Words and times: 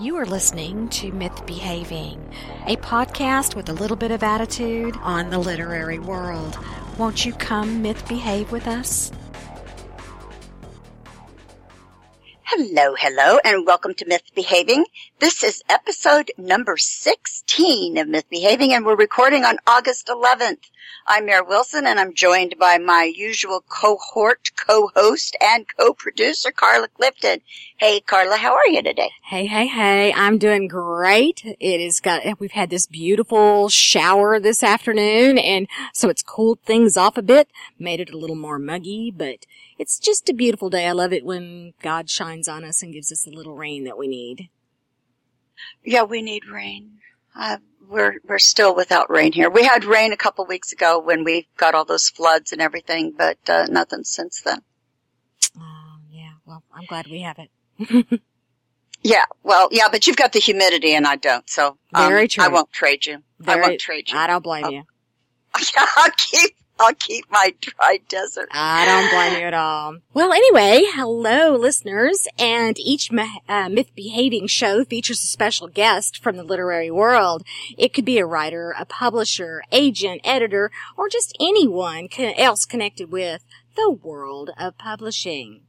You 0.00 0.14
are 0.18 0.26
listening 0.26 0.90
to 0.90 1.10
Myth 1.10 1.44
Behaving, 1.44 2.32
a 2.68 2.76
podcast 2.76 3.56
with 3.56 3.68
a 3.68 3.72
little 3.72 3.96
bit 3.96 4.12
of 4.12 4.22
attitude 4.22 4.96
on 4.98 5.30
the 5.30 5.40
literary 5.40 5.98
world. 5.98 6.56
Won't 6.96 7.26
you 7.26 7.32
come 7.32 7.82
myth 7.82 8.06
behave 8.08 8.52
with 8.52 8.68
us? 8.68 9.10
Hello, 12.60 12.96
hello, 12.98 13.38
and 13.44 13.64
welcome 13.64 13.94
to 13.94 14.04
Myth 14.04 14.34
Behaving. 14.34 14.84
This 15.20 15.44
is 15.44 15.62
episode 15.68 16.32
number 16.36 16.76
16 16.76 17.96
of 17.96 18.08
Myth 18.08 18.28
Behaving, 18.28 18.74
and 18.74 18.84
we're 18.84 18.96
recording 18.96 19.44
on 19.44 19.58
August 19.64 20.08
11th. 20.08 20.68
I'm 21.06 21.26
Mary 21.26 21.42
Wilson, 21.46 21.86
and 21.86 22.00
I'm 22.00 22.14
joined 22.14 22.56
by 22.58 22.78
my 22.78 23.04
usual 23.04 23.62
cohort, 23.68 24.50
co-host, 24.56 25.36
and 25.40 25.66
co-producer, 25.78 26.50
Carla 26.50 26.88
Clifton. 26.88 27.42
Hey, 27.76 28.00
Carla, 28.00 28.36
how 28.36 28.56
are 28.56 28.66
you 28.66 28.82
today? 28.82 29.12
Hey, 29.22 29.46
hey, 29.46 29.68
hey, 29.68 30.12
I'm 30.12 30.36
doing 30.36 30.66
great. 30.66 31.44
It 31.44 31.80
is 31.80 32.00
got, 32.00 32.40
we've 32.40 32.50
had 32.50 32.70
this 32.70 32.88
beautiful 32.88 33.68
shower 33.68 34.40
this 34.40 34.64
afternoon, 34.64 35.38
and 35.38 35.68
so 35.94 36.08
it's 36.08 36.22
cooled 36.22 36.58
things 36.62 36.96
off 36.96 37.16
a 37.16 37.22
bit, 37.22 37.48
made 37.78 38.00
it 38.00 38.10
a 38.10 38.18
little 38.18 38.34
more 38.34 38.58
muggy, 38.58 39.12
but 39.16 39.46
it's 39.78 39.98
just 39.98 40.28
a 40.28 40.34
beautiful 40.34 40.70
day. 40.70 40.86
I 40.86 40.92
love 40.92 41.12
it 41.12 41.24
when 41.24 41.72
God 41.80 42.10
shines 42.10 42.48
on 42.48 42.64
us 42.64 42.82
and 42.82 42.92
gives 42.92 43.12
us 43.12 43.26
a 43.26 43.30
little 43.30 43.54
rain 43.54 43.84
that 43.84 43.96
we 43.96 44.08
need. 44.08 44.50
Yeah, 45.84 46.02
we 46.02 46.20
need 46.20 46.46
rain. 46.46 46.98
Uh, 47.34 47.58
we're 47.88 48.16
we're 48.24 48.38
still 48.38 48.74
without 48.74 49.10
rain 49.10 49.32
here. 49.32 49.48
We 49.48 49.64
had 49.64 49.84
rain 49.84 50.12
a 50.12 50.16
couple 50.16 50.44
weeks 50.46 50.72
ago 50.72 50.98
when 50.98 51.24
we 51.24 51.48
got 51.56 51.74
all 51.74 51.84
those 51.84 52.08
floods 52.08 52.52
and 52.52 52.60
everything, 52.60 53.14
but 53.16 53.38
uh, 53.48 53.66
nothing 53.70 54.04
since 54.04 54.42
then. 54.42 54.60
Oh 55.56 55.98
yeah, 56.10 56.32
well 56.44 56.62
I'm 56.74 56.84
glad 56.84 57.06
we 57.06 57.22
have 57.22 57.38
it. 57.38 58.20
yeah, 59.02 59.24
well, 59.42 59.68
yeah, 59.70 59.88
but 59.90 60.06
you've 60.06 60.16
got 60.16 60.32
the 60.32 60.40
humidity 60.40 60.94
and 60.94 61.06
I 61.06 61.16
don't, 61.16 61.48
so 61.48 61.78
um, 61.94 62.08
very 62.08 62.28
true. 62.28 62.44
I 62.44 62.48
won't 62.48 62.72
trade 62.72 63.06
you. 63.06 63.22
Very, 63.38 63.62
I 63.62 63.68
won't 63.68 63.80
trade 63.80 64.10
you. 64.10 64.18
I 64.18 64.26
don't 64.26 64.42
blame 64.42 64.64
I'll, 64.64 64.72
you. 64.72 64.82
I'll 65.96 66.10
keep 66.16 66.56
I'll 66.80 66.94
keep 66.94 67.30
my 67.30 67.54
dry 67.60 67.98
desert. 68.08 68.48
I 68.52 68.84
don't 68.84 69.10
blame 69.10 69.40
you 69.40 69.46
at 69.46 69.54
all. 69.54 69.98
Well, 70.14 70.32
anyway, 70.32 70.82
hello 70.86 71.56
listeners, 71.56 72.28
and 72.38 72.78
each 72.78 73.10
uh, 73.48 73.68
myth 73.68 73.94
behaving 73.94 74.46
show 74.46 74.84
features 74.84 75.24
a 75.24 75.26
special 75.26 75.68
guest 75.68 76.22
from 76.22 76.36
the 76.36 76.44
literary 76.44 76.90
world. 76.90 77.42
It 77.76 77.92
could 77.92 78.04
be 78.04 78.18
a 78.18 78.26
writer, 78.26 78.74
a 78.78 78.84
publisher, 78.84 79.62
agent, 79.72 80.20
editor, 80.24 80.70
or 80.96 81.08
just 81.08 81.36
anyone 81.40 82.08
else 82.16 82.64
connected 82.64 83.10
with 83.10 83.44
the 83.76 83.90
world 83.90 84.50
of 84.58 84.78
publishing. 84.78 85.62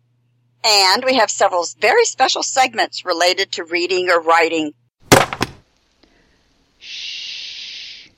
And 0.63 1.05
we 1.05 1.15
have 1.15 1.31
several 1.31 1.65
very 1.79 2.05
special 2.05 2.43
segments 2.43 3.05
related 3.05 3.51
to 3.53 3.63
reading 3.63 4.09
or 4.09 4.21
writing. 4.21 4.73
Shh. 6.79 8.09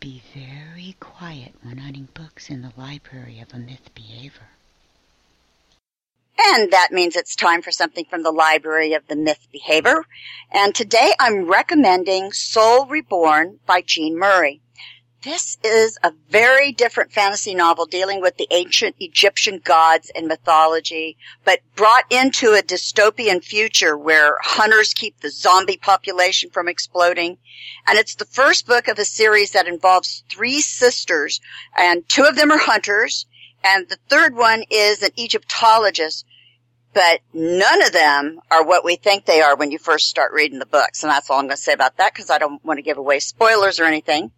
Be 0.00 0.22
very 0.32 0.57
quiet 1.00 1.54
when 1.62 1.78
hunting 1.78 2.08
books 2.14 2.50
in 2.50 2.62
the 2.62 2.72
library 2.76 3.40
of 3.40 3.52
a 3.52 3.58
myth 3.58 3.90
behaver. 3.94 4.48
And 6.40 6.70
that 6.70 6.92
means 6.92 7.16
it's 7.16 7.34
time 7.34 7.62
for 7.62 7.72
something 7.72 8.04
from 8.04 8.22
the 8.22 8.30
library 8.30 8.92
of 8.94 9.06
the 9.08 9.16
myth 9.16 9.48
behaver. 9.50 10.06
And 10.50 10.74
today 10.74 11.12
I'm 11.18 11.46
recommending 11.46 12.32
Soul 12.32 12.86
Reborn 12.86 13.58
by 13.66 13.82
Jean 13.82 14.16
Murray. 14.16 14.60
This 15.24 15.58
is 15.64 15.98
a 16.04 16.12
very 16.30 16.70
different 16.70 17.12
fantasy 17.12 17.52
novel 17.52 17.86
dealing 17.86 18.20
with 18.20 18.36
the 18.36 18.46
ancient 18.52 18.94
Egyptian 19.00 19.58
gods 19.58 20.12
and 20.14 20.28
mythology, 20.28 21.16
but 21.44 21.58
brought 21.74 22.04
into 22.08 22.54
a 22.54 22.62
dystopian 22.62 23.42
future 23.42 23.98
where 23.98 24.38
hunters 24.40 24.94
keep 24.94 25.18
the 25.18 25.30
zombie 25.30 25.76
population 25.76 26.50
from 26.50 26.68
exploding. 26.68 27.38
And 27.88 27.98
it's 27.98 28.14
the 28.14 28.26
first 28.26 28.68
book 28.68 28.86
of 28.86 29.00
a 29.00 29.04
series 29.04 29.50
that 29.52 29.66
involves 29.66 30.22
three 30.30 30.60
sisters, 30.60 31.40
and 31.76 32.08
two 32.08 32.22
of 32.22 32.36
them 32.36 32.52
are 32.52 32.58
hunters, 32.58 33.26
and 33.64 33.88
the 33.88 33.98
third 34.08 34.36
one 34.36 34.62
is 34.70 35.02
an 35.02 35.10
Egyptologist 35.16 36.26
but 36.94 37.20
none 37.32 37.82
of 37.82 37.92
them 37.92 38.40
are 38.50 38.64
what 38.64 38.84
we 38.84 38.96
think 38.96 39.24
they 39.24 39.40
are 39.40 39.54
when 39.54 39.70
you 39.70 39.78
first 39.78 40.08
start 40.08 40.32
reading 40.32 40.58
the 40.58 40.66
books. 40.66 41.02
And 41.02 41.10
that's 41.10 41.30
all 41.30 41.38
I'm 41.38 41.44
going 41.44 41.56
to 41.56 41.62
say 41.62 41.72
about 41.72 41.98
that 41.98 42.12
because 42.12 42.30
I 42.30 42.38
don't 42.38 42.64
want 42.64 42.78
to 42.78 42.82
give 42.82 42.98
away 42.98 43.20
spoilers 43.20 43.78
or 43.78 43.84
anything, 43.84 44.32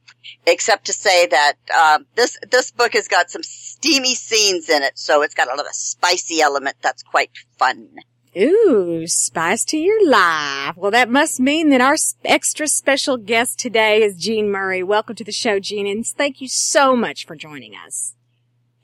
except 0.46 0.86
to 0.86 0.92
say 0.92 1.26
that 1.26 1.54
uh, 1.74 1.98
this 2.14 2.38
this 2.50 2.70
book 2.70 2.94
has 2.94 3.08
got 3.08 3.30
some 3.30 3.42
steamy 3.42 4.14
scenes 4.14 4.68
in 4.68 4.82
it, 4.82 4.98
so 4.98 5.22
it's 5.22 5.34
got 5.34 5.48
a 5.48 5.56
little 5.56 5.72
spicy 5.72 6.40
element 6.40 6.76
that's 6.80 7.02
quite 7.02 7.30
fun. 7.58 7.88
Ooh, 8.36 9.08
spice 9.08 9.64
to 9.66 9.76
your 9.76 10.08
life. 10.08 10.76
Well, 10.76 10.92
that 10.92 11.10
must 11.10 11.40
mean 11.40 11.70
that 11.70 11.80
our 11.80 11.96
extra 12.24 12.68
special 12.68 13.16
guest 13.16 13.58
today 13.58 14.02
is 14.02 14.16
Jean 14.16 14.52
Murray. 14.52 14.84
Welcome 14.84 15.16
to 15.16 15.24
the 15.24 15.32
show, 15.32 15.58
Jean, 15.58 15.86
and 15.88 16.06
thank 16.06 16.40
you 16.40 16.46
so 16.46 16.94
much 16.94 17.26
for 17.26 17.34
joining 17.34 17.74
us. 17.74 18.14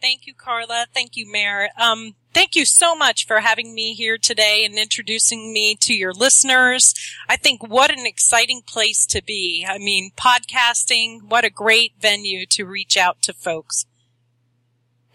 Thank 0.00 0.26
you, 0.26 0.34
Carla. 0.34 0.86
Thank 0.92 1.16
you, 1.16 1.30
Mare. 1.30 1.70
Um, 1.80 2.16
thank 2.36 2.54
you 2.54 2.66
so 2.66 2.94
much 2.94 3.26
for 3.26 3.40
having 3.40 3.74
me 3.74 3.94
here 3.94 4.18
today 4.18 4.62
and 4.66 4.78
introducing 4.78 5.54
me 5.54 5.74
to 5.74 5.94
your 5.94 6.12
listeners. 6.12 6.92
I 7.30 7.38
think 7.38 7.66
what 7.66 7.90
an 7.90 8.04
exciting 8.04 8.60
place 8.60 9.06
to 9.06 9.22
be. 9.22 9.66
I 9.66 9.78
mean, 9.78 10.10
podcasting, 10.18 11.22
what 11.22 11.46
a 11.46 11.50
great 11.50 11.94
venue 11.98 12.44
to 12.48 12.66
reach 12.66 12.98
out 12.98 13.22
to 13.22 13.32
folks. 13.32 13.86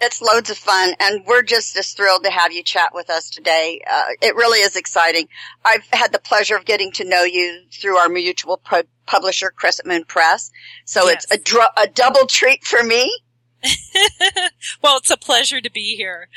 It's 0.01 0.19
loads 0.19 0.49
of 0.49 0.57
fun, 0.57 0.95
and 0.99 1.23
we're 1.27 1.43
just 1.43 1.77
as 1.77 1.91
thrilled 1.91 2.23
to 2.23 2.31
have 2.31 2.53
you 2.53 2.63
chat 2.63 2.89
with 2.91 3.11
us 3.11 3.29
today. 3.29 3.81
Uh, 3.87 4.05
it 4.19 4.35
really 4.35 4.61
is 4.61 4.75
exciting. 4.75 5.27
I've 5.63 5.85
had 5.93 6.11
the 6.11 6.19
pleasure 6.19 6.55
of 6.55 6.65
getting 6.65 6.91
to 6.93 7.03
know 7.03 7.23
you 7.23 7.65
through 7.71 7.97
our 7.97 8.09
mutual 8.09 8.57
pu- 8.57 8.87
publisher, 9.05 9.51
Crescent 9.55 9.87
Moon 9.87 10.05
Press. 10.05 10.49
So 10.85 11.05
yes. 11.05 11.25
it's 11.25 11.35
a, 11.35 11.37
dr- 11.37 11.73
a 11.77 11.85
double 11.85 12.25
treat 12.25 12.63
for 12.63 12.81
me. 12.81 13.15
well, 14.81 14.97
it's 14.97 15.11
a 15.11 15.17
pleasure 15.17 15.61
to 15.61 15.69
be 15.69 15.95
here. 15.95 16.27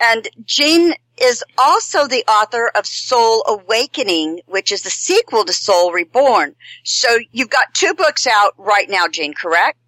And 0.00 0.28
Jean 0.44 0.94
is 1.20 1.42
also 1.56 2.06
the 2.06 2.24
author 2.28 2.70
of 2.74 2.86
Soul 2.86 3.44
Awakening, 3.48 4.40
which 4.46 4.70
is 4.70 4.82
the 4.82 4.90
sequel 4.90 5.44
to 5.44 5.52
Soul 5.52 5.92
Reborn. 5.92 6.54
So 6.84 7.18
you've 7.32 7.50
got 7.50 7.74
two 7.74 7.94
books 7.94 8.26
out 8.26 8.54
right 8.56 8.88
now, 8.88 9.08
Jean, 9.08 9.34
correct? 9.34 9.78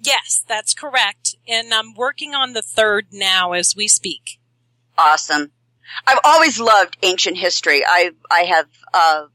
Yes, 0.00 0.44
that's 0.46 0.74
correct. 0.74 1.36
And 1.48 1.72
I'm 1.72 1.94
working 1.94 2.34
on 2.34 2.52
the 2.52 2.62
third 2.62 3.06
now 3.12 3.52
as 3.52 3.74
we 3.74 3.88
speak. 3.88 4.38
Awesome. 4.98 5.52
I've 6.06 6.20
always 6.24 6.60
loved 6.60 6.96
ancient 7.02 7.38
history. 7.38 7.82
I 7.86 8.10
I 8.30 8.40
have 8.40 8.66
uh, 8.92 9.26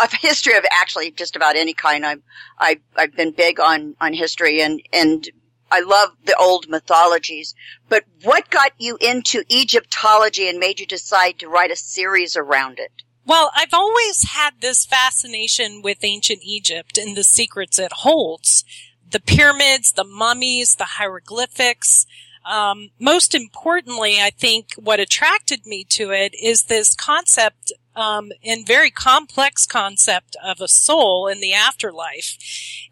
a 0.00 0.16
history 0.20 0.56
of 0.56 0.64
actually 0.70 1.10
just 1.10 1.36
about 1.36 1.56
any 1.56 1.74
kind. 1.74 2.06
I'm 2.06 2.22
I've 2.58 2.80
I've 2.96 3.14
been 3.14 3.32
big 3.32 3.60
on 3.60 3.96
on 4.00 4.12
history 4.12 4.62
and 4.62 4.80
and 4.92 5.28
I 5.70 5.80
love 5.80 6.10
the 6.24 6.36
old 6.36 6.68
mythologies, 6.68 7.54
but 7.88 8.04
what 8.22 8.50
got 8.50 8.72
you 8.78 8.96
into 9.00 9.44
Egyptology 9.50 10.48
and 10.48 10.58
made 10.58 10.80
you 10.80 10.86
decide 10.86 11.38
to 11.38 11.48
write 11.48 11.70
a 11.70 11.76
series 11.76 12.36
around 12.36 12.78
it? 12.78 13.02
Well, 13.26 13.50
I've 13.54 13.74
always 13.74 14.30
had 14.30 14.60
this 14.60 14.86
fascination 14.86 15.82
with 15.82 15.98
ancient 16.02 16.40
Egypt 16.42 16.96
and 16.96 17.14
the 17.14 17.24
secrets 17.24 17.78
it 17.78 17.92
holds. 17.92 18.64
The 19.06 19.20
pyramids, 19.20 19.92
the 19.92 20.04
mummies, 20.04 20.76
the 20.76 20.84
hieroglyphics. 20.84 22.06
Um, 22.46 22.88
most 22.98 23.34
importantly, 23.34 24.16
I 24.18 24.30
think 24.30 24.72
what 24.76 25.00
attracted 25.00 25.66
me 25.66 25.84
to 25.90 26.10
it 26.10 26.34
is 26.42 26.64
this 26.64 26.94
concept 26.94 27.72
um, 27.98 28.30
and 28.44 28.64
very 28.64 28.90
complex 28.90 29.66
concept 29.66 30.36
of 30.42 30.60
a 30.60 30.68
soul 30.68 31.26
in 31.26 31.40
the 31.40 31.52
afterlife. 31.52 32.38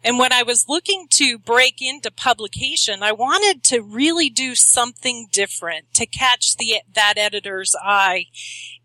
And 0.03 0.19
when 0.19 0.33
I 0.33 0.43
was 0.43 0.67
looking 0.67 1.07
to 1.11 1.39
break 1.39 1.81
into 1.81 2.11
publication, 2.11 3.01
I 3.01 3.13
wanted 3.13 3.63
to 3.65 3.81
really 3.81 4.29
do 4.29 4.53
something 4.53 5.27
different 5.31 5.93
to 5.93 6.05
catch 6.05 6.57
the 6.57 6.81
that 6.93 7.13
editor's 7.17 7.73
eye, 7.81 8.25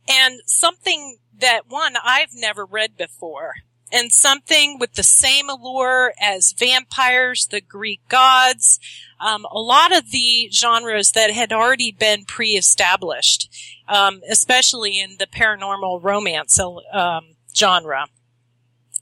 and 0.08 0.40
something 0.46 1.16
that 1.36 1.62
one 1.68 1.94
I've 2.02 2.34
never 2.34 2.64
read 2.64 2.96
before 2.96 3.54
and 3.92 4.10
something 4.10 4.78
with 4.78 4.94
the 4.94 5.02
same 5.02 5.50
allure 5.50 6.14
as 6.18 6.54
vampires, 6.58 7.46
the 7.50 7.60
Greek 7.60 8.00
gods, 8.08 8.80
um, 9.20 9.46
a 9.52 9.60
lot 9.60 9.94
of 9.94 10.10
the 10.10 10.48
genres 10.50 11.12
that 11.12 11.30
had 11.30 11.52
already 11.52 11.92
been 11.92 12.24
pre-established, 12.24 13.48
um, 13.86 14.22
especially 14.28 14.98
in 14.98 15.16
the 15.18 15.26
paranormal 15.26 16.02
romance 16.02 16.58
um, 16.58 17.36
genre. 17.54 18.06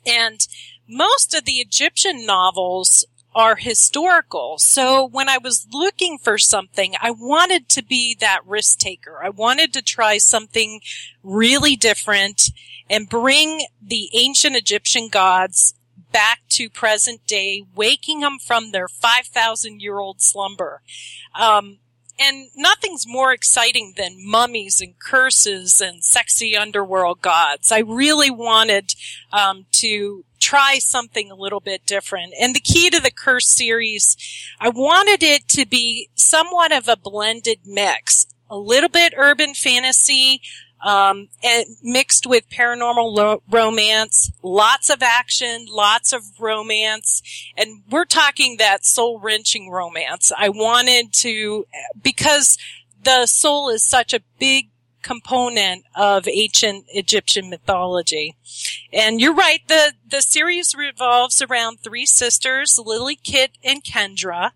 And 0.04 0.46
most 0.88 1.34
of 1.34 1.44
the 1.44 1.60
Egyptian 1.60 2.26
novels 2.26 3.06
are 3.34 3.54
historical. 3.54 4.58
So 4.58 5.06
when 5.06 5.28
I 5.28 5.38
was 5.38 5.69
looking 5.72 6.19
for 6.19 6.36
something, 6.36 6.94
I 7.00 7.12
wanted 7.12 7.69
to 7.70 7.84
be 7.84 8.16
that 8.20 8.40
risk 8.44 8.78
taker. 8.78 9.20
I 9.22 9.28
wanted 9.28 9.72
to 9.75 9.82
try 9.82 10.19
something 10.19 10.81
really 11.22 11.76
different 11.76 12.50
and 12.90 13.08
bring 13.08 13.66
the 13.81 14.10
ancient 14.12 14.56
Egyptian 14.56 15.08
gods 15.08 15.75
back 16.12 16.40
to 16.50 16.69
present 16.69 17.25
day, 17.26 17.62
waking 17.75 18.20
them 18.20 18.38
from 18.44 18.72
their 18.72 18.88
5,000 18.88 19.81
year 19.81 19.98
old 19.98 20.20
slumber. 20.20 20.82
Um, 21.38 21.78
and 22.19 22.48
nothing's 22.54 23.06
more 23.06 23.32
exciting 23.32 23.94
than 23.96 24.16
mummies 24.19 24.81
and 24.81 24.98
curses 24.98 25.81
and 25.81 26.04
sexy 26.04 26.54
underworld 26.54 27.22
gods. 27.22 27.72
I 27.72 27.78
really 27.78 28.31
wanted 28.31 28.93
um, 29.32 29.64
to 29.72 30.25
try 30.38 30.78
something 30.78 31.31
a 31.31 31.36
little 31.36 31.60
bit 31.60 31.86
different. 31.86 32.34
And 32.38 32.54
the 32.54 32.60
key 32.60 32.90
to 32.90 33.00
the 33.00 33.10
curse 33.10 33.48
series, 33.48 34.16
I 34.58 34.69
wanted 34.69 35.22
it 35.22 35.48
to 35.48 35.66
be 35.66 36.10
somewhat 36.14 36.72
of 36.72 36.88
a 36.88 36.96
blended 36.96 37.60
mix, 37.64 38.26
a 38.50 38.58
little 38.58 38.90
bit 38.90 39.14
urban 39.16 39.54
fantasy, 39.54 40.43
um, 40.82 41.29
and 41.43 41.67
mixed 41.82 42.27
with 42.27 42.49
paranormal 42.50 43.15
lo- 43.15 43.43
romance, 43.50 44.31
lots 44.43 44.91
of 44.91 45.03
action, 45.03 45.67
lots 45.69 46.12
of 46.12 46.23
romance, 46.38 47.23
and 47.56 47.82
we're 47.91 48.05
talking 48.05 48.56
that 48.56 48.85
soul 48.85 49.19
wrenching 49.21 49.71
romance. 49.71 50.32
I 50.37 50.49
wanted 50.49 51.12
to, 51.15 51.67
because 52.03 52.59
the 53.03 53.27
soul 53.27 53.69
is 53.71 53.85
such 53.85 54.12
a 54.15 54.23
big 54.38 54.71
component 55.02 55.85
of 55.94 56.29
ancient 56.29 56.87
Egyptian 56.88 57.50
mythology. 57.50 58.37
And 58.93 59.20
you're 59.20 59.35
right, 59.35 59.61
the, 59.69 59.93
the 60.08 60.20
series 60.20 60.75
revolves 60.75 61.41
around 61.41 61.79
three 61.79 62.06
sisters, 62.06 62.79
Lily, 62.82 63.17
Kit, 63.17 63.52
and 63.62 63.82
Kendra, 63.85 64.50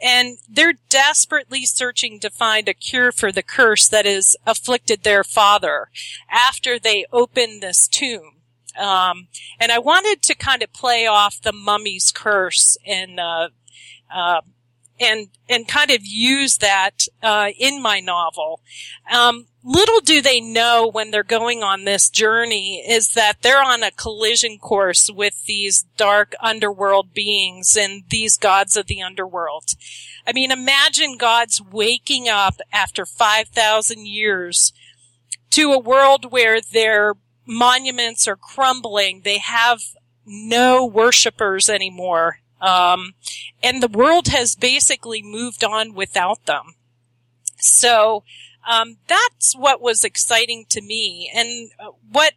and 0.00 0.38
they're 0.48 0.74
desperately 0.88 1.64
searching 1.64 2.20
to 2.20 2.30
find 2.30 2.68
a 2.68 2.74
cure 2.74 3.12
for 3.12 3.30
the 3.30 3.42
curse 3.42 3.88
that 3.88 4.06
has 4.06 4.36
afflicted 4.46 5.02
their 5.02 5.24
father 5.24 5.88
after 6.30 6.78
they 6.78 7.06
open 7.12 7.60
this 7.60 7.86
tomb. 7.86 8.32
Um, 8.78 9.28
and 9.58 9.72
I 9.72 9.78
wanted 9.78 10.22
to 10.22 10.34
kind 10.34 10.62
of 10.62 10.72
play 10.72 11.06
off 11.06 11.40
the 11.40 11.52
mummy's 11.52 12.12
curse 12.12 12.76
and, 12.86 13.18
uh, 13.18 13.48
uh, 14.14 14.42
and 14.98 15.28
and 15.48 15.68
kind 15.68 15.90
of 15.90 16.00
use 16.02 16.58
that 16.58 17.06
uh, 17.22 17.50
in 17.58 17.82
my 17.82 18.00
novel. 18.00 18.60
Um, 19.10 19.46
little 19.62 20.00
do 20.00 20.22
they 20.22 20.40
know 20.40 20.88
when 20.90 21.10
they're 21.10 21.22
going 21.22 21.62
on 21.62 21.84
this 21.84 22.08
journey 22.08 22.82
is 22.88 23.14
that 23.14 23.42
they're 23.42 23.62
on 23.62 23.82
a 23.82 23.90
collision 23.90 24.58
course 24.58 25.10
with 25.10 25.44
these 25.46 25.84
dark 25.96 26.34
underworld 26.40 27.12
beings 27.12 27.76
and 27.76 28.04
these 28.10 28.36
gods 28.36 28.76
of 28.76 28.86
the 28.86 29.02
underworld. 29.02 29.70
I 30.26 30.32
mean, 30.32 30.50
imagine 30.50 31.16
gods 31.16 31.60
waking 31.60 32.28
up 32.28 32.60
after 32.72 33.04
5,000 33.06 34.06
years 34.06 34.72
to 35.50 35.72
a 35.72 35.78
world 35.78 36.30
where 36.32 36.60
their 36.60 37.14
monuments 37.46 38.26
are 38.26 38.36
crumbling. 38.36 39.22
They 39.24 39.38
have 39.38 39.80
no 40.24 40.84
worshippers 40.84 41.68
anymore. 41.68 42.40
Um, 42.60 43.14
and 43.62 43.82
the 43.82 43.88
world 43.88 44.28
has 44.28 44.54
basically 44.54 45.22
moved 45.22 45.62
on 45.62 45.94
without 45.94 46.46
them. 46.46 46.74
So, 47.58 48.24
um, 48.66 48.96
that's 49.06 49.54
what 49.54 49.80
was 49.80 50.04
exciting 50.04 50.66
to 50.70 50.80
me. 50.80 51.30
And 51.34 51.70
uh, 51.78 51.92
what 52.10 52.32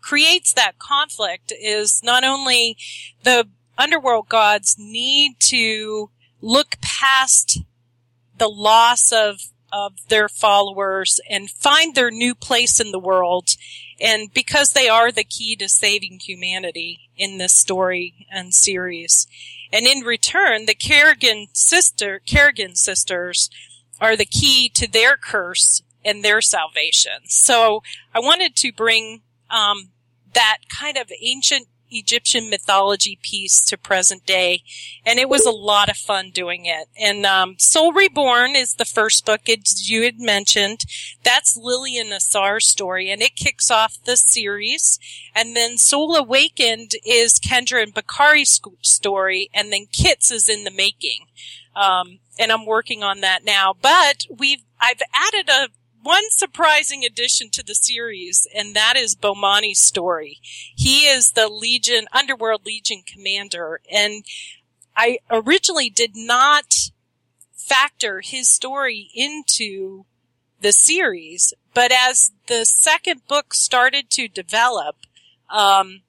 creates 0.00 0.52
that 0.52 0.78
conflict 0.78 1.52
is 1.58 2.02
not 2.02 2.24
only 2.24 2.76
the 3.22 3.48
underworld 3.78 4.28
gods 4.28 4.76
need 4.78 5.40
to 5.40 6.10
look 6.42 6.76
past 6.82 7.60
the 8.36 8.48
loss 8.48 9.12
of 9.12 9.40
of 9.72 9.94
their 10.08 10.28
followers 10.28 11.20
and 11.28 11.50
find 11.50 11.94
their 11.94 12.10
new 12.10 12.32
place 12.32 12.78
in 12.78 12.92
the 12.92 12.98
world. 12.98 13.56
And 14.00 14.32
because 14.32 14.72
they 14.72 14.88
are 14.88 15.12
the 15.12 15.24
key 15.24 15.56
to 15.56 15.68
saving 15.68 16.20
humanity 16.20 17.10
in 17.16 17.38
this 17.38 17.56
story 17.56 18.26
and 18.30 18.52
series. 18.52 19.26
And 19.72 19.86
in 19.86 20.00
return, 20.00 20.66
the 20.66 20.74
Kerrigan 20.74 21.48
sister, 21.52 22.20
Kerrigan 22.26 22.74
sisters 22.74 23.50
are 24.00 24.16
the 24.16 24.26
key 24.26 24.68
to 24.70 24.90
their 24.90 25.16
curse 25.16 25.82
and 26.04 26.22
their 26.22 26.40
salvation. 26.40 27.26
So 27.26 27.82
I 28.14 28.20
wanted 28.20 28.56
to 28.56 28.72
bring, 28.72 29.22
um, 29.50 29.90
that 30.34 30.58
kind 30.68 30.96
of 30.96 31.10
ancient 31.22 31.68
Egyptian 31.94 32.50
mythology 32.50 33.18
piece 33.22 33.60
to 33.62 33.78
present 33.78 34.26
day, 34.26 34.62
and 35.04 35.18
it 35.18 35.28
was 35.28 35.46
a 35.46 35.50
lot 35.50 35.88
of 35.88 35.96
fun 35.96 36.30
doing 36.30 36.66
it. 36.66 36.88
And 37.00 37.24
um, 37.24 37.56
Soul 37.58 37.92
Reborn 37.92 38.56
is 38.56 38.74
the 38.74 38.84
first 38.84 39.24
book, 39.24 39.48
as 39.48 39.88
you 39.88 40.02
had 40.02 40.18
mentioned. 40.18 40.82
That's 41.22 41.56
Lily 41.56 41.98
and 41.98 42.12
Asar's 42.12 42.66
story, 42.66 43.10
and 43.10 43.22
it 43.22 43.36
kicks 43.36 43.70
off 43.70 43.98
the 44.04 44.16
series. 44.16 44.98
And 45.34 45.56
then 45.56 45.78
Soul 45.78 46.14
Awakened 46.16 46.92
is 47.04 47.40
Kendra 47.40 47.82
and 47.82 47.94
Bakari's 47.94 48.60
story, 48.82 49.50
and 49.54 49.72
then 49.72 49.86
Kit's 49.92 50.30
is 50.30 50.48
in 50.48 50.64
the 50.64 50.70
making. 50.70 51.26
Um, 51.76 52.20
and 52.38 52.52
I'm 52.52 52.66
working 52.66 53.02
on 53.02 53.20
that 53.20 53.44
now. 53.44 53.74
But 53.80 54.26
we've 54.30 54.62
I've 54.80 55.02
added 55.12 55.48
a 55.48 55.68
one 56.04 56.30
surprising 56.30 57.04
addition 57.04 57.50
to 57.50 57.62
the 57.62 57.74
series, 57.74 58.46
and 58.54 58.76
that 58.76 58.94
is 58.96 59.16
Bomani's 59.16 59.80
story. 59.80 60.38
He 60.42 61.06
is 61.06 61.32
the 61.32 61.48
Legion, 61.48 62.06
Underworld 62.12 62.64
Legion 62.64 63.02
commander, 63.06 63.80
and 63.90 64.24
I 64.96 65.18
originally 65.30 65.90
did 65.90 66.12
not 66.14 66.90
factor 67.52 68.20
his 68.20 68.48
story 68.48 69.10
into 69.14 70.04
the 70.60 70.72
series, 70.72 71.54
but 71.72 71.90
as 71.90 72.32
the 72.46 72.64
second 72.64 73.22
book 73.26 73.54
started 73.54 74.10
to 74.10 74.28
develop, 74.28 74.96
um, 75.50 76.02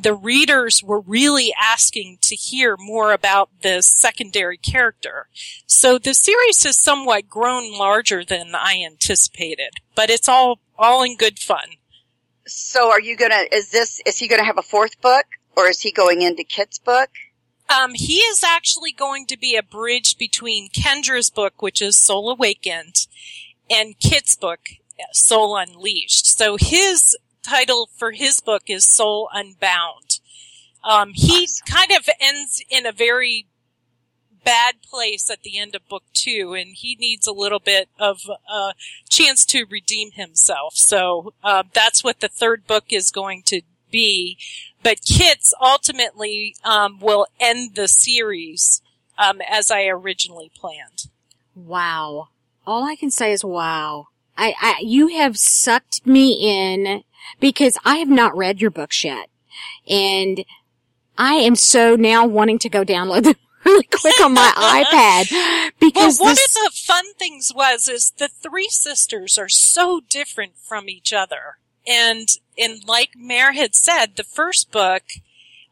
the 0.00 0.14
readers 0.14 0.82
were 0.82 1.00
really 1.00 1.52
asking 1.60 2.18
to 2.22 2.34
hear 2.34 2.76
more 2.78 3.12
about 3.12 3.50
the 3.62 3.82
secondary 3.82 4.56
character. 4.56 5.28
So 5.66 5.98
the 5.98 6.14
series 6.14 6.62
has 6.64 6.78
somewhat 6.78 7.28
grown 7.28 7.72
larger 7.72 8.24
than 8.24 8.54
I 8.54 8.82
anticipated, 8.84 9.74
but 9.94 10.10
it's 10.10 10.28
all, 10.28 10.60
all 10.78 11.02
in 11.02 11.16
good 11.16 11.38
fun. 11.38 11.76
So 12.46 12.90
are 12.90 13.00
you 13.00 13.16
gonna, 13.16 13.44
is 13.52 13.70
this, 13.70 14.00
is 14.06 14.18
he 14.18 14.28
gonna 14.28 14.44
have 14.44 14.58
a 14.58 14.62
fourth 14.62 15.00
book 15.00 15.26
or 15.56 15.66
is 15.66 15.80
he 15.80 15.90
going 15.90 16.22
into 16.22 16.44
Kit's 16.44 16.78
book? 16.78 17.10
Um, 17.68 17.94
he 17.94 18.18
is 18.18 18.44
actually 18.44 18.92
going 18.92 19.26
to 19.26 19.36
be 19.36 19.56
a 19.56 19.62
bridge 19.62 20.16
between 20.18 20.70
Kendra's 20.70 21.30
book, 21.30 21.60
which 21.62 21.82
is 21.82 21.96
Soul 21.96 22.30
Awakened, 22.30 23.06
and 23.68 23.98
Kit's 23.98 24.36
book, 24.36 24.60
Soul 25.12 25.56
Unleashed. 25.56 26.26
So 26.26 26.56
his 26.60 27.16
title 27.46 27.88
for 27.96 28.12
his 28.12 28.40
book 28.40 28.64
is 28.66 28.84
Soul 28.84 29.28
Unbound. 29.32 30.20
Um, 30.82 31.12
he 31.14 31.48
kind 31.68 31.90
of 31.92 32.08
ends 32.20 32.62
in 32.68 32.86
a 32.86 32.92
very 32.92 33.46
bad 34.44 34.76
place 34.82 35.28
at 35.30 35.42
the 35.42 35.58
end 35.58 35.74
of 35.74 35.88
book 35.88 36.04
two, 36.12 36.54
and 36.54 36.70
he 36.74 36.96
needs 36.96 37.26
a 37.26 37.32
little 37.32 37.58
bit 37.58 37.88
of 37.98 38.20
a 38.48 38.72
chance 39.08 39.44
to 39.46 39.66
redeem 39.68 40.12
himself. 40.12 40.74
So 40.76 41.34
uh, 41.42 41.64
that's 41.72 42.04
what 42.04 42.20
the 42.20 42.28
third 42.28 42.66
book 42.66 42.84
is 42.90 43.10
going 43.10 43.42
to 43.46 43.62
be. 43.90 44.38
But 44.82 45.00
Kit's 45.04 45.52
ultimately 45.60 46.54
um, 46.64 47.00
will 47.00 47.26
end 47.40 47.74
the 47.74 47.88
series 47.88 48.82
um, 49.18 49.40
as 49.48 49.70
I 49.70 49.86
originally 49.86 50.50
planned. 50.54 51.08
Wow. 51.54 52.28
All 52.66 52.84
I 52.84 52.96
can 52.96 53.10
say 53.10 53.32
is 53.32 53.44
wow. 53.44 54.08
I, 54.36 54.54
I, 54.60 54.80
you 54.82 55.08
have 55.08 55.36
sucked 55.38 56.06
me 56.06 56.32
in 56.32 57.02
because 57.40 57.78
I 57.84 57.96
have 57.96 58.08
not 58.08 58.36
read 58.36 58.60
your 58.60 58.70
books 58.70 59.02
yet. 59.04 59.28
And 59.88 60.44
I 61.18 61.34
am 61.34 61.56
so 61.56 61.96
now 61.96 62.26
wanting 62.26 62.58
to 62.60 62.68
go 62.68 62.84
download 62.84 63.24
them 63.24 63.34
really 63.64 63.84
quick 63.84 64.20
on 64.20 64.34
my 64.34 64.52
iPad 64.56 65.72
because 65.80 66.18
well, 66.18 66.28
one 66.28 66.34
this- 66.34 66.56
of 66.56 66.72
the 66.72 66.78
fun 66.78 67.14
things 67.18 67.52
was 67.54 67.88
is 67.88 68.12
the 68.18 68.28
three 68.28 68.68
sisters 68.68 69.38
are 69.38 69.48
so 69.48 70.00
different 70.08 70.56
from 70.58 70.88
each 70.88 71.12
other. 71.12 71.58
And, 71.86 72.28
and 72.58 72.86
like 72.86 73.10
Mare 73.16 73.52
had 73.52 73.74
said, 73.74 74.16
the 74.16 74.24
first 74.24 74.72
book, 74.72 75.02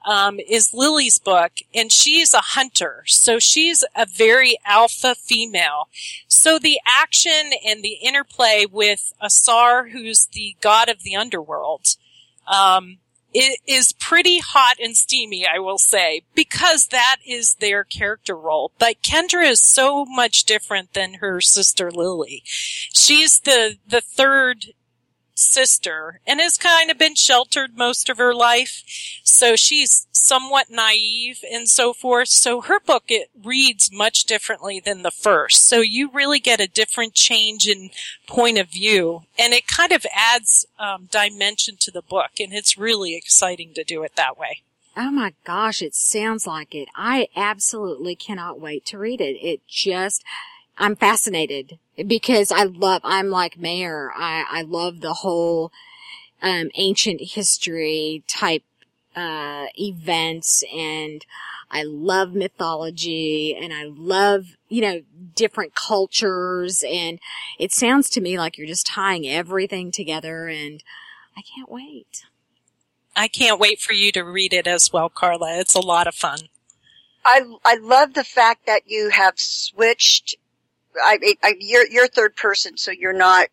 um, 0.04 0.38
is 0.38 0.74
Lily's 0.74 1.18
book, 1.18 1.52
and 1.74 1.90
she's 1.90 2.34
a 2.34 2.40
hunter. 2.40 3.04
So 3.06 3.38
she's 3.38 3.84
a 3.96 4.06
very 4.06 4.58
alpha 4.66 5.14
female. 5.14 5.88
So 6.28 6.58
the 6.58 6.78
action 6.86 7.50
and 7.66 7.82
the 7.82 7.98
interplay 8.02 8.66
with 8.70 9.12
Asar, 9.20 9.88
who's 9.88 10.26
the 10.26 10.56
god 10.60 10.88
of 10.88 11.02
the 11.02 11.16
underworld, 11.16 11.96
um, 12.46 12.98
it 13.36 13.58
is 13.66 13.92
pretty 13.92 14.38
hot 14.38 14.76
and 14.80 14.96
steamy, 14.96 15.44
I 15.44 15.58
will 15.58 15.78
say, 15.78 16.22
because 16.34 16.88
that 16.88 17.16
is 17.26 17.54
their 17.54 17.82
character 17.82 18.36
role. 18.36 18.70
But 18.78 19.02
Kendra 19.02 19.44
is 19.44 19.60
so 19.60 20.04
much 20.04 20.44
different 20.44 20.94
than 20.94 21.14
her 21.14 21.40
sister 21.40 21.90
Lily. 21.90 22.42
She's 22.44 23.40
the, 23.40 23.78
the 23.88 24.00
third 24.00 24.66
sister 25.34 26.20
and 26.26 26.40
has 26.40 26.56
kind 26.56 26.90
of 26.90 26.98
been 26.98 27.14
sheltered 27.14 27.76
most 27.76 28.08
of 28.08 28.18
her 28.18 28.34
life. 28.34 28.82
So 29.24 29.56
she's 29.56 30.06
somewhat 30.12 30.70
naive 30.70 31.44
and 31.50 31.68
so 31.68 31.92
forth. 31.92 32.28
So 32.28 32.62
her 32.62 32.80
book, 32.80 33.04
it 33.08 33.28
reads 33.42 33.92
much 33.92 34.24
differently 34.24 34.80
than 34.80 35.02
the 35.02 35.10
first. 35.10 35.66
So 35.66 35.80
you 35.80 36.10
really 36.10 36.40
get 36.40 36.60
a 36.60 36.68
different 36.68 37.14
change 37.14 37.68
in 37.68 37.90
point 38.26 38.58
of 38.58 38.70
view 38.70 39.22
and 39.38 39.52
it 39.52 39.66
kind 39.66 39.92
of 39.92 40.06
adds 40.14 40.66
um, 40.78 41.08
dimension 41.10 41.76
to 41.80 41.90
the 41.90 42.02
book 42.02 42.32
and 42.40 42.52
it's 42.52 42.78
really 42.78 43.14
exciting 43.14 43.74
to 43.74 43.84
do 43.84 44.02
it 44.02 44.16
that 44.16 44.38
way. 44.38 44.62
Oh 44.96 45.10
my 45.10 45.34
gosh, 45.44 45.82
it 45.82 45.94
sounds 45.94 46.46
like 46.46 46.74
it. 46.74 46.88
I 46.94 47.26
absolutely 47.34 48.14
cannot 48.14 48.60
wait 48.60 48.86
to 48.86 48.98
read 48.98 49.20
it. 49.20 49.36
It 49.44 49.66
just, 49.66 50.22
I'm 50.76 50.96
fascinated 50.96 51.78
because 52.06 52.50
I 52.50 52.64
love, 52.64 53.00
I'm 53.04 53.30
like 53.30 53.58
Mare. 53.58 54.12
I, 54.16 54.44
I 54.48 54.62
love 54.62 55.00
the 55.00 55.14
whole, 55.14 55.72
um, 56.42 56.70
ancient 56.74 57.20
history 57.20 58.22
type, 58.26 58.64
uh, 59.16 59.66
events 59.78 60.64
and 60.74 61.24
I 61.70 61.82
love 61.84 62.34
mythology 62.34 63.56
and 63.60 63.72
I 63.72 63.84
love, 63.84 64.56
you 64.68 64.80
know, 64.80 65.02
different 65.34 65.74
cultures 65.74 66.84
and 66.86 67.18
it 67.58 67.72
sounds 67.72 68.10
to 68.10 68.20
me 68.20 68.38
like 68.38 68.58
you're 68.58 68.66
just 68.66 68.86
tying 68.86 69.26
everything 69.26 69.90
together 69.90 70.48
and 70.48 70.82
I 71.36 71.42
can't 71.42 71.70
wait. 71.70 72.24
I 73.16 73.28
can't 73.28 73.60
wait 73.60 73.80
for 73.80 73.92
you 73.92 74.12
to 74.12 74.22
read 74.22 74.52
it 74.52 74.66
as 74.66 74.92
well, 74.92 75.08
Carla. 75.08 75.58
It's 75.58 75.74
a 75.74 75.80
lot 75.80 76.06
of 76.06 76.14
fun. 76.14 76.40
I 77.24 77.42
I 77.64 77.76
love 77.76 78.14
the 78.14 78.24
fact 78.24 78.66
that 78.66 78.82
you 78.86 79.10
have 79.10 79.38
switched. 79.38 80.36
I, 81.02 81.36
I 81.42 81.54
you're 81.58 81.86
you're 81.86 82.08
third 82.08 82.36
person, 82.36 82.76
so 82.76 82.90
you're 82.90 83.12
not 83.12 83.48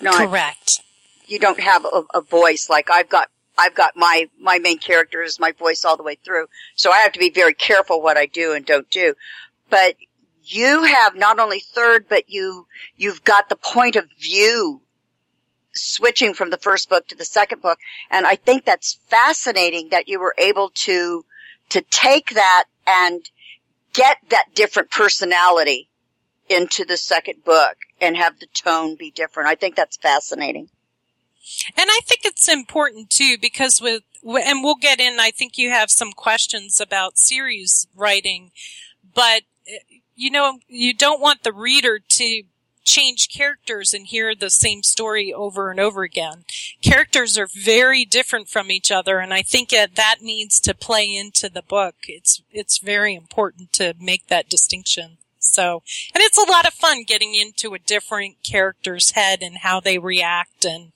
not 0.00 0.28
correct. 0.28 0.80
You 1.26 1.38
don't 1.38 1.60
have 1.60 1.84
a, 1.84 2.02
a 2.14 2.20
voice 2.20 2.68
like 2.70 2.90
I've 2.90 3.08
got. 3.08 3.30
I've 3.58 3.74
got 3.74 3.96
my 3.96 4.28
my 4.38 4.58
main 4.58 4.78
character 4.78 5.22
is 5.22 5.40
my 5.40 5.52
voice 5.52 5.84
all 5.84 5.96
the 5.96 6.02
way 6.02 6.16
through, 6.16 6.46
so 6.74 6.92
I 6.92 6.98
have 6.98 7.12
to 7.12 7.18
be 7.18 7.30
very 7.30 7.54
careful 7.54 8.02
what 8.02 8.18
I 8.18 8.26
do 8.26 8.52
and 8.52 8.66
don't 8.66 8.88
do. 8.90 9.14
But 9.70 9.96
you 10.44 10.84
have 10.84 11.16
not 11.16 11.38
only 11.38 11.60
third, 11.60 12.06
but 12.08 12.28
you 12.28 12.66
you've 12.96 13.24
got 13.24 13.48
the 13.48 13.56
point 13.56 13.96
of 13.96 14.08
view 14.20 14.82
switching 15.72 16.34
from 16.34 16.50
the 16.50 16.56
first 16.58 16.88
book 16.88 17.08
to 17.08 17.16
the 17.16 17.24
second 17.24 17.62
book, 17.62 17.78
and 18.10 18.26
I 18.26 18.36
think 18.36 18.64
that's 18.64 18.98
fascinating 19.08 19.88
that 19.90 20.08
you 20.08 20.20
were 20.20 20.34
able 20.38 20.70
to 20.70 21.24
to 21.70 21.80
take 21.82 22.34
that 22.34 22.64
and 22.86 23.28
get 23.92 24.18
that 24.28 24.48
different 24.54 24.90
personality 24.90 25.88
into 26.48 26.84
the 26.84 26.96
second 26.96 27.44
book 27.44 27.76
and 28.00 28.16
have 28.16 28.38
the 28.40 28.46
tone 28.46 28.94
be 28.96 29.10
different. 29.10 29.48
I 29.48 29.54
think 29.54 29.76
that's 29.76 29.96
fascinating. 29.96 30.68
And 31.76 31.88
I 31.90 32.00
think 32.04 32.22
it's 32.24 32.48
important 32.48 33.10
too 33.10 33.36
because 33.40 33.80
with, 33.80 34.02
and 34.22 34.64
we'll 34.64 34.76
get 34.76 35.00
in, 35.00 35.20
I 35.20 35.30
think 35.30 35.56
you 35.56 35.70
have 35.70 35.90
some 35.90 36.12
questions 36.12 36.80
about 36.80 37.18
series 37.18 37.86
writing, 37.94 38.50
but 39.14 39.42
eh, 39.68 39.78
you 40.14 40.30
know, 40.30 40.58
you 40.66 40.94
don't 40.94 41.20
want 41.20 41.42
the 41.42 41.52
reader 41.52 41.98
to 41.98 42.42
change 42.86 43.28
characters 43.28 43.92
and 43.92 44.06
hear 44.06 44.34
the 44.34 44.48
same 44.48 44.82
story 44.82 45.32
over 45.32 45.70
and 45.70 45.78
over 45.78 46.04
again. 46.04 46.44
Characters 46.80 47.36
are 47.36 47.48
very 47.52 48.04
different 48.04 48.48
from 48.48 48.70
each 48.70 48.90
other, 48.90 49.18
and 49.18 49.34
I 49.34 49.42
think 49.42 49.70
that, 49.70 49.96
that 49.96 50.22
needs 50.22 50.60
to 50.60 50.74
play 50.74 51.14
into 51.14 51.50
the 51.50 51.62
book. 51.62 51.96
It's 52.08 52.42
it's 52.52 52.78
very 52.78 53.14
important 53.14 53.72
to 53.74 53.94
make 54.00 54.28
that 54.28 54.48
distinction. 54.48 55.18
So, 55.52 55.82
and 56.14 56.22
it's 56.22 56.38
a 56.38 56.50
lot 56.50 56.66
of 56.66 56.74
fun 56.74 57.04
getting 57.04 57.34
into 57.34 57.74
a 57.74 57.78
different 57.78 58.42
character's 58.42 59.10
head 59.10 59.42
and 59.42 59.58
how 59.58 59.80
they 59.80 59.98
react 59.98 60.64
and 60.64 60.92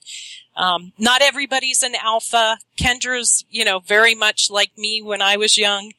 um, 0.55 0.91
not 0.97 1.21
everybody's 1.21 1.81
an 1.81 1.95
alpha. 1.95 2.57
Kendra's, 2.77 3.45
you 3.49 3.63
know, 3.63 3.79
very 3.79 4.13
much 4.13 4.49
like 4.51 4.77
me 4.77 5.01
when 5.01 5.21
I 5.21 5.37
was 5.37 5.57
young. 5.57 5.93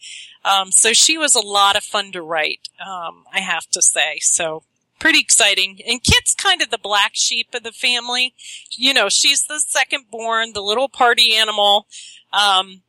Um, 0.45 0.73
so 0.73 0.93
she 0.93 1.17
was 1.17 1.35
a 1.35 1.41
lot 1.41 1.77
of 1.77 1.85
fun 1.85 2.13
to 2.13 2.23
write, 2.23 2.69
um, 2.85 3.25
I 3.33 3.41
have 3.41 3.67
to 3.71 3.83
say. 3.83 4.19
So 4.21 4.65
pretty 4.99 5.21
exciting. 5.21 5.81
And 5.87 6.03
Kit's 6.03 6.35
kind 6.35 6.61
of 6.63 6.71
the 6.71 6.79
black 6.79 7.13
sheep 7.15 7.49
of 7.55 7.63
the 7.63 7.73
family. 7.73 8.35
You 8.71 8.93
know, 8.93 9.09
she's 9.09 9.43
the 9.45 9.61
second 9.61 10.11
born, 10.11 10.53
the 10.53 10.61
little 10.61 10.89
party 10.89 11.35
animal. 11.35 11.87
Um, 12.33 12.83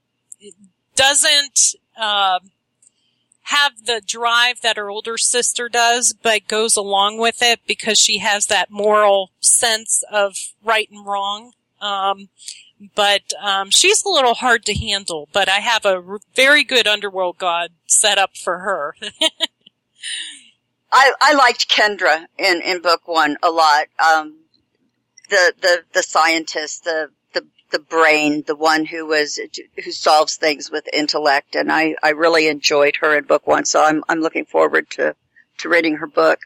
doesn't, 0.95 1.75
uh, 1.97 2.39
have 3.43 3.85
the 3.85 4.01
drive 4.05 4.61
that 4.61 4.77
her 4.77 4.89
older 4.89 5.17
sister 5.17 5.67
does, 5.67 6.13
but 6.13 6.47
goes 6.47 6.77
along 6.77 7.17
with 7.17 7.41
it 7.41 7.59
because 7.67 7.99
she 7.99 8.19
has 8.19 8.47
that 8.47 8.71
moral 8.71 9.31
sense 9.39 10.03
of 10.11 10.35
right 10.63 10.89
and 10.89 11.05
wrong. 11.05 11.51
Um, 11.81 12.29
but 12.95 13.33
um, 13.41 13.69
she's 13.69 14.03
a 14.03 14.09
little 14.09 14.35
hard 14.35 14.65
to 14.65 14.73
handle. 14.73 15.27
But 15.33 15.49
I 15.49 15.59
have 15.59 15.85
a 15.85 16.01
r- 16.01 16.19
very 16.35 16.63
good 16.63 16.87
underworld 16.87 17.37
god 17.37 17.71
set 17.85 18.17
up 18.17 18.37
for 18.37 18.59
her. 18.59 18.95
I, 20.91 21.13
I 21.21 21.33
liked 21.33 21.69
Kendra 21.69 22.27
in, 22.37 22.61
in 22.61 22.81
book 22.81 23.07
one 23.07 23.37
a 23.41 23.49
lot. 23.49 23.87
Um, 24.03 24.39
the, 25.29 25.53
the, 25.61 25.83
the 25.93 26.03
scientist, 26.03 26.83
the, 26.83 27.09
the, 27.73 27.79
brain, 27.79 28.43
the 28.47 28.55
one 28.55 28.85
who 28.85 29.05
was, 29.05 29.37
who 29.83 29.91
solves 29.91 30.37
things 30.37 30.71
with 30.71 30.87
intellect. 30.93 31.55
And 31.55 31.69
I, 31.69 31.95
I 32.01 32.11
really 32.11 32.47
enjoyed 32.47 32.95
her 33.01 33.17
in 33.17 33.25
book 33.25 33.45
one. 33.45 33.65
So 33.65 33.83
I'm, 33.83 34.03
I'm 34.07 34.21
looking 34.21 34.45
forward 34.45 34.89
to, 34.91 35.15
to 35.57 35.69
reading 35.69 35.97
her 35.97 36.07
book. 36.07 36.39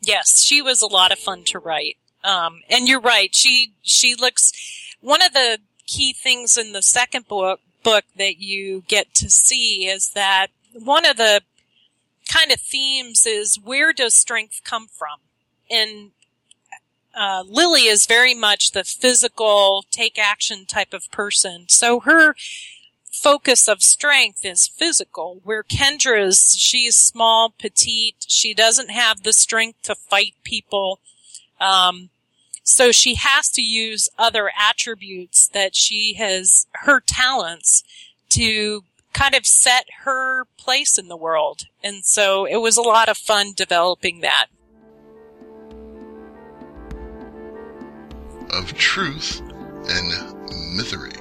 Yes, 0.00 0.40
she 0.40 0.62
was 0.62 0.80
a 0.80 0.86
lot 0.86 1.12
of 1.12 1.18
fun 1.18 1.44
to 1.48 1.58
write. 1.58 1.98
Um, 2.24 2.62
and 2.70 2.88
you're 2.88 3.00
right. 3.00 3.34
She, 3.34 3.74
she 3.82 4.14
looks, 4.14 4.52
one 5.02 5.20
of 5.20 5.34
the 5.34 5.58
key 5.86 6.14
things 6.14 6.56
in 6.56 6.72
the 6.72 6.82
second 6.82 7.28
book, 7.28 7.60
book 7.82 8.04
that 8.16 8.38
you 8.38 8.84
get 8.88 9.12
to 9.14 9.28
see 9.28 9.86
is 9.86 10.10
that 10.10 10.48
one 10.72 11.04
of 11.04 11.16
the 11.16 11.42
kind 12.32 12.52
of 12.52 12.60
themes 12.60 13.26
is 13.26 13.58
where 13.62 13.92
does 13.92 14.14
strength 14.14 14.62
come 14.64 14.86
from? 14.86 15.18
And 15.70 16.12
uh, 17.14 17.42
Lily 17.46 17.86
is 17.86 18.06
very 18.06 18.34
much 18.34 18.72
the 18.72 18.84
physical, 18.84 19.84
take 19.90 20.18
action 20.18 20.66
type 20.66 20.92
of 20.92 21.10
person. 21.10 21.66
So 21.68 22.00
her 22.00 22.34
focus 23.10 23.68
of 23.68 23.82
strength 23.82 24.44
is 24.44 24.68
physical, 24.68 25.40
where 25.44 25.62
Kendra's, 25.62 26.56
she's 26.58 26.96
small, 26.96 27.50
petite, 27.50 28.24
she 28.28 28.54
doesn't 28.54 28.90
have 28.90 29.22
the 29.22 29.32
strength 29.32 29.82
to 29.82 29.94
fight 29.94 30.34
people. 30.44 31.00
Um, 31.60 32.10
so 32.62 32.92
she 32.92 33.16
has 33.16 33.50
to 33.50 33.62
use 33.62 34.08
other 34.16 34.50
attributes 34.58 35.48
that 35.48 35.74
she 35.74 36.14
has, 36.14 36.66
her 36.72 37.00
talents 37.00 37.82
to 38.30 38.84
kind 39.12 39.34
of 39.34 39.44
set 39.44 39.86
her 40.04 40.44
place 40.56 40.96
in 40.96 41.08
the 41.08 41.16
world. 41.16 41.64
And 41.82 42.04
so 42.04 42.44
it 42.44 42.58
was 42.58 42.76
a 42.76 42.82
lot 42.82 43.08
of 43.08 43.18
fun 43.18 43.52
developing 43.54 44.20
that. 44.20 44.46
Of 48.52 48.74
truth 48.74 49.40
and 49.88 50.12
mythery. 50.76 51.16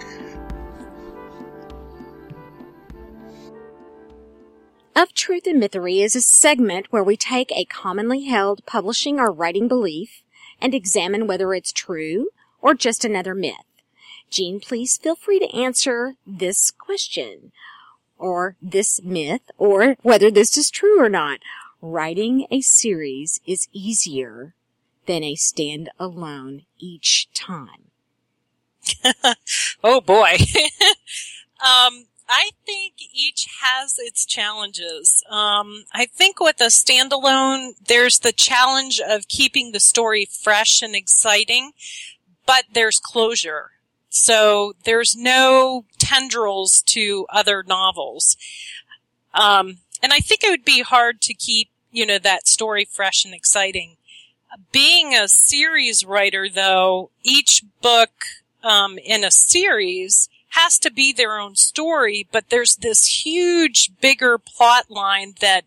Of 4.95 5.13
Truth 5.13 5.45
and 5.45 5.61
Mythery 5.61 6.03
is 6.03 6.15
a 6.15 6.21
segment 6.21 6.87
where 6.89 7.03
we 7.03 7.15
take 7.15 7.51
a 7.51 7.65
commonly 7.65 8.25
held 8.25 8.65
publishing 8.65 9.19
or 9.19 9.31
writing 9.31 9.67
belief 9.67 10.23
and 10.59 10.73
examine 10.73 11.27
whether 11.27 11.53
it's 11.53 11.71
true 11.71 12.29
or 12.61 12.73
just 12.73 13.05
another 13.05 13.35
myth. 13.35 13.55
Jean, 14.31 14.59
please 14.59 14.97
feel 14.97 15.15
free 15.15 15.39
to 15.39 15.55
answer 15.55 16.15
this 16.25 16.71
question 16.71 17.51
or 18.17 18.55
this 18.59 19.01
myth 19.03 19.51
or 19.59 19.97
whether 20.01 20.31
this 20.31 20.57
is 20.57 20.71
true 20.71 20.99
or 20.99 21.09
not. 21.09 21.41
Writing 21.79 22.47
a 22.49 22.61
series 22.61 23.39
is 23.45 23.67
easier 23.71 24.55
than 25.09 25.23
a 25.23 25.33
stand-alone 25.33 26.61
each 26.77 27.27
time. 27.33 27.89
oh 29.83 29.99
boy. 29.99 30.37
um, 31.59 32.05
I 32.29 32.51
think 32.63 32.93
each 33.11 33.47
has 33.63 33.95
its 33.97 34.23
challenges. 34.23 35.23
Um, 35.27 35.85
I 35.91 36.05
think 36.05 36.39
with 36.39 36.61
a 36.61 36.65
standalone, 36.65 37.71
there's 37.87 38.19
the 38.19 38.31
challenge 38.31 39.01
of 39.01 39.27
keeping 39.27 39.71
the 39.71 39.79
story 39.79 40.25
fresh 40.25 40.83
and 40.83 40.93
exciting, 40.93 41.71
but 42.45 42.65
there's 42.71 42.99
closure. 42.99 43.71
So 44.09 44.73
there's 44.83 45.15
no 45.15 45.85
tendrils 45.97 46.83
to 46.83 47.25
other 47.31 47.63
novels. 47.63 48.37
Um, 49.33 49.77
and 50.03 50.13
I 50.13 50.19
think 50.19 50.43
it 50.43 50.51
would 50.51 50.65
be 50.65 50.83
hard 50.83 51.19
to 51.21 51.33
keep, 51.33 51.71
you 51.91 52.05
know, 52.05 52.19
that 52.19 52.47
story 52.47 52.85
fresh 52.85 53.25
and 53.25 53.33
exciting. 53.33 53.95
Being 54.71 55.13
a 55.13 55.27
series 55.27 56.05
writer, 56.05 56.49
though, 56.49 57.11
each 57.23 57.63
book 57.81 58.11
um, 58.63 58.97
in 58.97 59.23
a 59.23 59.31
series 59.31 60.29
has 60.49 60.79
to 60.79 60.91
be 60.91 61.13
their 61.13 61.39
own 61.39 61.55
story, 61.55 62.27
but 62.31 62.49
there's 62.49 62.77
this 62.77 63.25
huge, 63.25 63.91
bigger 64.01 64.37
plot 64.37 64.89
line 64.89 65.35
that 65.41 65.65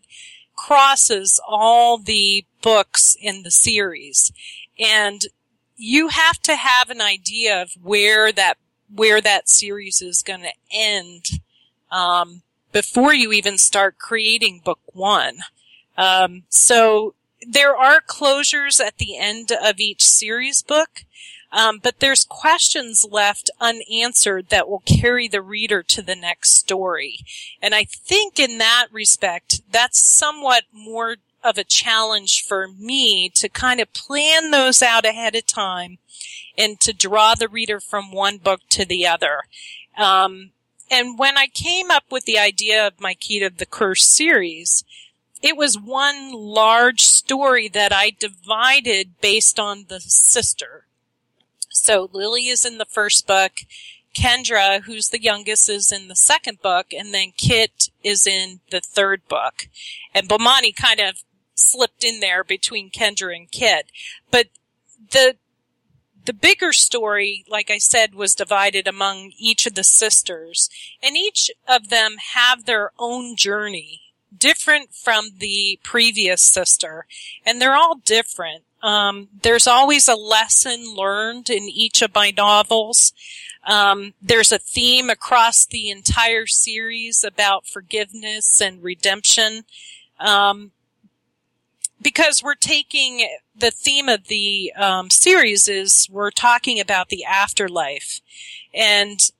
crosses 0.55 1.39
all 1.47 1.97
the 1.97 2.45
books 2.61 3.15
in 3.19 3.43
the 3.43 3.51
series. 3.51 4.31
And 4.79 5.21
you 5.75 6.09
have 6.09 6.39
to 6.41 6.55
have 6.55 6.89
an 6.89 7.01
idea 7.01 7.61
of 7.61 7.71
where 7.81 8.31
that 8.31 8.57
where 8.93 9.21
that 9.21 9.49
series 9.49 10.01
is 10.01 10.21
going 10.21 10.41
to 10.41 10.53
end 10.71 11.39
um, 11.91 12.43
before 12.71 13.13
you 13.13 13.31
even 13.31 13.57
start 13.57 13.97
creating 13.97 14.61
book 14.63 14.79
one. 14.93 15.39
Um, 15.97 16.43
so 16.49 17.15
there 17.47 17.75
are 17.75 18.01
closures 18.01 18.79
at 18.79 18.97
the 18.97 19.17
end 19.17 19.51
of 19.51 19.79
each 19.79 20.03
series 20.03 20.61
book, 20.61 21.03
um, 21.51 21.79
but 21.81 21.99
there's 21.99 22.25
questions 22.25 23.05
left 23.09 23.51
unanswered 23.59 24.49
that 24.49 24.67
will 24.67 24.83
carry 24.85 25.27
the 25.27 25.41
reader 25.41 25.83
to 25.83 26.01
the 26.01 26.15
next 26.15 26.55
story. 26.55 27.19
And 27.61 27.75
I 27.75 27.83
think 27.83 28.39
in 28.39 28.57
that 28.57 28.87
respect, 28.91 29.61
that's 29.71 29.99
somewhat 29.99 30.63
more 30.71 31.17
of 31.43 31.57
a 31.57 31.63
challenge 31.63 32.43
for 32.43 32.67
me 32.67 33.29
to 33.35 33.49
kind 33.49 33.79
of 33.79 33.93
plan 33.93 34.51
those 34.51 34.81
out 34.81 35.05
ahead 35.05 35.35
of 35.35 35.45
time 35.45 35.99
and 36.57 36.79
to 36.79 36.93
draw 36.93 37.35
the 37.35 37.49
reader 37.49 37.79
from 37.79 38.11
one 38.11 38.37
book 38.37 38.61
to 38.69 38.85
the 38.85 39.05
other. 39.05 39.43
Um, 39.97 40.51
and 40.89 41.19
when 41.19 41.37
I 41.37 41.47
came 41.47 41.91
up 41.91 42.05
with 42.09 42.25
the 42.25 42.39
idea 42.39 42.87
of 42.87 42.97
Myceta 42.97 43.55
the 43.55 43.65
Curse 43.65 44.03
series, 44.03 44.83
it 45.43 45.57
was 45.57 45.77
one 45.77 46.31
large 46.31 47.01
story 47.01 47.67
that 47.67 47.91
I 47.91 48.11
divided 48.17 49.19
based 49.19 49.59
on 49.59 49.85
the 49.89 49.99
sister. 49.99 50.85
So 51.69 52.09
Lily 52.13 52.47
is 52.47 52.65
in 52.65 52.77
the 52.77 52.85
first 52.85 53.27
book. 53.27 53.51
Kendra, 54.15 54.83
who's 54.83 55.09
the 55.09 55.21
youngest, 55.21 55.69
is 55.69 55.91
in 55.91 56.07
the 56.07 56.15
second 56.15 56.61
book, 56.61 56.93
and 56.93 57.13
then 57.13 57.33
Kit 57.35 57.89
is 58.03 58.25
in 58.25 58.61
the 58.71 58.79
third 58.79 59.27
book. 59.27 59.67
And 60.13 60.29
Bomani 60.29 60.73
kind 60.73 61.01
of 61.01 61.23
slipped 61.55 62.05
in 62.05 62.21
there 62.21 62.43
between 62.43 62.89
Kendra 62.89 63.35
and 63.35 63.51
Kit. 63.51 63.87
But 64.31 64.47
the 65.11 65.35
the 66.25 66.33
bigger 66.33 66.71
story, 66.71 67.43
like 67.49 67.69
I 67.69 67.79
said, 67.79 68.15
was 68.15 68.33
divided 68.33 68.87
among 68.87 69.33
each 69.37 69.67
of 69.67 69.75
the 69.75 69.83
sisters, 69.83 70.69
and 71.01 71.17
each 71.17 71.51
of 71.67 71.89
them 71.89 72.15
have 72.33 72.63
their 72.63 72.91
own 72.97 73.35
journey, 73.35 74.02
different 74.37 74.93
from 74.93 75.29
the 75.37 75.79
previous 75.83 76.41
sister, 76.41 77.05
and 77.45 77.61
they're 77.61 77.75
all 77.75 77.95
different. 77.95 78.63
Um, 78.81 79.29
there's 79.41 79.67
always 79.67 80.07
a 80.07 80.15
lesson 80.15 80.93
learned 80.95 81.49
in 81.49 81.63
each 81.63 82.01
of 82.01 82.13
my 82.13 82.33
novels. 82.35 83.13
Um, 83.65 84.13
there's 84.21 84.51
a 84.51 84.59
theme 84.59 85.09
across 85.09 85.65
the 85.65 85.89
entire 85.89 86.47
series 86.47 87.23
about 87.23 87.65
forgiveness 87.65 88.61
and 88.61 88.83
redemption. 88.83 89.63
Um, 90.19 90.71
because 92.01 92.43
we're 92.43 92.55
taking 92.55 93.27
the 93.55 93.71
theme 93.71 94.09
of 94.09 94.27
the 94.27 94.73
um, 94.75 95.09
series 95.09 95.67
is 95.67 96.07
we're 96.11 96.31
talking 96.31 96.79
about 96.79 97.09
the 97.09 97.23
afterlife 97.23 98.19
and 98.73 99.31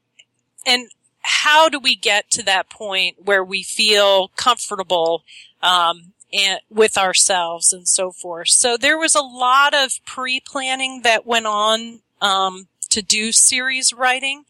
and 0.66 0.90
how 1.24 1.70
do 1.70 1.80
we 1.80 1.96
get 1.96 2.30
to 2.32 2.44
that 2.44 2.70
point 2.70 3.18
where 3.24 3.44
we 3.44 3.63
feel 3.63 4.30
comfortable 4.30 5.24
um, 5.62 6.13
and 6.32 6.60
with 6.70 6.98
ourselves 6.98 7.74
and 7.74 7.88
so 7.88 8.12
forth 8.12 8.50
so 8.50 8.77
there 8.77 8.98
was 8.98 9.15
a 9.15 9.22
lot 9.22 9.74
of 9.74 10.00
pre-planning 10.06 11.01
that 11.03 11.25
went 11.25 11.46
on 11.46 12.00
um, 12.22 12.68
to 12.89 13.01
do 13.01 13.32
series 13.32 13.94
writing 13.94 14.46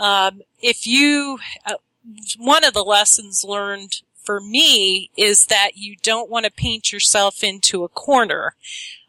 um, 0.00 0.42
if 0.62 0.86
you 0.86 1.38
uh, 1.66 1.74
one 2.38 2.64
of 2.64 2.72
the 2.72 2.84
lessons 2.84 3.44
learned 3.44 4.02
for 4.28 4.40
me 4.40 5.10
is 5.16 5.46
that 5.46 5.76
you 5.76 5.96
don't 6.02 6.28
want 6.28 6.44
to 6.44 6.50
paint 6.50 6.92
yourself 6.92 7.42
into 7.42 7.82
a 7.82 7.88
corner. 7.88 8.54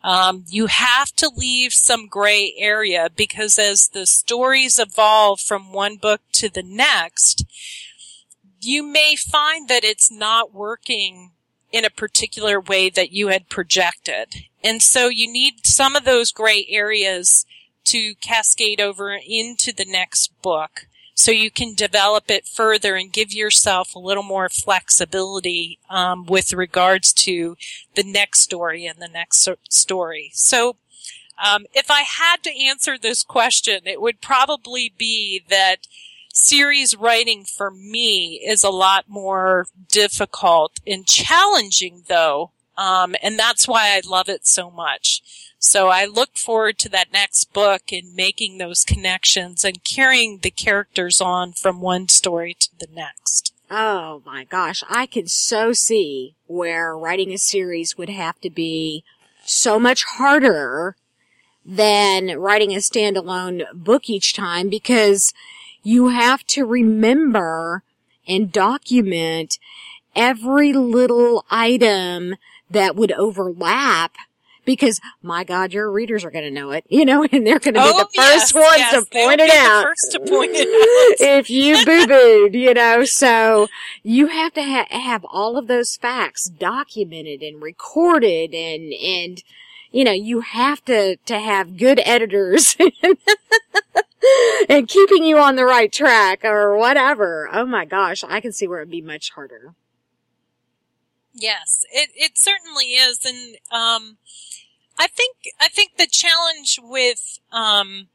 Um, 0.04 0.46
you 0.48 0.68
have 0.68 1.12
to 1.18 1.32
leave 1.36 1.74
some 1.74 2.08
gray 2.08 2.54
area 2.58 3.10
because 3.14 3.60
as 3.60 3.90
the 3.90 4.06
stories 4.06 4.80
evolve 4.80 5.42
from 5.42 5.74
one 5.74 5.98
book 5.98 6.22
to 6.34 6.50
the 6.50 6.64
next, 6.64 7.46
you 8.62 8.84
may 8.84 9.16
find 9.16 9.68
that 9.68 9.84
it's 9.84 10.12
not 10.12 10.54
working 10.54 11.32
in 11.72 11.86
a 11.86 11.90
particular 11.90 12.60
way 12.60 12.90
that 12.90 13.12
you 13.12 13.28
had 13.28 13.50
projected. 13.50 14.46
And 14.64 14.82
so 14.82 15.08
you 15.08 15.32
need 15.32 15.66
some 15.66 15.96
of 15.96 16.06
those 16.06 16.32
gray 16.32 16.66
areas 16.70 17.46
to 17.86 18.16
cascade 18.16 18.82
over 18.82 19.14
into 19.14 19.74
the 19.74 19.86
next 19.86 20.32
book 20.42 20.88
so 21.20 21.32
you 21.32 21.52
can 21.52 21.74
develop 21.74 22.32
it 22.32 22.48
further 22.48 22.96
and 22.96 23.12
give 23.12 23.34
yourself 23.34 23.94
a 23.94 24.00
little 24.00 24.24
more 24.24 24.48
flexibility 24.48 25.78
um, 25.90 26.26
with 26.26 26.54
regards 26.54 27.12
to 27.12 27.58
the 27.96 28.04
next 28.04 28.40
story 28.40 28.86
and 28.86 29.00
the 29.00 29.10
next 29.10 29.46
story. 29.68 30.32
So, 30.34 30.78
um, 31.38 31.66
if 31.74 31.92
I 31.92 32.04
had 32.04 32.42
to 32.44 32.58
answer 32.58 32.98
this 32.98 33.24
question, 33.24 33.82
it 33.84 34.00
would 34.00 34.22
probably 34.22 34.94
be 34.98 35.44
that 35.50 35.88
series 36.34 36.96
writing 36.96 37.44
for 37.44 37.70
me 37.70 38.36
is 38.36 38.64
a 38.64 38.70
lot 38.70 39.10
more 39.10 39.68
difficult 39.90 40.80
and 40.88 41.06
challenging, 41.06 42.04
though, 42.08 42.52
um, 42.78 43.14
and 43.22 43.38
that's 43.38 43.68
why 43.68 43.90
I 43.90 44.02
love 44.08 44.30
it 44.30 44.48
so 44.48 44.72
much. 44.72 45.22
So 45.60 45.90
I 45.90 46.06
look 46.06 46.38
forward 46.38 46.80
to 46.80 46.90
that 46.90 47.12
next 47.12 47.52
book 47.54 47.92
and 47.92 48.16
making 48.16 48.58
those 48.58 48.86
connections 48.86 49.66
and 49.66 49.84
carrying 49.84 50.40
the 50.40 50.52
characters 50.52 51.20
on 51.20 51.52
from 51.52 51.82
one 51.82 52.08
story 52.08 52.54
to 52.54 52.70
the 52.80 52.88
next. 52.94 53.54
Oh 53.70 54.22
my 54.26 54.46
gosh. 54.46 54.84
I 54.90 55.06
can 55.06 55.28
so 55.28 55.74
see 55.74 56.36
where 56.48 56.98
writing 56.98 57.34
a 57.34 57.38
series 57.38 57.98
would 57.98 58.10
have 58.10 58.40
to 58.42 58.50
be 58.50 59.04
so 59.44 59.80
much 59.80 60.06
harder 60.06 60.96
than 61.66 62.40
writing 62.40 62.74
a 62.74 62.78
standalone 62.78 63.66
book 63.74 64.10
each 64.10 64.34
time 64.34 64.70
because 64.70 65.34
you 65.84 66.08
have 66.08 66.48
to 66.48 66.66
remember 66.66 67.84
and 68.26 68.52
document 68.52 69.60
every 70.16 70.72
little 70.72 71.46
item 71.52 72.36
that 72.70 72.96
would 72.96 73.12
overlap 73.12 74.14
because 74.70 75.02
my 75.24 75.44
God, 75.44 75.74
your 75.74 75.92
readers 75.92 76.24
are 76.24 76.30
going 76.30 76.44
to 76.44 76.52
know 76.52 76.70
it, 76.70 76.86
you 76.90 77.04
know, 77.04 77.24
and 77.32 77.46
they're 77.46 77.58
going 77.58 77.74
to 77.74 77.82
oh, 77.82 77.92
be 77.92 77.98
the 77.98 78.22
first 78.22 78.54
yes, 78.54 78.54
ones 78.54 78.78
yes, 78.78 78.94
to 78.94 79.10
point 79.10 79.42
it 79.42 79.50
out. 79.50 79.84
first 79.84 80.12
to 80.12 80.20
point 80.20 80.52
it 80.54 80.68
out. 81.22 81.28
if 81.28 81.50
you 81.50 81.84
boo 81.84 82.06
booed, 82.06 82.54
you 82.54 82.76
know, 82.76 83.04
so 83.04 83.68
you 84.04 84.28
have 84.28 84.54
to 84.54 84.62
ha- 84.62 84.86
have 84.92 85.26
all 85.26 85.58
of 85.58 85.66
those 85.66 85.98
facts 85.98 86.46
documented 86.48 87.42
and 87.42 87.64
recorded 87.64 88.54
and, 88.54 88.94
and, 88.94 89.44
you 89.92 90.04
know, 90.04 90.12
you 90.12 90.42
have 90.42 90.86
to, 90.86 91.16
to 91.16 91.40
have 91.40 91.76
good 91.76 92.00
editors 92.06 92.78
and 94.70 94.88
keeping 94.88 95.24
you 95.24 95.40
on 95.40 95.56
the 95.56 95.66
right 95.66 95.92
track 95.92 96.46
or 96.46 96.78
whatever. 96.78 97.50
Oh 97.52 97.66
my 97.66 97.86
gosh, 97.86 98.24
I 98.24 98.40
can 98.40 98.52
see 98.52 98.68
where 98.68 98.82
it'd 98.82 98.92
be 98.92 99.02
much 99.02 99.32
harder. 99.32 99.74
Yes, 101.34 101.86
it, 101.92 102.12
it 102.16 102.38
certainly 102.38 102.94
is. 102.94 103.26
And, 103.26 103.58
um, 103.72 104.18
I 105.00 105.08
think, 105.08 105.38
I 105.60 105.70
think 105.70 105.98
the 105.98 106.08
challenge 106.08 106.80
with, 106.84 107.40
um, 107.52 108.10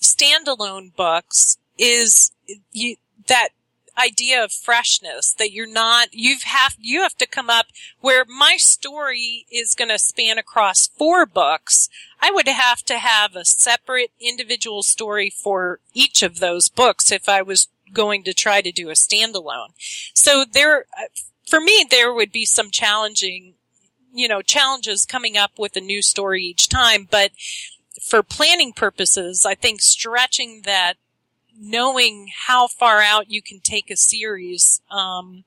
standalone 0.00 0.94
books 0.96 1.58
is 1.76 2.32
you, 2.72 2.96
that 3.26 3.50
idea 3.98 4.42
of 4.42 4.52
freshness 4.52 5.34
that 5.38 5.52
you're 5.52 5.70
not, 5.70 6.08
you've 6.12 6.44
have, 6.44 6.76
you 6.78 7.02
have 7.02 7.16
to 7.18 7.26
come 7.26 7.50
up 7.50 7.66
where 8.00 8.24
my 8.24 8.56
story 8.56 9.46
is 9.52 9.74
going 9.74 9.90
to 9.90 9.98
span 9.98 10.38
across 10.38 10.88
four 10.88 11.26
books. 11.26 11.88
I 12.20 12.30
would 12.30 12.48
have 12.48 12.82
to 12.84 12.98
have 12.98 13.36
a 13.36 13.44
separate 13.44 14.10
individual 14.20 14.82
story 14.82 15.28
for 15.30 15.80
each 15.92 16.22
of 16.22 16.38
those 16.38 16.68
books 16.68 17.12
if 17.12 17.28
I 17.28 17.42
was 17.42 17.68
going 17.92 18.24
to 18.24 18.32
try 18.32 18.62
to 18.62 18.72
do 18.72 18.88
a 18.88 18.94
standalone. 18.94 19.72
So 20.14 20.44
there, 20.50 20.86
for 21.46 21.60
me, 21.60 21.84
there 21.88 22.12
would 22.12 22.32
be 22.32 22.46
some 22.46 22.70
challenging, 22.70 23.54
you 24.12 24.28
know, 24.28 24.42
challenges 24.42 25.06
coming 25.06 25.36
up 25.36 25.52
with 25.58 25.76
a 25.76 25.80
new 25.80 26.02
story 26.02 26.42
each 26.42 26.68
time. 26.68 27.08
But 27.10 27.32
for 28.00 28.22
planning 28.22 28.72
purposes, 28.72 29.46
I 29.46 29.54
think 29.54 29.80
stretching 29.80 30.62
that, 30.64 30.94
knowing 31.58 32.28
how 32.46 32.66
far 32.66 33.00
out 33.00 33.30
you 33.30 33.42
can 33.42 33.60
take 33.60 33.90
a 33.90 33.96
series, 33.96 34.80
um, 34.90 35.44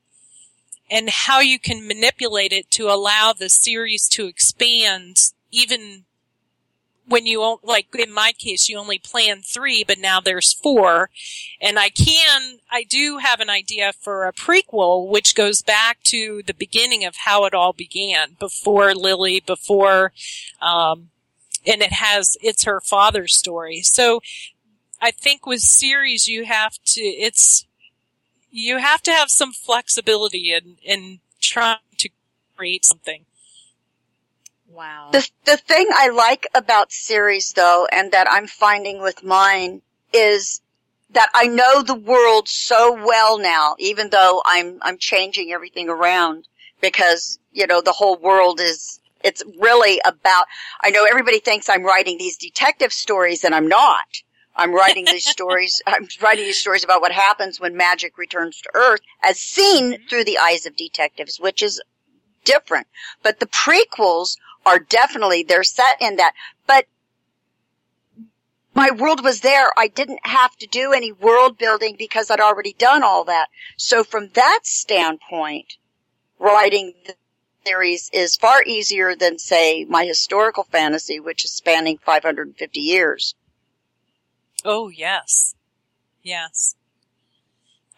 and 0.90 1.10
how 1.10 1.40
you 1.40 1.60
can 1.60 1.88
manipulate 1.88 2.54
it 2.54 2.70
to 2.72 2.88
allow 2.90 3.34
the 3.34 3.50
series 3.50 4.08
to 4.10 4.28
expand 4.28 5.18
even 5.52 6.06
when 7.08 7.26
you 7.26 7.60
like 7.64 7.88
in 7.98 8.12
my 8.12 8.32
case 8.38 8.68
you 8.68 8.78
only 8.78 8.98
plan 8.98 9.42
three 9.42 9.84
but 9.84 10.00
now 10.00 10.20
there's 10.20 10.54
four. 10.54 11.10
And 11.62 11.78
i 11.80 11.90
can 11.90 12.60
i 12.72 12.84
do 12.84 13.18
have 13.18 13.40
an 13.40 13.50
idea 13.50 13.94
for 13.94 14.26
a 14.26 14.34
prequel 14.34 15.08
which 15.08 15.36
goes 15.36 15.62
back 15.62 16.02
to 16.04 16.42
the 16.46 16.54
beginning 16.54 17.06
of 17.06 17.16
how 17.18 17.46
it 17.46 17.54
all 17.54 17.74
began 17.74 18.36
before 18.40 18.94
lily 18.94 19.40
before 19.40 20.12
um, 20.62 21.10
and 21.66 21.82
it 21.82 21.94
has 21.94 22.38
it's 22.42 22.64
her 22.64 22.80
father's 22.82 23.36
story. 23.36 23.82
So 23.82 24.22
i 25.02 25.12
think 25.12 25.46
with 25.46 25.60
series 25.62 26.28
you 26.28 26.46
have 26.46 26.78
to 26.86 27.02
it's 27.02 27.66
you 28.52 28.78
have 28.78 29.02
to 29.04 29.12
have 29.12 29.30
some 29.30 29.52
flexibility 29.52 30.54
in 30.54 30.78
in 30.84 31.20
trying 31.42 31.78
to 31.98 32.10
create 32.56 32.86
something 32.86 33.26
Wow. 34.76 35.08
The, 35.14 35.30
the 35.46 35.56
thing 35.56 35.88
I 35.94 36.10
like 36.10 36.48
about 36.54 36.92
series 36.92 37.54
though, 37.54 37.88
and 37.94 38.12
that 38.12 38.28
I'm 38.30 38.46
finding 38.46 39.02
with 39.02 39.24
mine 39.24 39.82
is 40.12 40.62
that 41.12 41.30
I 41.34 41.48
know 41.48 41.82
the 41.82 41.96
world 41.96 42.50
so 42.50 42.92
well 42.94 43.40
now, 43.40 43.76
even 43.80 44.10
though 44.10 44.42
I'm, 44.46 44.80
I'm 44.82 44.98
changing 44.98 45.54
everything 45.54 45.88
around 45.88 46.50
because, 46.82 47.40
you 47.54 47.68
know, 47.68 47.80
the 47.80 47.94
whole 47.94 48.18
world 48.18 48.60
is, 48.60 49.00
it's 49.24 49.44
really 49.58 50.02
about, 50.04 50.48
I 50.82 50.90
know 50.90 51.06
everybody 51.06 51.40
thinks 51.40 51.70
I'm 51.70 51.86
writing 51.86 52.18
these 52.18 52.36
detective 52.36 52.92
stories 52.92 53.46
and 53.46 53.56
I'm 53.56 53.70
not. 53.70 54.08
I'm 54.58 54.74
writing 54.74 55.06
these 55.06 55.26
stories, 55.30 55.82
I'm 55.88 56.10
writing 56.22 56.44
these 56.44 56.60
stories 56.60 56.84
about 56.84 57.00
what 57.00 57.14
happens 57.14 57.62
when 57.62 57.78
magic 57.78 58.18
returns 58.18 58.60
to 58.62 58.70
Earth 58.74 59.02
as 59.24 59.40
seen 59.40 59.94
mm-hmm. 59.94 60.08
through 60.10 60.26
the 60.26 60.38
eyes 60.38 60.66
of 60.66 60.76
detectives, 60.76 61.40
which 61.40 61.64
is 61.64 61.82
different. 62.44 62.88
But 63.24 63.40
the 63.40 63.48
prequels 63.48 64.38
are 64.66 64.80
definitely, 64.80 65.44
they're 65.44 65.64
set 65.64 66.02
in 66.02 66.16
that. 66.18 66.34
But 66.68 66.86
my 68.74 68.92
world 68.92 69.24
was 69.24 69.42
there. 69.42 69.72
I 69.78 69.88
didn't 69.88 70.26
have 70.26 70.56
to 70.58 70.68
do 70.68 70.92
any 70.92 71.12
world 71.12 71.58
building 71.58 71.96
because 71.98 72.30
I'd 72.30 72.40
already 72.40 72.74
done 72.74 73.04
all 73.04 73.24
that. 73.26 73.48
So 73.78 74.04
from 74.04 74.30
that 74.34 74.62
standpoint, 74.64 75.78
writing 76.40 76.94
the 77.06 77.16
series 77.66 78.10
is 78.14 78.36
far 78.36 78.64
easier 78.64 79.16
than 79.16 79.40
say 79.40 79.86
my 79.86 80.06
historical 80.06 80.64
fantasy, 80.64 81.20
which 81.20 81.46
is 81.46 81.52
spanning 81.52 81.98
550 81.98 82.80
years. 82.80 83.36
Oh, 84.64 84.90
yes. 84.90 85.56
Yes. 86.22 86.76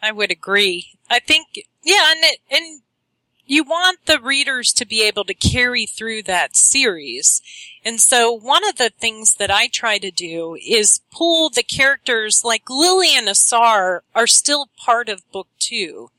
I 0.00 0.12
would 0.12 0.30
agree. 0.30 0.98
I 1.10 1.18
think, 1.18 1.48
yeah, 1.82 2.12
and, 2.12 2.20
it, 2.22 2.38
and 2.50 2.82
you 3.48 3.64
want 3.64 4.04
the 4.04 4.20
readers 4.20 4.72
to 4.74 4.86
be 4.86 5.02
able 5.02 5.24
to 5.24 5.34
carry 5.34 5.86
through 5.86 6.22
that 6.24 6.54
series. 6.54 7.42
And 7.82 7.98
so 7.98 8.30
one 8.30 8.66
of 8.68 8.76
the 8.76 8.90
things 8.90 9.34
that 9.36 9.50
I 9.50 9.68
try 9.68 9.98
to 9.98 10.10
do 10.10 10.56
is 10.64 11.00
pull 11.10 11.48
the 11.48 11.62
characters 11.62 12.42
like 12.44 12.68
Lily 12.68 13.16
and 13.16 13.28
Asar 13.28 14.04
are 14.14 14.26
still 14.26 14.68
part 14.76 15.08
of 15.08 15.30
book 15.32 15.48
two. 15.58 16.10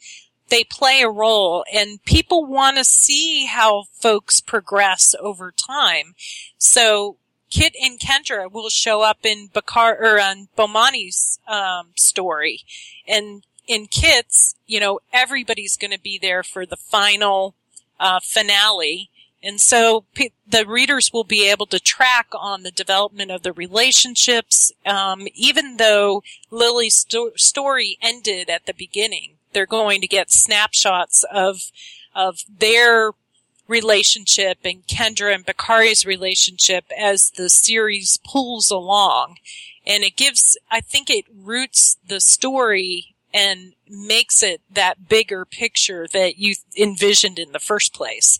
They 0.49 0.63
play 0.63 1.01
a 1.01 1.09
role 1.09 1.63
and 1.71 2.03
people 2.03 2.45
want 2.47 2.77
to 2.77 2.83
see 2.83 3.45
how 3.45 3.83
folks 3.93 4.41
progress 4.41 5.13
over 5.19 5.51
time. 5.51 6.15
So 6.57 7.17
Kit 7.51 7.75
and 7.81 7.99
Kendra 7.99 8.51
will 8.51 8.69
show 8.69 9.01
up 9.01 9.19
in 9.23 9.49
Bakar 9.53 9.97
or 9.99 10.19
on 10.19 10.49
Bomani's 10.55 11.39
um, 11.47 11.89
story, 11.95 12.61
and 13.07 13.43
in 13.69 13.85
Kit's, 13.85 14.55
you 14.65 14.79
know, 14.79 14.99
everybody's 15.13 15.77
going 15.77 15.91
to 15.91 15.99
be 15.99 16.17
there 16.17 16.43
for 16.43 16.65
the 16.65 16.75
final 16.75 17.53
uh, 17.99 18.19
finale. 18.21 19.09
And 19.41 19.61
so 19.61 20.05
pe- 20.15 20.31
the 20.45 20.65
readers 20.65 21.13
will 21.13 21.23
be 21.23 21.49
able 21.49 21.67
to 21.67 21.79
track 21.79 22.27
on 22.33 22.63
the 22.63 22.71
development 22.71 23.31
of 23.31 23.43
the 23.43 23.53
relationships, 23.53 24.73
um, 24.85 25.27
even 25.35 25.77
though 25.77 26.23
Lily's 26.49 26.95
sto- 26.95 27.31
story 27.35 27.97
ended 28.01 28.49
at 28.49 28.65
the 28.65 28.73
beginning. 28.73 29.35
They're 29.53 29.65
going 29.65 30.01
to 30.01 30.07
get 30.07 30.31
snapshots 30.31 31.23
of 31.31 31.71
of 32.13 32.43
their 32.59 33.11
relationship 33.67 34.57
and 34.65 34.85
Kendra 34.87 35.33
and 35.33 35.45
Bakari's 35.45 36.05
relationship 36.05 36.85
as 36.97 37.31
the 37.31 37.49
series 37.49 38.17
pulls 38.25 38.71
along. 38.71 39.37
And 39.85 40.03
it 40.03 40.15
gives, 40.17 40.57
I 40.71 40.81
think 40.81 41.09
it 41.09 41.25
roots 41.33 41.97
the 42.05 42.19
story 42.19 43.15
and 43.33 43.73
makes 43.87 44.41
it 44.43 44.61
that 44.71 45.07
bigger 45.07 45.45
picture 45.45 46.07
that 46.13 46.37
you 46.37 46.55
envisioned 46.77 47.39
in 47.39 47.51
the 47.51 47.59
first 47.59 47.93
place. 47.93 48.39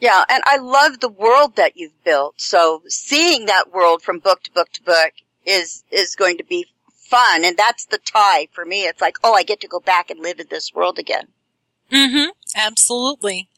Yeah, 0.00 0.24
and 0.30 0.42
I 0.46 0.56
love 0.56 1.00
the 1.00 1.08
world 1.10 1.56
that 1.56 1.76
you've 1.76 2.02
built. 2.04 2.40
So 2.40 2.82
seeing 2.88 3.46
that 3.46 3.72
world 3.72 4.02
from 4.02 4.18
book 4.18 4.42
to 4.44 4.50
book 4.52 4.70
to 4.72 4.82
book 4.82 5.12
is 5.44 5.84
is 5.90 6.14
going 6.16 6.38
to 6.38 6.44
be 6.44 6.66
fun, 6.90 7.44
and 7.44 7.56
that's 7.56 7.84
the 7.84 7.98
tie 7.98 8.48
for 8.52 8.64
me. 8.64 8.84
It's 8.86 9.00
like, 9.00 9.16
oh, 9.22 9.34
I 9.34 9.42
get 9.42 9.60
to 9.60 9.68
go 9.68 9.80
back 9.80 10.10
and 10.10 10.20
live 10.20 10.40
in 10.40 10.46
this 10.48 10.72
world 10.72 10.98
again. 10.98 11.28
Mm-hmm. 11.92 12.30
Absolutely, 12.56 13.48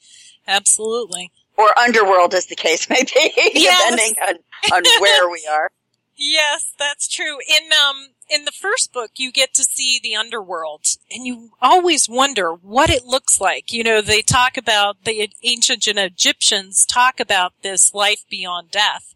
absolutely. 0.49 1.31
Or 1.57 1.79
underworld, 1.79 2.35
as 2.35 2.47
the 2.47 2.57
case 2.57 2.89
may 2.91 3.05
be, 3.05 3.33
Yes. 3.55 3.79
depending 3.91 4.15
on 4.27 4.75
on 4.77 4.83
where 5.01 5.31
we 5.31 5.47
are. 5.51 5.71
Yes, 6.15 6.73
that's 6.79 7.09
true. 7.09 7.39
In 7.49 7.71
um 7.73 8.09
in 8.33 8.45
the 8.45 8.53
first 8.53 8.93
book 8.93 9.13
you 9.17 9.31
get 9.31 9.53
to 9.55 9.65
see 9.65 10.01
the 10.03 10.17
underworld 10.17 10.87
and 11.11 11.27
you 11.27 11.51
always 11.61 12.09
wonder 12.09 12.53
what 12.53 12.91
it 12.91 13.05
looks 13.05 13.41
like. 13.41 13.73
You 13.73 13.85
know, 13.85 14.01
they 14.01 14.23
talk 14.23 14.57
about 14.57 15.05
the 15.05 15.29
ancient 15.43 15.87
Egyptians 15.87 16.87
talk 16.87 17.21
about 17.21 17.53
this 17.63 17.93
life 17.93 18.25
beyond 18.31 18.71
death. 18.71 19.15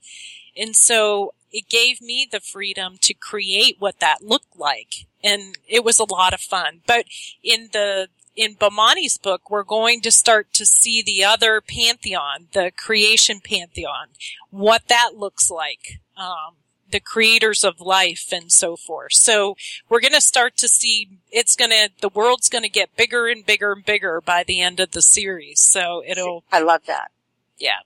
And 0.56 0.76
so 0.76 1.32
it 1.50 1.68
gave 1.68 2.02
me 2.02 2.28
the 2.30 2.40
freedom 2.40 2.98
to 3.00 3.14
create 3.14 3.76
what 3.78 4.00
that 4.00 4.22
looked 4.22 4.58
like. 4.58 5.06
And 5.24 5.56
it 5.66 5.84
was 5.84 5.98
a 5.98 6.12
lot 6.12 6.34
of 6.34 6.40
fun. 6.40 6.80
But 6.86 7.06
in 7.42 7.70
the 7.72 8.08
in 8.36 8.54
Bomani's 8.54 9.16
book, 9.16 9.50
we're 9.50 9.64
going 9.64 10.02
to 10.02 10.10
start 10.10 10.52
to 10.52 10.66
see 10.66 11.02
the 11.02 11.24
other 11.24 11.62
pantheon, 11.62 12.48
the 12.52 12.70
creation 12.76 13.40
pantheon, 13.42 14.08
what 14.50 14.82
that 14.88 15.12
looks 15.16 15.50
like. 15.50 16.00
Um, 16.18 16.56
the 16.90 17.00
creators 17.00 17.64
of 17.64 17.80
life 17.80 18.32
and 18.32 18.50
so 18.52 18.76
forth. 18.76 19.12
So 19.12 19.56
we're 19.88 20.00
going 20.00 20.12
to 20.12 20.20
start 20.20 20.56
to 20.58 20.68
see 20.68 21.08
it's 21.30 21.56
going 21.56 21.70
to, 21.70 21.90
the 22.00 22.08
world's 22.08 22.48
going 22.48 22.62
to 22.62 22.68
get 22.68 22.96
bigger 22.96 23.26
and 23.26 23.44
bigger 23.44 23.72
and 23.72 23.84
bigger 23.84 24.20
by 24.20 24.44
the 24.44 24.60
end 24.60 24.80
of 24.80 24.92
the 24.92 25.02
series. 25.02 25.60
So 25.60 26.02
it'll, 26.06 26.44
I 26.52 26.60
love 26.60 26.82
that. 26.86 27.10
yeah, 27.58 27.80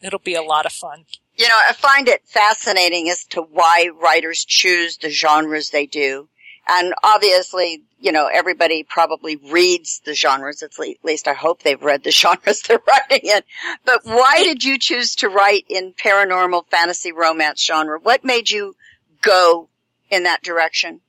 it'll 0.00 0.18
be 0.18 0.34
a 0.34 0.42
lot 0.42 0.66
of 0.66 0.72
fun. 0.72 1.04
You 1.36 1.46
know, 1.46 1.58
I 1.68 1.72
find 1.72 2.08
it 2.08 2.22
fascinating 2.24 3.08
as 3.08 3.24
to 3.26 3.42
why 3.42 3.90
writers 4.00 4.44
choose 4.44 4.96
the 4.96 5.10
genres 5.10 5.70
they 5.70 5.86
do. 5.86 6.28
And 6.68 6.94
obviously, 7.04 7.84
you 8.00 8.12
know, 8.12 8.28
everybody 8.32 8.84
probably 8.84 9.36
reads 9.36 10.00
the 10.04 10.14
genres. 10.14 10.62
At 10.62 10.72
least 11.02 11.26
I 11.28 11.34
hope 11.34 11.62
they've 11.62 11.82
read 11.82 12.04
the 12.04 12.10
genres 12.12 12.62
they're 12.62 12.80
writing 12.86 13.30
in. 13.30 13.40
But 13.84 14.00
why 14.04 14.42
did 14.42 14.64
you 14.64 14.78
choose 14.78 15.16
to 15.16 15.28
write 15.28 15.64
in 15.68 15.92
paranormal 15.92 16.66
fantasy 16.68 17.12
romance 17.12 17.64
genre? 17.64 17.98
What 18.00 18.24
made 18.24 18.50
you 18.50 18.76
go 19.20 19.68
in 20.10 20.22
that 20.24 20.42
direction? 20.42 21.00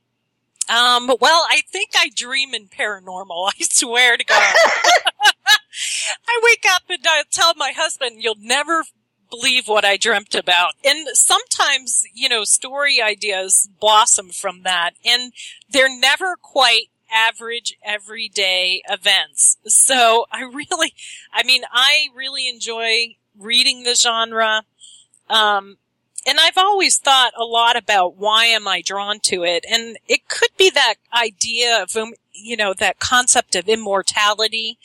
Um, 0.70 1.08
well, 1.20 1.46
I 1.50 1.62
think 1.72 1.92
I 1.96 2.10
dream 2.16 2.54
in 2.54 2.68
paranormal. 2.68 3.50
I 3.60 3.64
swear 3.64 4.18
to 4.18 4.24
God. 4.24 4.42
I 6.28 6.42
wake 6.44 6.66
up 6.70 6.84
and 6.90 7.00
I 7.06 7.24
tell 7.32 7.54
my 7.56 7.72
husband, 7.76 8.22
you'll 8.22 8.36
never 8.40 8.84
believe 9.30 9.68
what 9.68 9.86
I 9.86 9.98
dreamt 9.98 10.36
about. 10.36 10.74
And 10.84 11.08
sometimes, 11.14 12.04
you 12.14 12.30
know, 12.30 12.44
story 12.44 13.02
ideas 13.02 13.70
blossom 13.80 14.30
from 14.30 14.64
that 14.64 14.92
and 15.06 15.34
they're 15.70 15.96
never 15.96 16.36
quite 16.42 16.90
average 17.12 17.78
everyday 17.84 18.82
events. 18.90 19.58
So 19.66 20.26
I 20.32 20.42
really, 20.42 20.94
I 21.34 21.44
mean, 21.44 21.64
I 21.72 22.08
really 22.16 22.48
enjoy 22.48 23.16
reading 23.38 23.84
the 23.84 23.96
genre. 23.96 24.64
Um, 25.30 25.78
and 26.28 26.38
I've 26.40 26.58
always 26.58 26.98
thought 26.98 27.32
a 27.38 27.46
lot 27.46 27.76
about 27.78 28.18
why 28.18 28.46
am 28.46 28.68
I 28.68 28.82
drawn 28.82 29.20
to 29.22 29.44
it? 29.44 29.66
And 29.70 29.98
it 30.08 30.28
could 30.28 30.52
be 30.58 30.70
that 30.72 30.96
idea 31.14 31.82
of, 31.82 31.96
um, 31.96 32.14
you 32.34 32.58
know, 32.58 32.74
that 32.74 33.00
concept 33.00 33.56
of 33.56 33.70
immortality, 33.70 34.78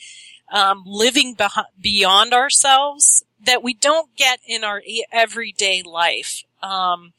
um, 0.51 0.83
living 0.85 1.35
beh- 1.35 1.65
beyond 1.79 2.33
ourselves 2.33 3.24
that 3.45 3.63
we 3.63 3.73
don't 3.73 4.15
get 4.15 4.39
in 4.45 4.63
our 4.63 4.81
everyday 5.11 5.81
life. 5.83 6.43
Um, 6.61 7.13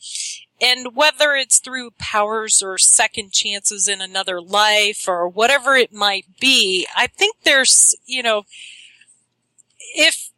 and 0.61 0.97
whether 0.97 1.35
it's 1.35 1.59
through 1.59 1.91
powers 1.99 2.63
or 2.63 2.79
second 2.79 3.33
chances 3.33 3.89
in 3.89 4.01
another 4.01 4.41
life 4.41 5.07
or 5.07 5.29
whatever 5.29 5.75
it 5.75 5.93
might 5.93 6.27
be, 6.41 6.87
I 6.97 7.07
think 7.07 7.37
there's, 7.43 7.95
you 8.07 8.23
know, 8.23 8.45
if 9.95 10.31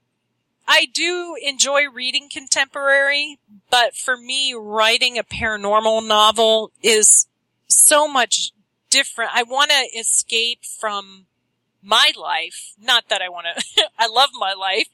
I 0.67 0.87
do 0.93 1.37
enjoy 1.43 1.89
reading 1.93 2.29
contemporary, 2.31 3.39
but 3.71 3.95
for 3.95 4.17
me, 4.17 4.55
writing 4.55 5.19
a 5.19 5.25
paranormal 5.25 6.07
novel 6.07 6.73
is 6.83 7.27
so 7.69 8.09
much 8.09 8.51
different. 8.91 9.31
I 9.35 9.45
want 9.45 9.71
to 9.71 9.99
escape 9.99 10.65
from 10.65 11.27
my 11.83 12.13
life. 12.17 12.75
Not 12.81 13.09
that 13.09 13.23
I 13.23 13.29
want 13.29 13.47
to, 13.57 13.89
I 13.99 14.07
love 14.07 14.31
my 14.39 14.53
life, 14.53 14.89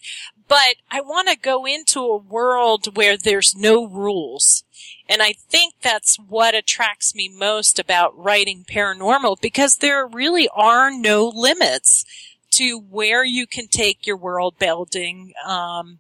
but 0.49 0.77
I 0.91 1.01
want 1.01 1.29
to 1.29 1.37
go 1.37 1.65
into 1.65 2.01
a 2.01 2.17
world 2.17 2.97
where 2.97 3.17
there's 3.17 3.55
no 3.57 3.87
rules. 3.87 4.65
And 5.09 5.23
I 5.23 5.33
think 5.33 5.75
that's 5.83 6.17
what 6.17 6.55
attracts 6.55 7.15
me 7.15 7.29
most 7.29 7.79
about 7.79 8.17
writing 8.17 8.65
paranormal 8.69 9.41
because 9.41 9.77
there 9.77 10.07
really 10.07 10.49
are 10.55 10.91
no 10.91 11.29
limits 11.29 12.05
to 12.53 12.79
where 12.79 13.25
you 13.25 13.47
can 13.47 13.67
take 13.67 14.07
your 14.07 14.17
world 14.17 14.59
building, 14.59 15.33
um, 15.47 15.99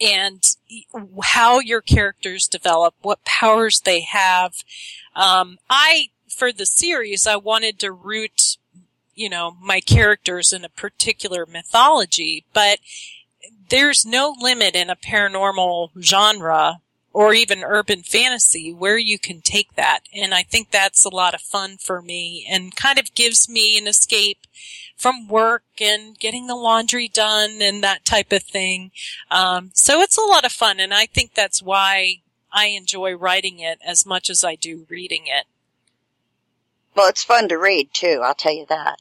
and 0.00 0.42
how 1.22 1.60
your 1.60 1.80
characters 1.80 2.46
develop, 2.46 2.94
what 3.02 3.24
powers 3.24 3.80
they 3.80 4.00
have. 4.00 4.54
Um, 5.14 5.58
I, 5.68 6.08
for 6.28 6.52
the 6.52 6.66
series, 6.66 7.26
I 7.26 7.36
wanted 7.36 7.78
to 7.80 7.92
root, 7.92 8.58
you 9.18 9.28
know, 9.28 9.56
my 9.60 9.80
characters 9.80 10.52
in 10.52 10.64
a 10.64 10.68
particular 10.68 11.44
mythology, 11.44 12.44
but 12.52 12.78
there's 13.68 14.06
no 14.06 14.34
limit 14.40 14.74
in 14.74 14.88
a 14.88 14.96
paranormal 14.96 15.90
genre 16.00 16.80
or 17.12 17.34
even 17.34 17.64
urban 17.64 18.02
fantasy 18.02 18.72
where 18.72 18.96
you 18.96 19.18
can 19.18 19.40
take 19.40 19.74
that. 19.74 20.00
And 20.14 20.32
I 20.32 20.44
think 20.44 20.70
that's 20.70 21.04
a 21.04 21.14
lot 21.14 21.34
of 21.34 21.40
fun 21.40 21.76
for 21.78 22.00
me 22.00 22.46
and 22.48 22.76
kind 22.76 22.98
of 22.98 23.14
gives 23.14 23.48
me 23.48 23.76
an 23.76 23.88
escape 23.88 24.46
from 24.96 25.26
work 25.26 25.64
and 25.80 26.18
getting 26.18 26.46
the 26.46 26.54
laundry 26.54 27.08
done 27.08 27.60
and 27.60 27.82
that 27.82 28.04
type 28.04 28.32
of 28.32 28.44
thing. 28.44 28.92
Um, 29.30 29.70
so 29.74 30.00
it's 30.00 30.18
a 30.18 30.22
lot 30.22 30.44
of 30.44 30.52
fun. 30.52 30.78
And 30.78 30.94
I 30.94 31.06
think 31.06 31.34
that's 31.34 31.60
why 31.60 32.20
I 32.52 32.66
enjoy 32.66 33.14
writing 33.16 33.58
it 33.58 33.80
as 33.84 34.06
much 34.06 34.30
as 34.30 34.44
I 34.44 34.54
do 34.54 34.86
reading 34.88 35.24
it. 35.26 35.46
Well, 36.94 37.08
it's 37.08 37.24
fun 37.24 37.48
to 37.48 37.56
read 37.56 37.92
too. 37.92 38.22
I'll 38.24 38.34
tell 38.34 38.54
you 38.54 38.66
that. 38.68 39.00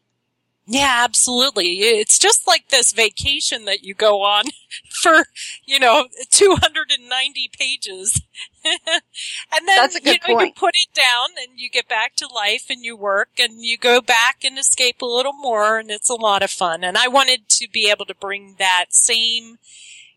Yeah, 0.69 0.99
absolutely. 1.06 1.80
It's 1.80 2.19
just 2.19 2.45
like 2.45 2.67
this 2.67 2.91
vacation 2.91 3.63
that 3.65 3.84
you 3.84 3.93
go 3.93 4.21
on 4.21 4.45
for, 5.01 5.27
you 5.65 5.80
know, 5.80 6.08
290 6.30 7.51
pages. 7.58 8.21
and 8.65 9.65
then, 9.65 9.77
That's 9.77 9.95
a 9.95 10.01
good 10.01 10.19
you 10.27 10.34
know, 10.34 10.39
point. 10.39 10.47
you 10.47 10.53
put 10.53 10.75
it 10.75 10.93
down 10.93 11.30
and 11.41 11.58
you 11.58 11.69
get 11.69 11.88
back 11.88 12.15
to 12.17 12.27
life 12.27 12.65
and 12.69 12.84
you 12.84 12.97
work 12.97 13.30
and 13.39 13.63
you 13.63 13.77
go 13.77 14.01
back 14.01 14.43
and 14.43 14.60
escape 14.60 15.01
a 15.01 15.06
little 15.06 15.32
more 15.32 15.80
and 15.80 15.89
it's 15.89 16.10
a 16.10 16.15
lot 16.15 16.43
of 16.43 16.51
fun. 16.51 16.84
And 16.84 16.97
I 16.97 17.08
wanted 17.08 17.47
to 17.47 17.69
be 17.71 17.89
able 17.89 18.06
to 18.06 18.15
bring 18.15 18.56
that 18.60 18.88
same, 18.89 19.60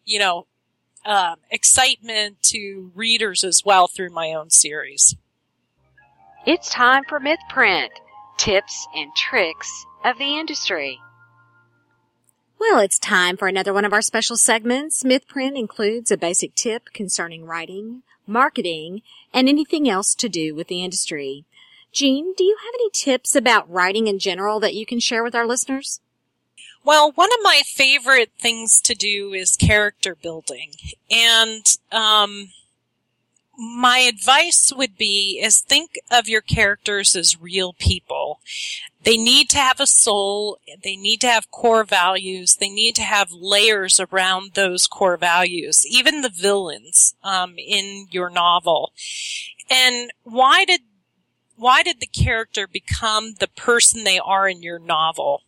you 0.04 0.18
know, 0.18 0.46
um, 1.06 1.36
excitement 1.48 2.42
to 2.42 2.90
readers 2.96 3.44
as 3.44 3.62
well 3.64 3.86
through 3.86 4.10
my 4.10 4.32
own 4.32 4.50
series. 4.50 5.14
It's 6.44 6.70
time 6.70 7.04
for 7.08 7.20
MythPrint 7.20 7.90
tips 8.36 8.88
and 8.96 9.14
tricks 9.14 9.86
of 10.04 10.18
the 10.18 10.38
industry. 10.38 11.00
Well, 12.58 12.78
it's 12.78 12.98
time 12.98 13.36
for 13.36 13.48
another 13.48 13.72
one 13.72 13.84
of 13.84 13.92
our 13.92 14.02
special 14.02 14.36
segments. 14.36 15.02
MythPrint 15.02 15.58
includes 15.58 16.10
a 16.10 16.18
basic 16.18 16.54
tip 16.54 16.90
concerning 16.92 17.46
writing, 17.46 18.02
marketing, 18.26 19.02
and 19.32 19.48
anything 19.48 19.88
else 19.88 20.14
to 20.16 20.28
do 20.28 20.54
with 20.54 20.68
the 20.68 20.84
industry. 20.84 21.46
Jean, 21.92 22.34
do 22.36 22.44
you 22.44 22.56
have 22.62 22.74
any 22.74 22.90
tips 22.92 23.34
about 23.34 23.70
writing 23.70 24.06
in 24.06 24.18
general 24.18 24.60
that 24.60 24.74
you 24.74 24.84
can 24.84 25.00
share 25.00 25.24
with 25.24 25.34
our 25.34 25.46
listeners? 25.46 26.00
Well, 26.84 27.12
one 27.12 27.30
of 27.32 27.42
my 27.42 27.62
favorite 27.64 28.32
things 28.38 28.80
to 28.82 28.94
do 28.94 29.32
is 29.32 29.56
character 29.56 30.14
building. 30.14 30.72
And, 31.10 31.64
um, 31.90 32.50
my 33.58 33.98
advice 33.98 34.72
would 34.74 34.96
be 34.96 35.38
is 35.42 35.60
think 35.60 35.98
of 36.10 36.28
your 36.28 36.40
characters 36.40 37.14
as 37.14 37.40
real 37.40 37.74
people. 37.74 38.40
They 39.02 39.16
need 39.16 39.48
to 39.50 39.58
have 39.58 39.80
a 39.80 39.86
soul. 39.86 40.58
They 40.82 40.96
need 40.96 41.20
to 41.22 41.26
have 41.26 41.50
core 41.50 41.84
values. 41.84 42.56
They 42.56 42.68
need 42.68 42.94
to 42.96 43.02
have 43.02 43.32
layers 43.32 43.98
around 43.98 44.52
those 44.52 44.86
core 44.86 45.16
values, 45.16 45.86
even 45.86 46.20
the 46.20 46.28
villains, 46.28 47.14
um, 47.22 47.54
in 47.58 48.08
your 48.10 48.28
novel. 48.28 48.92
And 49.70 50.12
why 50.22 50.64
did, 50.64 50.82
why 51.56 51.82
did 51.82 52.00
the 52.00 52.06
character 52.06 52.66
become 52.66 53.34
the 53.38 53.48
person 53.48 54.04
they 54.04 54.18
are 54.18 54.48
in 54.48 54.62
your 54.62 54.78
novel? 54.78 55.42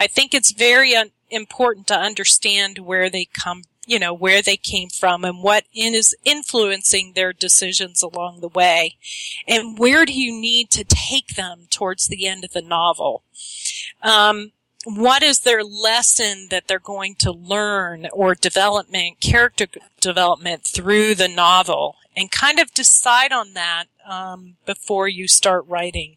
I 0.00 0.06
think 0.06 0.34
it's 0.34 0.52
very 0.52 0.96
un- 0.96 1.10
important 1.30 1.86
to 1.88 1.98
understand 1.98 2.78
where 2.78 3.10
they 3.10 3.24
come, 3.26 3.62
you 3.86 3.98
know, 3.98 4.12
where 4.12 4.42
they 4.42 4.56
came 4.56 4.88
from 4.88 5.24
and 5.24 5.42
what 5.42 5.64
is 5.72 6.14
influencing 6.24 7.12
their 7.14 7.32
decisions 7.32 8.02
along 8.02 8.40
the 8.40 8.48
way. 8.48 8.96
And 9.46 9.78
where 9.78 10.04
do 10.04 10.12
you 10.12 10.32
need 10.32 10.70
to 10.70 10.84
take 10.84 11.36
them 11.36 11.68
towards 11.70 12.08
the 12.08 12.26
end 12.26 12.44
of 12.44 12.52
the 12.52 12.62
novel? 12.62 13.22
Um, 14.02 14.52
what 14.84 15.22
is 15.22 15.40
their 15.40 15.64
lesson 15.64 16.48
that 16.50 16.68
they're 16.68 16.78
going 16.78 17.14
to 17.16 17.32
learn 17.32 18.08
or 18.12 18.34
development, 18.34 19.20
character 19.20 19.66
development 20.00 20.64
through 20.64 21.14
the 21.14 21.28
novel? 21.28 21.96
And 22.18 22.30
kind 22.30 22.58
of 22.58 22.72
decide 22.72 23.30
on 23.30 23.52
that 23.52 23.84
um, 24.08 24.56
before 24.64 25.06
you 25.06 25.28
start 25.28 25.66
writing. 25.68 26.16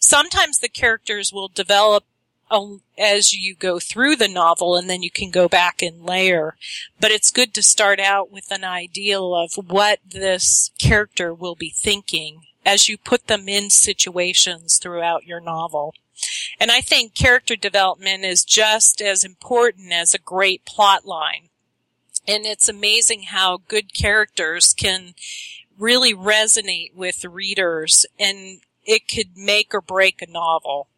Sometimes 0.00 0.58
the 0.58 0.68
characters 0.68 1.32
will 1.32 1.46
develop 1.46 2.04
Um, 2.50 2.80
as 2.96 3.32
you 3.32 3.54
go 3.54 3.78
through 3.78 4.16
the 4.16 4.28
novel 4.28 4.76
and 4.76 4.88
then 4.88 5.02
you 5.02 5.10
can 5.10 5.30
go 5.30 5.48
back 5.48 5.82
and 5.82 6.02
layer. 6.02 6.56
But 6.98 7.10
it's 7.10 7.30
good 7.30 7.52
to 7.54 7.62
start 7.62 8.00
out 8.00 8.30
with 8.30 8.50
an 8.50 8.64
ideal 8.64 9.34
of 9.34 9.52
what 9.54 10.00
this 10.08 10.70
character 10.78 11.34
will 11.34 11.54
be 11.54 11.70
thinking 11.70 12.42
as 12.64 12.88
you 12.88 12.98
put 12.98 13.26
them 13.26 13.48
in 13.48 13.70
situations 13.70 14.78
throughout 14.78 15.26
your 15.26 15.40
novel. 15.40 15.94
And 16.60 16.70
I 16.70 16.80
think 16.80 17.14
character 17.14 17.56
development 17.56 18.24
is 18.24 18.44
just 18.44 19.00
as 19.00 19.24
important 19.24 19.92
as 19.92 20.14
a 20.14 20.18
great 20.18 20.64
plot 20.64 21.06
line. 21.06 21.48
And 22.26 22.44
it's 22.44 22.68
amazing 22.68 23.22
how 23.24 23.62
good 23.68 23.94
characters 23.94 24.74
can 24.74 25.14
really 25.78 26.12
resonate 26.12 26.94
with 26.94 27.24
readers 27.24 28.04
and 28.18 28.60
it 28.84 29.08
could 29.08 29.36
make 29.36 29.72
or 29.72 29.80
break 29.80 30.20
a 30.20 30.30
novel. 30.30 30.88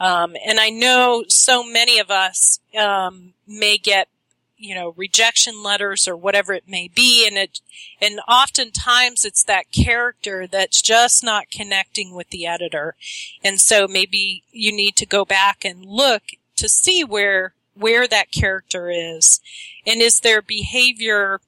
Um, 0.00 0.36
and 0.46 0.60
I 0.60 0.70
know 0.70 1.24
so 1.28 1.62
many 1.62 1.98
of 1.98 2.10
us 2.10 2.60
um, 2.78 3.34
may 3.46 3.78
get, 3.78 4.08
you 4.56 4.74
know, 4.74 4.94
rejection 4.96 5.62
letters 5.62 6.06
or 6.08 6.16
whatever 6.16 6.52
it 6.52 6.68
may 6.68 6.88
be, 6.88 7.26
and 7.26 7.36
it, 7.36 7.60
and 8.00 8.20
oftentimes 8.28 9.24
it's 9.24 9.44
that 9.44 9.72
character 9.72 10.46
that's 10.46 10.82
just 10.82 11.24
not 11.24 11.50
connecting 11.50 12.14
with 12.14 12.30
the 12.30 12.46
editor, 12.46 12.94
and 13.42 13.60
so 13.60 13.86
maybe 13.86 14.42
you 14.52 14.72
need 14.72 14.96
to 14.96 15.06
go 15.06 15.24
back 15.24 15.64
and 15.64 15.84
look 15.84 16.22
to 16.56 16.68
see 16.68 17.04
where 17.04 17.54
where 17.74 18.08
that 18.08 18.32
character 18.32 18.90
is, 18.90 19.40
and 19.86 20.00
is 20.00 20.20
their 20.20 20.42
behavior 20.42 21.40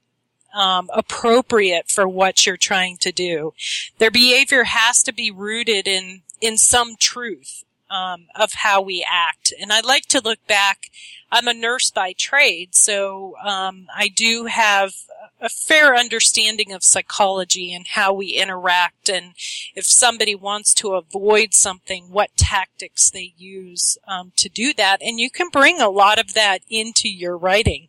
um, 0.55 0.89
appropriate 0.93 1.89
for 1.89 2.09
what 2.09 2.47
you're 2.47 2.57
trying 2.57 2.97
to 2.99 3.13
do. 3.13 3.53
Their 3.99 4.11
behavior 4.11 4.65
has 4.65 5.03
to 5.05 5.13
be 5.13 5.31
rooted 5.31 5.87
in 5.89 6.23
in 6.41 6.57
some 6.57 6.97
truth 6.97 7.65
um, 7.91 8.27
of 8.35 8.53
how 8.53 8.81
we 8.81 9.05
act. 9.09 9.53
And 9.61 9.73
I 9.73 9.81
like 9.81 10.07
to 10.07 10.21
look 10.23 10.47
back. 10.47 10.91
I'm 11.31 11.49
a 11.49 11.55
nurse 11.55 11.91
by 11.91 12.13
trade, 12.13 12.75
so 12.75 13.37
um, 13.45 13.87
I 13.95 14.09
do 14.09 14.47
have 14.47 14.95
a 15.41 15.49
fair 15.49 15.95
understanding 15.95 16.73
of 16.73 16.85
psychology 16.85 17.73
and 17.73 17.87
how 17.87 18.13
we 18.13 18.29
interact, 18.29 19.09
and 19.09 19.33
if 19.75 19.87
somebody 19.87 20.35
wants 20.35 20.75
to 20.75 20.95
avoid 20.95 21.55
something, 21.55 22.05
what 22.11 22.37
tactics 22.37 23.11
they 23.11 23.33
use 23.37 23.97
um, 24.07 24.33
to 24.37 24.49
do 24.49 24.75
that. 24.75 25.01
And 25.03 25.19
you 25.19 25.31
can 25.31 25.49
bring 25.49 25.81
a 25.81 25.89
lot 25.89 26.19
of 26.19 26.35
that 26.35 26.61
into 26.69 27.09
your 27.09 27.37
writing. 27.37 27.89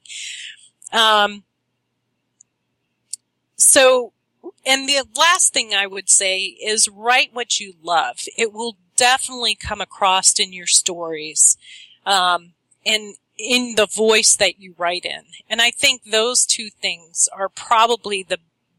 Um, 0.93 1.43
so, 3.55 4.13
and 4.65 4.87
the 4.87 5.03
last 5.15 5.53
thing 5.53 5.73
I 5.73 5.87
would 5.87 6.09
say 6.09 6.39
is 6.39 6.87
write 6.87 7.33
what 7.33 7.59
you 7.59 7.73
love. 7.81 8.19
It 8.37 8.53
will 8.53 8.77
definitely 9.01 9.55
come 9.55 9.81
across 9.81 10.39
in 10.39 10.53
your 10.53 10.67
stories, 10.67 11.57
um, 12.05 12.53
and 12.85 13.15
in 13.35 13.73
the 13.75 13.87
voice 13.87 14.35
that 14.35 14.59
you 14.59 14.75
write 14.77 15.05
in. 15.05 15.23
And 15.49 15.59
I 15.59 15.71
think 15.71 16.03
those 16.03 16.45
two 16.45 16.69
things 16.69 17.27
are 17.33 17.49
probably 17.49 18.21
the 18.21 18.37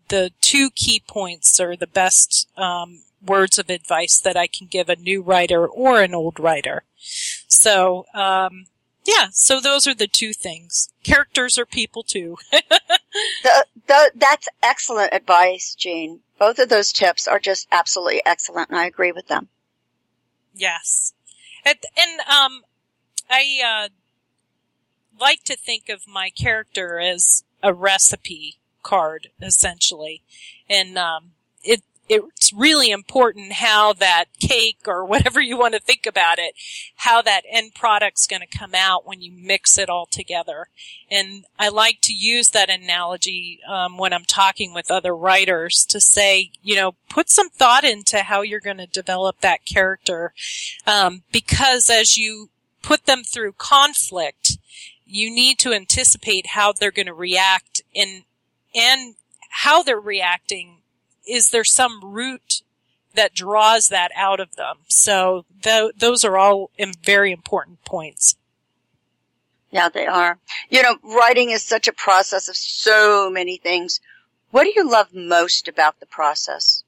the 0.09 0.31
two 0.41 0.71
key 0.71 1.03
points 1.09 1.59
or 1.59 1.75
the 1.75 1.89
best 1.89 2.49
um, 2.57 3.01
words 3.27 3.59
of 3.59 3.69
advice 3.69 4.21
that 4.21 4.37
I 4.37 4.47
can 4.47 4.69
give 4.69 4.89
a 4.89 4.97
new 4.97 5.23
writer 5.23 5.67
or 5.67 6.01
an 6.01 6.15
old 6.15 6.39
writer. 6.39 6.85
So, 7.49 8.05
um, 8.15 8.67
yeah, 9.05 9.29
so 9.33 9.59
those 9.59 9.87
are 9.89 9.95
the 9.95 10.07
two 10.07 10.33
things. 10.33 10.91
Characters 11.03 11.59
are 11.59 11.67
people 11.67 12.05
too. 12.05 12.37
The, 13.43 13.67
the, 13.89 14.13
that's 14.15 14.49
excellent 14.63 15.13
advice, 15.13 15.75
Jean. 15.75 16.21
Both 16.39 16.59
of 16.59 16.71
those 16.71 16.93
tips 16.93 17.29
are 17.29 17.39
just 17.39 17.69
absolutely 17.71 18.23
excellent, 18.25 18.71
and 18.71 18.79
I 18.79 18.87
agree 18.87 19.13
with 19.13 19.29
them. 19.29 19.51
Yes. 20.55 21.13
And, 21.65 21.79
and 21.97 22.21
um, 22.21 22.63
I 23.31 23.61
uh, 23.65 23.89
like 25.19 25.45
to 25.45 25.57
think 25.57 25.89
of 25.89 26.09
my 26.09 26.31
character 26.31 26.99
as 26.99 27.45
a 27.63 27.73
recipe 27.73 28.59
card, 28.83 29.29
essentially. 29.41 30.23
And 30.69 30.99
um, 30.99 31.33
it 31.63 31.83
it's 32.13 32.53
really 32.53 32.91
important 32.91 33.55
how 33.55 33.93
that 33.95 34.27
cake 34.39 34.81
or 34.87 35.05
whatever 35.05 35.41
you 35.41 35.57
want 35.57 35.75
to 35.75 35.81
think 35.81 36.07
about 36.07 36.39
it, 36.39 36.55
how 36.97 37.23
that 37.23 37.45
end 37.51 37.75
product's 37.75 38.27
going 38.27 38.43
to 38.43 38.59
come 38.59 38.75
out 38.75 39.07
when 39.07 39.23
you 39.23 39.33
mix 39.33 39.79
it 39.79 39.89
all 39.89 40.07
together. 40.07 40.69
And 41.11 41.45
I 41.59 41.69
like 41.69 42.01
to 42.03 42.13
use 42.13 42.51
that 42.51 42.71
analogy 42.71 43.61
um, 43.69 43.99
when 43.99 44.13
I'm 44.13 44.25
talking 44.25 44.75
with 44.75 44.91
other 44.91 45.17
writers 45.17 45.87
to 45.87 46.01
say, 46.01 46.51
you 46.63 46.77
know, 46.77 46.95
put 47.09 47.31
some 47.31 47.49
thought 47.49 47.85
into 47.85 48.21
how 48.21 48.43
you're 48.43 48.61
going 48.61 48.79
to 48.79 48.87
develop 48.87 49.41
that 49.41 49.65
character, 49.65 50.33
um, 50.87 51.23
because 51.33 51.89
as 51.89 52.17
you 52.17 52.51
put 52.83 53.07
them 53.07 53.23
through 53.23 53.53
conflict, 53.53 54.59
you 55.07 55.33
need 55.33 55.59
to 55.61 55.73
anticipate 55.73 56.49
how 56.49 56.73
they're 56.73 56.91
going 56.91 57.07
to 57.07 57.15
react 57.15 57.83
and 57.95 58.23
and 58.75 59.15
how 59.51 59.83
they're 59.83 60.01
reacting 60.01 60.82
is 61.27 61.51
there 61.51 61.65
some 61.65 62.01
root 62.03 62.63
that 63.15 63.35
draws 63.35 63.89
that 63.89 64.11
out 64.17 64.41
of 64.41 64.57
them? 64.57 64.79
So 64.89 65.45
th- 65.63 65.93
those 65.97 66.25
are 66.25 66.39
all 66.39 66.71
very 67.05 67.33
important 67.33 67.85
points. 67.85 68.37
Yeah, 69.71 69.89
they 69.89 70.07
are. 70.07 70.39
You 70.69 70.83
know, 70.83 70.99
writing 71.03 71.51
is 71.51 71.63
such 71.63 71.89
a 71.89 71.93
process 71.93 72.49
of 72.49 72.57
so 72.57 73.31
many 73.31 73.57
things. 73.57 74.01
What 74.51 74.65
do 74.65 74.73
you 74.77 74.89
love 74.89 75.15
most 75.15 75.67
about 75.67 75.99
the 75.99 76.07
process? 76.07 76.85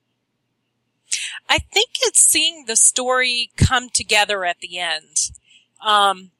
I 1.48 1.58
think 1.58 1.90
it's 2.02 2.20
seeing 2.24 2.64
the 2.66 2.76
story 2.76 3.50
come 3.56 3.88
together 3.88 4.44
at 4.44 4.60
the 4.60 4.78
end. 4.78 5.30
Um, 5.80 6.30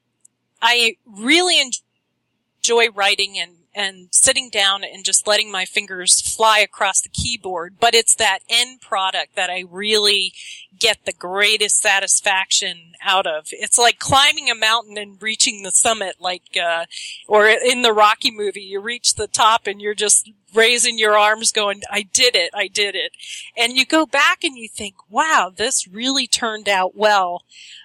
I 0.61 0.97
really 1.07 1.61
enjoy 1.61 2.89
writing 2.95 3.39
and, 3.39 3.57
and 3.75 4.09
sitting 4.13 4.49
down 4.51 4.85
and 4.85 5.05
just 5.05 5.27
letting 5.27 5.51
my 5.51 5.65
fingers 5.65 6.21
fly 6.21 6.61
across 6.61 7.01
the 7.01 7.09
keyboard. 7.09 7.75
But 7.81 7.95
it's 7.95 8.15
that 8.17 8.41
end 8.49 8.81
product 8.81 9.35
that 9.35 9.51
I 9.51 9.65
really 9.69 10.33
get 10.79 11.05
the 11.05 11.13
greatest 11.13 11.81
satisfaction 11.81 12.95
out 13.03 13.27
of. 13.27 13.47
It's 13.51 13.79
like 13.79 13.99
climbing 13.99 14.51
a 14.51 14.55
mountain 14.55 14.97
and 14.97 15.21
reaching 15.21 15.63
the 15.63 15.71
summit, 15.71 16.17
like, 16.21 16.57
uh, 16.61 16.87
or 17.29 17.49
in 17.49 17.83
the 17.83 17.93
Rocky 17.93 18.31
movie, 18.31 18.63
you 18.63 18.81
reach 18.81 19.15
the 19.15 19.27
top 19.27 19.67
and 19.67 19.81
you're 19.81 19.95
just 19.95 20.31
raising 20.55 20.99
your 20.99 21.19
arms 21.19 21.53
going, 21.53 21.83
I 21.91 22.03
did 22.03 22.37
it, 22.37 22.51
I 22.55 22.69
did 22.69 22.95
it. 22.95 23.13
And 23.57 23.77
you 23.77 23.85
go 23.85 24.07
back 24.07 24.45
and 24.45 24.57
you 24.57 24.69
think, 24.69 24.95
wow, 25.11 25.53
this 25.55 25.89
really 25.89 26.27
turned 26.27 26.69
out 26.69 26.97
well. 26.97 27.43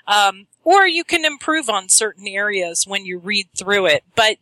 Um, 0.07 0.47
or 0.63 0.87
you 0.87 1.03
can 1.03 1.25
improve 1.25 1.69
on 1.69 1.89
certain 1.89 2.27
areas 2.27 2.85
when 2.87 3.05
you 3.05 3.17
read 3.17 3.47
through 3.57 3.87
it. 3.87 4.03
But 4.15 4.37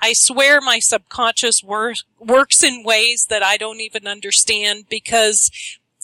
I 0.00 0.12
swear 0.12 0.60
my 0.60 0.78
subconscious 0.78 1.62
wor- 1.62 1.94
works 2.18 2.62
in 2.62 2.84
ways 2.84 3.26
that 3.28 3.42
I 3.42 3.56
don't 3.56 3.80
even 3.80 4.06
understand 4.06 4.86
because 4.88 5.50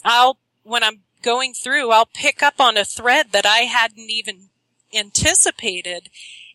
I'll, 0.03 0.37
when 0.63 0.83
I'm 0.83 1.01
going 1.21 1.53
through, 1.53 1.91
I'll 1.91 2.05
pick 2.05 2.43
up 2.43 2.59
on 2.59 2.77
a 2.77 2.85
thread 2.85 3.27
that 3.31 3.45
I 3.45 3.59
hadn't 3.59 4.09
even 4.09 4.49
anticipated. 4.93 6.09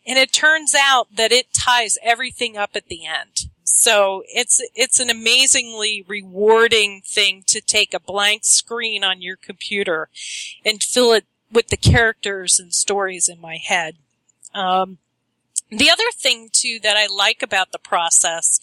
And 0.07 0.19
it 0.19 0.33
turns 0.33 0.75
out 0.75 1.09
that 1.17 1.33
it 1.33 1.53
ties 1.53 1.99
everything 2.03 2.57
up 2.57 2.71
at 2.75 2.87
the 2.87 3.07
end. 3.07 3.49
So 3.65 4.23
it's, 4.29 4.61
it's 4.75 5.01
an 5.01 5.11
amazingly 5.11 6.05
rewarding 6.07 7.03
thing 7.05 7.43
to 7.47 7.61
take 7.61 7.95
a 7.95 8.01
blank 8.01 8.45
screen 8.45 9.03
on 9.03 9.23
your 9.23 9.37
computer 9.37 10.09
and 10.65 10.83
fill 10.83 11.13
it 11.13 11.25
with 11.51 11.69
the 11.69 11.77
characters 11.77 12.59
and 12.59 12.73
stories 12.73 13.29
in 13.29 13.41
my 13.41 13.57
head. 13.57 13.97
Um, 14.55 14.99
the 15.79 15.91
other 15.91 16.11
thing 16.15 16.49
too 16.53 16.79
that 16.83 16.97
I 16.97 17.07
like 17.07 17.43
about 17.43 17.73
the 17.73 17.79
process, 17.79 18.61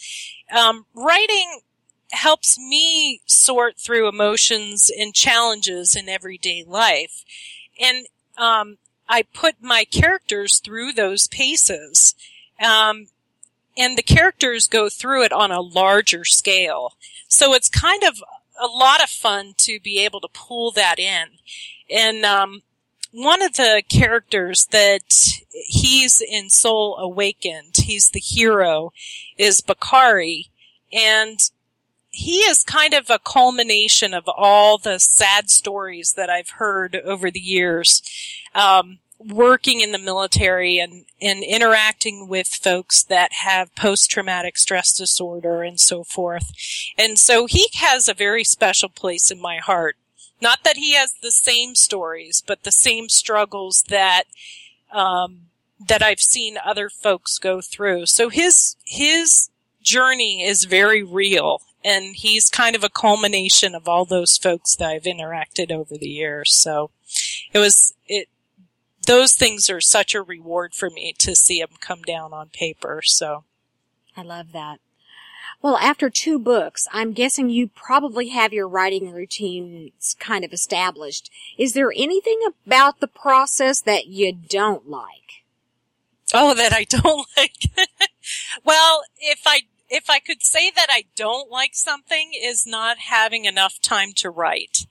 um, 0.55 0.85
writing 0.93 1.61
helps 2.11 2.57
me 2.57 3.21
sort 3.25 3.77
through 3.77 4.07
emotions 4.07 4.89
and 4.95 5.13
challenges 5.13 5.95
in 5.95 6.09
everyday 6.09 6.63
life. 6.65 7.23
And, 7.79 8.07
um, 8.37 8.77
I 9.07 9.23
put 9.23 9.55
my 9.61 9.85
characters 9.85 10.59
through 10.59 10.93
those 10.93 11.27
paces. 11.27 12.15
Um, 12.63 13.07
and 13.75 13.97
the 13.97 14.03
characters 14.03 14.67
go 14.67 14.89
through 14.89 15.23
it 15.23 15.31
on 15.31 15.51
a 15.51 15.61
larger 15.61 16.25
scale. 16.25 16.93
So 17.27 17.53
it's 17.53 17.69
kind 17.69 18.03
of 18.03 18.23
a 18.59 18.67
lot 18.67 19.01
of 19.01 19.09
fun 19.09 19.53
to 19.57 19.79
be 19.79 20.03
able 20.03 20.19
to 20.21 20.27
pull 20.27 20.71
that 20.71 20.99
in. 20.99 21.27
And, 21.89 22.25
um, 22.25 22.61
one 23.11 23.41
of 23.41 23.53
the 23.53 23.83
characters 23.89 24.67
that 24.71 25.13
he's 25.51 26.21
in 26.21 26.49
Soul 26.49 26.97
Awakened, 26.97 27.75
he's 27.77 28.09
the 28.09 28.19
hero, 28.19 28.91
is 29.37 29.61
Bakari. 29.61 30.51
And 30.91 31.39
he 32.09 32.39
is 32.39 32.63
kind 32.63 32.93
of 32.93 33.09
a 33.09 33.19
culmination 33.19 34.13
of 34.13 34.27
all 34.27 34.77
the 34.77 34.99
sad 34.99 35.49
stories 35.49 36.13
that 36.17 36.29
I've 36.29 36.51
heard 36.51 36.95
over 36.95 37.29
the 37.29 37.39
years. 37.39 38.01
Um, 38.55 38.99
working 39.19 39.81
in 39.81 39.91
the 39.91 39.97
military 39.97 40.79
and, 40.79 41.05
and 41.21 41.43
interacting 41.43 42.29
with 42.29 42.47
folks 42.47 43.03
that 43.03 43.33
have 43.33 43.75
post-traumatic 43.75 44.57
stress 44.57 44.93
disorder 44.93 45.61
and 45.61 45.79
so 45.79 46.03
forth. 46.05 46.51
And 46.97 47.19
so 47.19 47.45
he 47.45 47.67
has 47.75 48.07
a 48.07 48.13
very 48.13 48.45
special 48.45 48.87
place 48.87 49.29
in 49.29 49.41
my 49.41 49.57
heart. 49.57 49.97
Not 50.41 50.63
that 50.63 50.77
he 50.77 50.95
has 50.95 51.13
the 51.21 51.31
same 51.31 51.75
stories, 51.75 52.41
but 52.45 52.63
the 52.63 52.71
same 52.71 53.09
struggles 53.09 53.83
that, 53.89 54.23
um, 54.91 55.47
that 55.85 56.01
I've 56.01 56.21
seen 56.21 56.57
other 56.63 56.89
folks 56.89 57.37
go 57.37 57.61
through. 57.61 58.05
So 58.05 58.29
his, 58.29 58.75
his 58.85 59.49
journey 59.81 60.43
is 60.43 60.63
very 60.63 61.03
real 61.03 61.61
and 61.83 62.15
he's 62.15 62.49
kind 62.49 62.75
of 62.75 62.83
a 62.83 62.89
culmination 62.89 63.73
of 63.73 63.87
all 63.87 64.05
those 64.05 64.37
folks 64.37 64.75
that 64.75 64.89
I've 64.89 65.03
interacted 65.03 65.71
over 65.71 65.97
the 65.97 66.09
years. 66.09 66.53
So 66.53 66.91
it 67.53 67.59
was, 67.59 67.93
it, 68.07 68.27
those 69.07 69.33
things 69.33 69.69
are 69.69 69.81
such 69.81 70.13
a 70.13 70.21
reward 70.21 70.73
for 70.73 70.89
me 70.89 71.13
to 71.19 71.35
see 71.35 71.59
them 71.59 71.77
come 71.79 72.01
down 72.03 72.33
on 72.33 72.49
paper. 72.49 73.01
So 73.03 73.43
I 74.15 74.21
love 74.21 74.51
that. 74.51 74.79
Well, 75.61 75.77
after 75.77 76.09
two 76.09 76.39
books, 76.39 76.87
I'm 76.91 77.13
guessing 77.13 77.49
you 77.49 77.67
probably 77.67 78.29
have 78.29 78.53
your 78.53 78.67
writing 78.67 79.11
routines 79.11 80.15
kind 80.19 80.45
of 80.45 80.53
established. 80.53 81.29
Is 81.57 81.73
there 81.73 81.91
anything 81.95 82.39
about 82.65 82.99
the 82.99 83.07
process 83.07 83.81
that 83.81 84.07
you 84.07 84.33
don't 84.33 84.89
like? 84.89 85.43
Oh, 86.33 86.53
that 86.53 86.73
I 86.73 86.83
don't 86.83 87.27
like. 87.37 87.55
well, 88.63 89.03
if 89.19 89.41
I 89.45 89.61
if 89.89 90.09
I 90.09 90.19
could 90.19 90.43
say 90.43 90.71
that 90.75 90.87
I 90.89 91.05
don't 91.15 91.49
like 91.49 91.71
something 91.73 92.31
is 92.39 92.65
not 92.65 92.99
having 92.99 93.45
enough 93.45 93.81
time 93.81 94.13
to 94.17 94.29
write. 94.29 94.85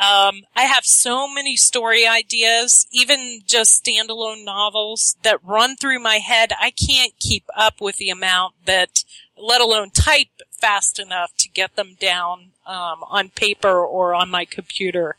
Um, 0.00 0.42
I 0.54 0.62
have 0.62 0.84
so 0.84 1.26
many 1.28 1.56
story 1.56 2.06
ideas, 2.06 2.86
even 2.92 3.40
just 3.44 3.84
standalone 3.84 4.44
novels 4.44 5.16
that 5.22 5.44
run 5.44 5.76
through 5.76 5.98
my 5.98 6.16
head. 6.16 6.52
I 6.60 6.70
can't 6.70 7.12
keep 7.18 7.44
up 7.56 7.80
with 7.80 7.96
the 7.96 8.10
amount 8.10 8.54
that, 8.66 9.04
let 9.36 9.60
alone 9.60 9.90
type 9.90 10.28
fast 10.50 10.98
enough 10.98 11.36
to 11.38 11.48
get 11.48 11.76
them 11.76 11.96
down 12.00 12.52
um, 12.66 13.04
on 13.08 13.30
paper 13.30 13.84
or 13.84 14.14
on 14.14 14.30
my 14.30 14.44
computer. 14.44 15.16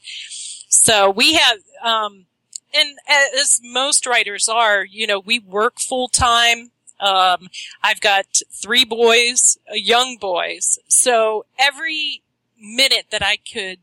So 0.70 1.10
we 1.10 1.34
have, 1.34 1.60
um, 1.84 2.26
and 2.74 2.98
as 3.10 3.60
most 3.64 4.06
writers 4.06 4.50
are, 4.50 4.84
you 4.84 5.08
know, 5.08 5.20
we 5.20 5.40
work 5.40 5.80
full 5.80 6.08
time 6.08 6.72
um, 7.00 7.50
I've 7.84 8.02
got 8.02 8.26
three 8.52 8.86
boys, 8.86 9.58
young 9.72 10.18
boys. 10.18 10.80
So 10.88 11.46
every 11.60 12.24
minute 12.60 13.08
that 13.12 13.24
I 13.24 13.38
could, 13.38 13.80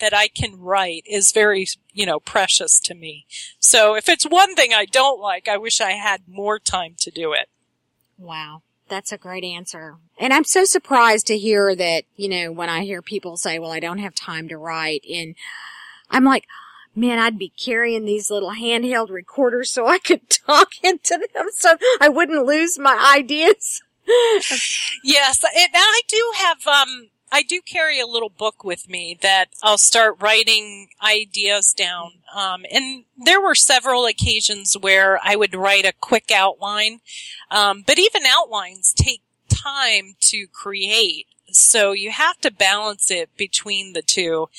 that 0.00 0.14
I 0.14 0.28
can 0.28 0.58
write 0.60 1.04
is 1.06 1.32
very, 1.32 1.66
you 1.92 2.06
know, 2.06 2.20
precious 2.20 2.78
to 2.80 2.94
me. 2.94 3.26
So 3.58 3.94
if 3.94 4.08
it's 4.08 4.24
one 4.24 4.54
thing 4.54 4.72
I 4.72 4.84
don't 4.84 5.20
like, 5.20 5.48
I 5.48 5.56
wish 5.56 5.80
I 5.80 5.92
had 5.92 6.22
more 6.28 6.58
time 6.58 6.94
to 7.00 7.10
do 7.10 7.32
it. 7.32 7.48
Wow. 8.18 8.62
That's 8.92 9.10
a 9.10 9.16
great 9.16 9.42
answer. 9.42 9.96
And 10.18 10.34
I'm 10.34 10.44
so 10.44 10.66
surprised 10.66 11.26
to 11.28 11.38
hear 11.38 11.74
that, 11.74 12.04
you 12.14 12.28
know, 12.28 12.52
when 12.52 12.68
I 12.68 12.82
hear 12.82 13.00
people 13.00 13.38
say, 13.38 13.58
well, 13.58 13.72
I 13.72 13.80
don't 13.80 14.00
have 14.00 14.14
time 14.14 14.48
to 14.48 14.58
write 14.58 15.02
and 15.10 15.34
I'm 16.10 16.24
like, 16.24 16.44
man, 16.94 17.18
I'd 17.18 17.38
be 17.38 17.54
carrying 17.58 18.04
these 18.04 18.30
little 18.30 18.50
handheld 18.50 19.08
recorders 19.08 19.70
so 19.70 19.86
I 19.86 19.96
could 19.96 20.28
talk 20.46 20.72
into 20.82 21.26
them 21.32 21.46
so 21.54 21.78
I 22.02 22.10
wouldn't 22.10 22.44
lose 22.44 22.78
my 22.78 23.14
ideas. 23.16 23.82
yes, 25.02 25.42
and 25.42 25.70
I 25.74 26.02
do 26.06 26.32
have, 26.36 26.66
um, 26.66 27.08
I 27.34 27.42
do 27.42 27.62
carry 27.62 27.98
a 27.98 28.06
little 28.06 28.28
book 28.28 28.62
with 28.62 28.90
me 28.90 29.18
that 29.22 29.46
I'll 29.62 29.78
start 29.78 30.20
writing 30.20 30.88
ideas 31.02 31.72
down. 31.72 32.12
Um, 32.34 32.66
and 32.70 33.04
there 33.16 33.40
were 33.40 33.54
several 33.54 34.04
occasions 34.04 34.76
where 34.78 35.18
I 35.24 35.34
would 35.34 35.54
write 35.54 35.86
a 35.86 35.94
quick 35.98 36.30
outline. 36.30 37.00
Um, 37.50 37.84
but 37.86 37.98
even 37.98 38.26
outlines 38.26 38.92
take 38.92 39.22
time 39.48 40.16
to 40.20 40.46
create. 40.46 41.26
So 41.48 41.92
you 41.92 42.10
have 42.10 42.38
to 42.40 42.50
balance 42.50 43.10
it 43.10 43.34
between 43.36 43.94
the 43.94 44.02
two. 44.02 44.50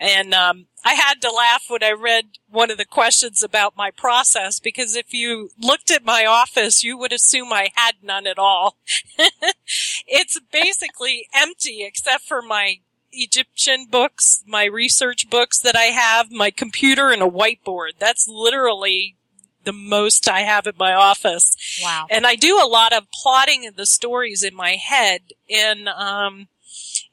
And, 0.00 0.34
um, 0.34 0.66
I 0.86 0.94
had 0.94 1.20
to 1.22 1.32
laugh 1.32 1.64
when 1.66 1.82
I 1.82 1.90
read 1.90 2.38
one 2.48 2.70
of 2.70 2.78
the 2.78 2.84
questions 2.84 3.42
about 3.42 3.76
my 3.76 3.90
process 3.90 4.60
because 4.60 4.94
if 4.94 5.12
you 5.12 5.50
looked 5.60 5.90
at 5.90 6.04
my 6.04 6.24
office, 6.24 6.84
you 6.84 6.96
would 6.96 7.12
assume 7.12 7.52
I 7.52 7.70
had 7.74 7.96
none 8.04 8.24
at 8.24 8.38
all. 8.38 8.76
it's 10.06 10.38
basically 10.52 11.26
empty 11.34 11.82
except 11.82 12.22
for 12.22 12.40
my 12.40 12.76
Egyptian 13.10 13.86
books, 13.90 14.44
my 14.46 14.64
research 14.64 15.28
books 15.28 15.58
that 15.58 15.74
I 15.74 15.86
have, 15.86 16.30
my 16.30 16.52
computer 16.52 17.10
and 17.10 17.20
a 17.20 17.26
whiteboard. 17.26 17.98
That's 17.98 18.28
literally 18.28 19.16
the 19.64 19.72
most 19.72 20.28
I 20.28 20.42
have 20.42 20.68
in 20.68 20.74
my 20.78 20.94
office. 20.94 21.80
Wow. 21.82 22.06
And 22.08 22.28
I 22.28 22.36
do 22.36 22.60
a 22.62 22.68
lot 22.68 22.92
of 22.92 23.10
plotting 23.10 23.66
of 23.66 23.74
the 23.74 23.86
stories 23.86 24.44
in 24.44 24.54
my 24.54 24.76
head 24.76 25.22
and, 25.50 25.88
um, 25.88 26.46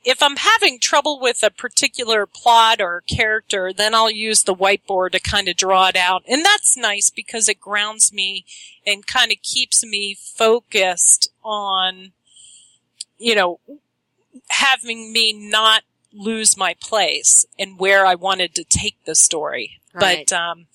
if 0.04 0.22
I'm 0.22 0.36
having 0.36 0.80
trouble 0.80 1.20
with 1.20 1.44
a 1.44 1.50
particular 1.50 2.26
plot 2.26 2.82
or 2.82 3.04
character, 3.08 3.72
then 3.72 3.96
I'll 3.96 4.12
use 4.12 4.44
the 4.44 4.56
whiteboard 4.56 5.12
to 5.12 5.20
kind 5.20 5.48
of 5.48 5.56
draw 5.56 5.88
it 5.88 5.96
out. 5.96 6.24
And 6.28 6.44
that's 6.44 6.76
nice 6.76 7.10
because 7.10 7.48
it 7.48 7.62
grounds 7.62 8.12
me 8.12 8.46
and 8.86 9.08
kind 9.08 9.32
of 9.32 9.42
keeps 9.42 9.86
me 9.86 10.16
focused 10.20 11.30
on, 11.44 12.12
you 13.18 13.34
know, 13.36 13.60
having 14.50 15.14
me 15.14 15.32
not 15.32 15.84
lose 16.12 16.58
my 16.58 16.76
place 16.82 17.46
and 17.58 17.80
where 17.80 18.06
I 18.06 18.16
wanted 18.16 18.54
to 18.56 18.64
take 18.66 18.98
the 19.06 19.16
story. 19.16 19.80
Right. 19.94 20.28
But, 20.28 20.36
um, 20.36 20.66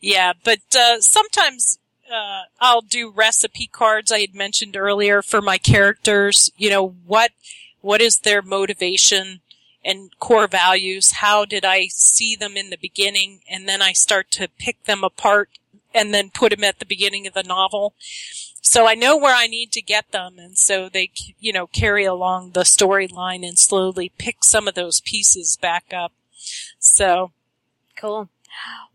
yeah, 0.00 0.34
but, 0.44 0.60
uh, 0.76 1.00
sometimes, 1.00 1.78
uh, 2.12 2.42
I'll 2.60 2.82
do 2.82 3.10
recipe 3.10 3.66
cards 3.66 4.12
I 4.12 4.20
had 4.20 4.34
mentioned 4.34 4.76
earlier 4.76 5.22
for 5.22 5.40
my 5.40 5.56
characters. 5.56 6.50
You 6.56 6.68
know, 6.70 6.88
what, 7.06 7.30
what 7.84 8.00
is 8.00 8.18
their 8.18 8.40
motivation 8.40 9.40
and 9.84 10.10
core 10.18 10.46
values? 10.46 11.12
How 11.12 11.44
did 11.44 11.64
I 11.64 11.88
see 11.88 12.34
them 12.34 12.56
in 12.56 12.70
the 12.70 12.78
beginning? 12.78 13.40
And 13.48 13.68
then 13.68 13.82
I 13.82 13.92
start 13.92 14.30
to 14.32 14.48
pick 14.58 14.82
them 14.84 15.04
apart 15.04 15.50
and 15.94 16.14
then 16.14 16.30
put 16.30 16.50
them 16.50 16.64
at 16.64 16.78
the 16.78 16.86
beginning 16.86 17.26
of 17.26 17.34
the 17.34 17.42
novel. 17.42 17.94
So 18.62 18.88
I 18.88 18.94
know 18.94 19.18
where 19.18 19.34
I 19.34 19.46
need 19.46 19.70
to 19.72 19.82
get 19.82 20.10
them, 20.10 20.38
and 20.38 20.56
so 20.56 20.88
they, 20.88 21.10
you 21.38 21.52
know, 21.52 21.66
carry 21.66 22.06
along 22.06 22.52
the 22.52 22.62
storyline 22.62 23.46
and 23.46 23.58
slowly 23.58 24.10
pick 24.16 24.42
some 24.42 24.66
of 24.66 24.74
those 24.74 25.02
pieces 25.02 25.58
back 25.58 25.92
up. 25.92 26.12
So. 26.78 27.32
Cool. 27.96 28.30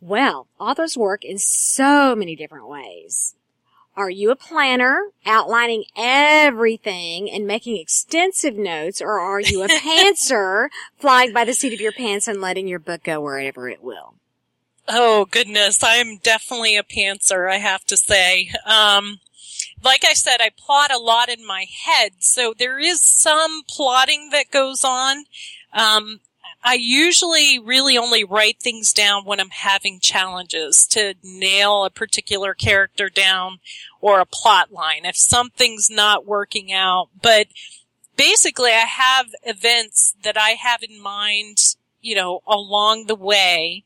Well, 0.01 0.47
authors 0.59 0.97
work 0.97 1.23
in 1.23 1.37
so 1.37 2.15
many 2.15 2.35
different 2.35 2.67
ways. 2.67 3.35
Are 3.99 4.09
you 4.09 4.31
a 4.31 4.35
planner, 4.37 5.11
outlining 5.25 5.83
everything 5.93 7.29
and 7.29 7.45
making 7.45 7.75
extensive 7.75 8.55
notes, 8.55 9.01
or 9.01 9.19
are 9.19 9.41
you 9.41 9.61
a 9.61 9.67
pantser, 9.67 10.69
flying 10.97 11.33
by 11.33 11.43
the 11.43 11.53
seat 11.53 11.73
of 11.73 11.81
your 11.81 11.91
pants 11.91 12.25
and 12.25 12.39
letting 12.39 12.65
your 12.65 12.79
book 12.79 13.03
go 13.03 13.19
wherever 13.19 13.67
it 13.67 13.83
will? 13.83 14.15
Oh 14.87 15.25
goodness, 15.29 15.83
I'm 15.83 16.15
definitely 16.15 16.77
a 16.77 16.83
pantser, 16.83 17.51
I 17.51 17.57
have 17.57 17.83
to 17.87 17.97
say. 17.97 18.51
Um, 18.65 19.19
like 19.83 20.05
I 20.05 20.13
said, 20.13 20.37
I 20.39 20.51
plot 20.57 20.93
a 20.93 20.97
lot 20.97 21.27
in 21.27 21.45
my 21.45 21.65
head, 21.85 22.11
so 22.19 22.53
there 22.57 22.79
is 22.79 23.01
some 23.01 23.63
plotting 23.67 24.29
that 24.31 24.49
goes 24.49 24.85
on. 24.85 25.25
Um, 25.73 26.21
I 26.63 26.73
usually 26.73 27.57
really 27.57 27.97
only 27.97 28.23
write 28.23 28.59
things 28.59 28.91
down 28.91 29.23
when 29.23 29.39
I'm 29.39 29.49
having 29.49 29.99
challenges 29.99 30.85
to 30.87 31.15
nail 31.23 31.85
a 31.85 31.89
particular 31.89 32.53
character 32.53 33.09
down 33.09 33.59
or 34.01 34.19
a 34.19 34.25
plot 34.25 34.71
line 34.71 35.05
if 35.05 35.15
something's 35.15 35.89
not 35.89 36.25
working 36.25 36.71
out. 36.73 37.09
But 37.21 37.47
basically 38.17 38.71
I 38.71 38.85
have 38.85 39.27
events 39.43 40.15
that 40.23 40.37
I 40.37 40.51
have 40.51 40.83
in 40.83 41.01
mind, 41.01 41.59
you 42.01 42.15
know, 42.15 42.41
along 42.45 43.05
the 43.05 43.15
way. 43.15 43.85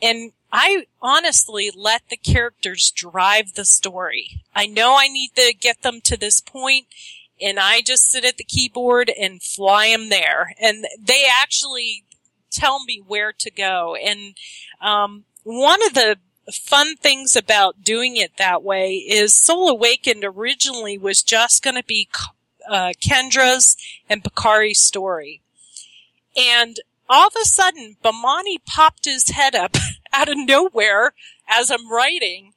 And 0.00 0.32
I 0.52 0.86
honestly 1.00 1.70
let 1.74 2.02
the 2.08 2.16
characters 2.16 2.92
drive 2.94 3.54
the 3.54 3.64
story. 3.64 4.42
I 4.54 4.66
know 4.66 4.96
I 4.96 5.08
need 5.08 5.34
to 5.36 5.54
get 5.58 5.82
them 5.82 6.00
to 6.02 6.16
this 6.16 6.40
point 6.40 6.86
and 7.40 7.58
I 7.58 7.80
just 7.80 8.10
sit 8.10 8.24
at 8.24 8.36
the 8.36 8.44
keyboard 8.44 9.10
and 9.10 9.42
fly 9.42 9.90
them 9.90 10.08
there. 10.08 10.54
And 10.60 10.86
they 11.00 11.24
actually 11.28 12.04
tell 12.52 12.84
me 12.84 13.02
where 13.06 13.32
to 13.32 13.50
go. 13.50 13.96
And 13.96 14.36
um, 14.80 15.24
one 15.42 15.84
of 15.86 15.94
the 15.94 16.18
fun 16.52 16.96
things 16.96 17.36
about 17.36 17.82
doing 17.82 18.16
it 18.16 18.36
that 18.36 18.62
way 18.62 18.94
is 18.94 19.34
Soul 19.34 19.68
Awakened 19.68 20.24
originally 20.24 20.98
was 20.98 21.22
just 21.22 21.62
going 21.62 21.76
to 21.76 21.84
be 21.84 22.08
uh, 22.68 22.92
Kendra's 23.00 23.76
and 24.08 24.22
Bakari's 24.22 24.80
story. 24.80 25.40
And 26.36 26.76
all 27.08 27.26
of 27.26 27.34
a 27.40 27.44
sudden, 27.44 27.96
Bomani 28.02 28.58
popped 28.64 29.04
his 29.04 29.30
head 29.30 29.54
up 29.54 29.76
out 30.12 30.28
of 30.28 30.38
nowhere 30.38 31.12
as 31.48 31.70
I'm 31.70 31.90
writing, 31.90 32.52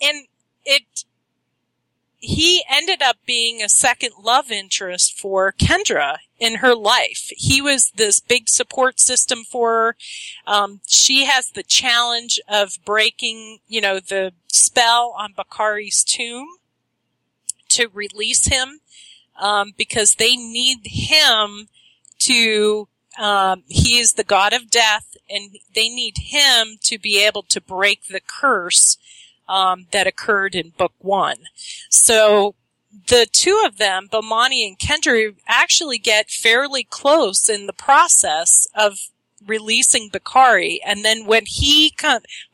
and 0.00 0.26
he 2.18 2.64
ended 2.68 3.00
up 3.00 3.16
being 3.24 3.62
a 3.62 3.68
second 3.68 4.12
love 4.20 4.50
interest 4.50 5.18
for 5.18 5.52
Kendra 5.52 6.18
in 6.38 6.56
her 6.56 6.74
life. 6.74 7.30
He 7.36 7.62
was 7.62 7.92
this 7.92 8.18
big 8.20 8.48
support 8.48 8.98
system 8.98 9.44
for 9.44 9.70
her. 9.70 9.96
Um, 10.46 10.80
she 10.86 11.24
has 11.26 11.50
the 11.50 11.62
challenge 11.62 12.40
of 12.48 12.78
breaking, 12.84 13.58
you 13.68 13.80
know, 13.80 14.00
the 14.00 14.32
spell 14.48 15.14
on 15.16 15.32
Bakari's 15.32 16.02
tomb 16.02 16.48
to 17.68 17.88
release 17.92 18.46
him, 18.46 18.80
um, 19.38 19.72
because 19.76 20.14
they 20.14 20.36
need 20.36 20.78
him 20.86 21.68
to, 22.20 22.88
um, 23.18 23.62
he 23.68 23.98
is 23.98 24.14
the 24.14 24.24
god 24.24 24.52
of 24.52 24.70
death 24.70 25.16
and 25.30 25.58
they 25.74 25.88
need 25.88 26.16
him 26.18 26.78
to 26.82 26.98
be 26.98 27.24
able 27.24 27.42
to 27.42 27.60
break 27.60 28.06
the 28.06 28.20
curse 28.20 28.96
um, 29.48 29.86
that 29.92 30.06
occurred 30.06 30.54
in 30.54 30.70
book 30.70 30.92
one. 30.98 31.38
So 31.88 32.54
the 33.08 33.26
two 33.30 33.62
of 33.66 33.78
them, 33.78 34.08
Bomani 34.10 34.66
and 34.66 34.78
Kendra, 34.78 35.34
actually 35.46 35.98
get 35.98 36.30
fairly 36.30 36.84
close 36.84 37.48
in 37.48 37.66
the 37.66 37.72
process 37.72 38.66
of 38.74 38.98
releasing 39.46 40.08
Bakari. 40.08 40.80
And 40.84 41.04
then 41.04 41.26
when 41.26 41.44
he, 41.46 41.94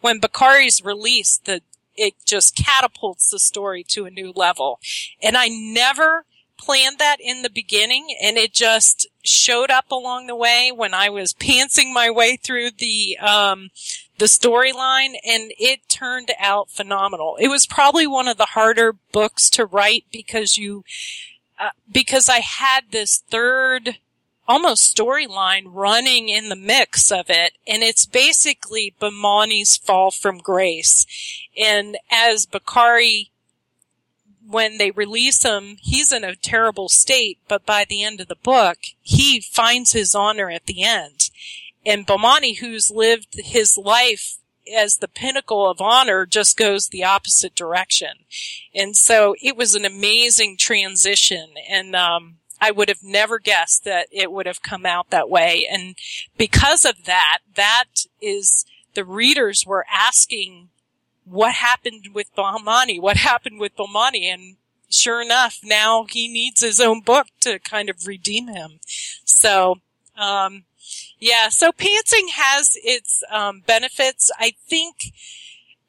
when 0.00 0.20
Bakari's 0.20 0.84
released, 0.84 1.46
the, 1.46 1.62
it 1.96 2.14
just 2.24 2.56
catapults 2.56 3.30
the 3.30 3.38
story 3.38 3.84
to 3.88 4.04
a 4.04 4.10
new 4.10 4.32
level. 4.34 4.80
And 5.22 5.36
I 5.36 5.48
never 5.48 6.26
planned 6.56 6.98
that 6.98 7.16
in 7.20 7.42
the 7.42 7.50
beginning 7.50 8.16
and 8.22 8.36
it 8.36 8.52
just 8.52 9.06
showed 9.22 9.70
up 9.70 9.90
along 9.90 10.26
the 10.26 10.36
way 10.36 10.72
when 10.74 10.94
I 10.94 11.08
was 11.08 11.34
pantsing 11.34 11.92
my 11.92 12.10
way 12.10 12.36
through 12.36 12.70
the, 12.78 13.18
um, 13.18 13.70
the 14.18 14.26
storyline 14.26 15.14
and 15.26 15.52
it 15.58 15.88
turned 15.88 16.30
out 16.38 16.70
phenomenal. 16.70 17.36
It 17.40 17.48
was 17.48 17.66
probably 17.66 18.06
one 18.06 18.28
of 18.28 18.36
the 18.36 18.46
harder 18.46 18.94
books 19.12 19.50
to 19.50 19.66
write 19.66 20.04
because 20.12 20.56
you, 20.56 20.84
uh, 21.58 21.70
because 21.90 22.28
I 22.28 22.40
had 22.40 22.90
this 22.90 23.22
third 23.28 23.98
almost 24.46 24.94
storyline 24.94 25.64
running 25.66 26.28
in 26.28 26.48
the 26.48 26.56
mix 26.56 27.10
of 27.10 27.26
it. 27.28 27.52
And 27.66 27.82
it's 27.82 28.06
basically 28.06 28.94
Bomani's 29.00 29.76
fall 29.76 30.10
from 30.10 30.38
grace. 30.38 31.06
And 31.56 31.96
as 32.10 32.46
Bakari, 32.46 33.30
when 34.48 34.78
they 34.78 34.90
release 34.90 35.42
him, 35.42 35.76
he's 35.80 36.12
in 36.12 36.24
a 36.24 36.36
terrible 36.36 36.88
state, 36.88 37.38
but 37.48 37.64
by 37.64 37.84
the 37.88 38.02
end 38.02 38.20
of 38.20 38.28
the 38.28 38.36
book, 38.36 38.78
he 39.00 39.40
finds 39.40 39.92
his 39.92 40.14
honor 40.14 40.50
at 40.50 40.66
the 40.66 40.82
end 40.82 41.30
and 41.86 42.06
Bomani, 42.06 42.58
who's 42.58 42.90
lived 42.90 43.34
his 43.34 43.76
life 43.76 44.38
as 44.74 44.96
the 44.96 45.08
pinnacle 45.08 45.68
of 45.68 45.80
honor, 45.80 46.24
just 46.24 46.56
goes 46.56 46.88
the 46.88 47.04
opposite 47.04 47.54
direction. 47.54 48.24
And 48.74 48.96
so 48.96 49.34
it 49.42 49.56
was 49.56 49.74
an 49.74 49.84
amazing 49.84 50.56
transition. 50.56 51.54
And, 51.68 51.94
um, 51.94 52.36
I 52.60 52.70
would 52.70 52.88
have 52.88 53.02
never 53.02 53.38
guessed 53.38 53.84
that 53.84 54.06
it 54.10 54.32
would 54.32 54.46
have 54.46 54.62
come 54.62 54.86
out 54.86 55.10
that 55.10 55.28
way. 55.28 55.68
And 55.70 55.96
because 56.38 56.86
of 56.86 57.04
that, 57.04 57.40
that 57.56 58.06
is 58.22 58.64
the 58.94 59.04
readers 59.04 59.66
were 59.66 59.84
asking 59.92 60.70
what 61.24 61.54
happened 61.54 62.08
with 62.12 62.34
Bomani? 62.36 63.00
What 63.00 63.16
happened 63.16 63.58
with 63.58 63.76
Bomani? 63.76 64.24
And 64.32 64.56
sure 64.90 65.20
enough, 65.20 65.58
now 65.62 66.06
he 66.08 66.28
needs 66.28 66.60
his 66.60 66.80
own 66.80 67.00
book 67.00 67.26
to 67.40 67.58
kind 67.58 67.88
of 67.88 68.06
redeem 68.06 68.48
him. 68.48 68.78
So, 69.24 69.76
um, 70.16 70.64
yeah, 71.18 71.48
so 71.48 71.72
pantsing 71.72 72.30
has 72.34 72.76
its 72.82 73.22
um, 73.30 73.62
benefits. 73.66 74.30
I 74.38 74.52
think 74.68 74.96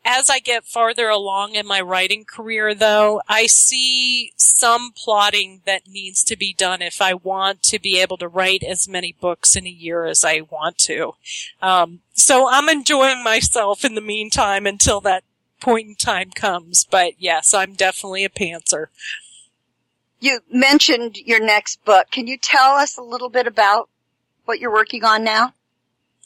as 0.06 0.30
I 0.30 0.38
get 0.38 0.66
farther 0.66 1.10
along 1.10 1.56
in 1.56 1.66
my 1.66 1.82
writing 1.82 2.26
career, 2.26 2.76
though, 2.76 3.22
I 3.28 3.48
see 3.48 4.32
some 4.38 4.92
plotting 4.96 5.62
that 5.66 5.88
needs 5.88 6.24
to 6.26 6.38
be 6.38 6.54
done 6.54 6.84
if 6.84 7.02
I 7.02 7.16
want 7.16 7.64
to 7.64 7.80
be 7.80 8.00
able 8.00 8.18
to 8.18 8.28
write 8.28 8.64
as 8.64 8.88
many 8.88 9.16
books 9.20 9.56
in 9.56 9.66
a 9.66 9.72
year 9.72 10.06
as 10.06 10.24
I 10.24 10.42
want 10.42 10.78
to. 10.80 11.16
Um, 11.62 12.02
so 12.14 12.48
I'm 12.48 12.70
enjoying 12.70 13.24
myself 13.24 13.84
in 13.84 13.96
the 13.96 14.02
meantime 14.02 14.68
until 14.68 15.02
that 15.02 15.24
point 15.60 15.88
in 15.88 15.96
time 15.96 16.30
comes. 16.30 16.86
But 16.90 17.14
yes, 17.18 17.54
I'm 17.56 17.74
definitely 17.74 18.24
a 18.24 18.30
pantser. 18.30 18.88
You 20.20 20.40
mentioned 20.52 21.18
your 21.18 21.44
next 21.44 21.84
book. 21.84 22.12
Can 22.12 22.28
you 22.28 22.38
tell 22.38 22.74
us 22.74 22.98
a 22.98 23.04
little 23.04 23.30
bit 23.30 23.48
about 23.48 23.90
what 24.46 24.60
you're 24.60 24.72
working 24.72 25.04
on 25.04 25.24
now? 25.24 25.54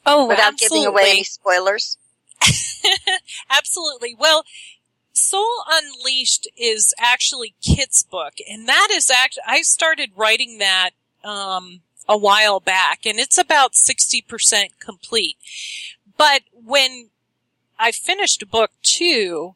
Oh, 0.06 0.28
without 0.28 0.54
absolutely. 0.54 0.80
giving 0.80 0.88
away 0.88 1.10
any 1.12 1.24
spoilers. 1.24 1.98
absolutely. 3.50 4.16
Well, 4.18 4.44
Soul 5.14 5.64
Unleashed 5.70 6.48
is 6.58 6.94
actually 7.00 7.56
Kit's 7.62 8.04
book, 8.04 8.36
and 8.50 8.68
that 8.68 8.90
is 8.92 9.10
actually 9.10 9.44
I 9.48 9.62
started 9.62 10.12
writing 10.16 10.60
that 10.60 10.92
um, 11.24 11.82
a 12.08 12.18
while 12.18 12.60
back, 12.60 13.06
and 13.06 13.20
it's 13.20 13.38
about 13.38 13.76
sixty 13.76 14.22
percent 14.22 14.80
complete. 14.80 15.38
But 16.18 16.44
when 16.54 17.10
I 17.78 17.92
finished 17.92 18.50
book 18.50 18.72
two, 18.82 19.56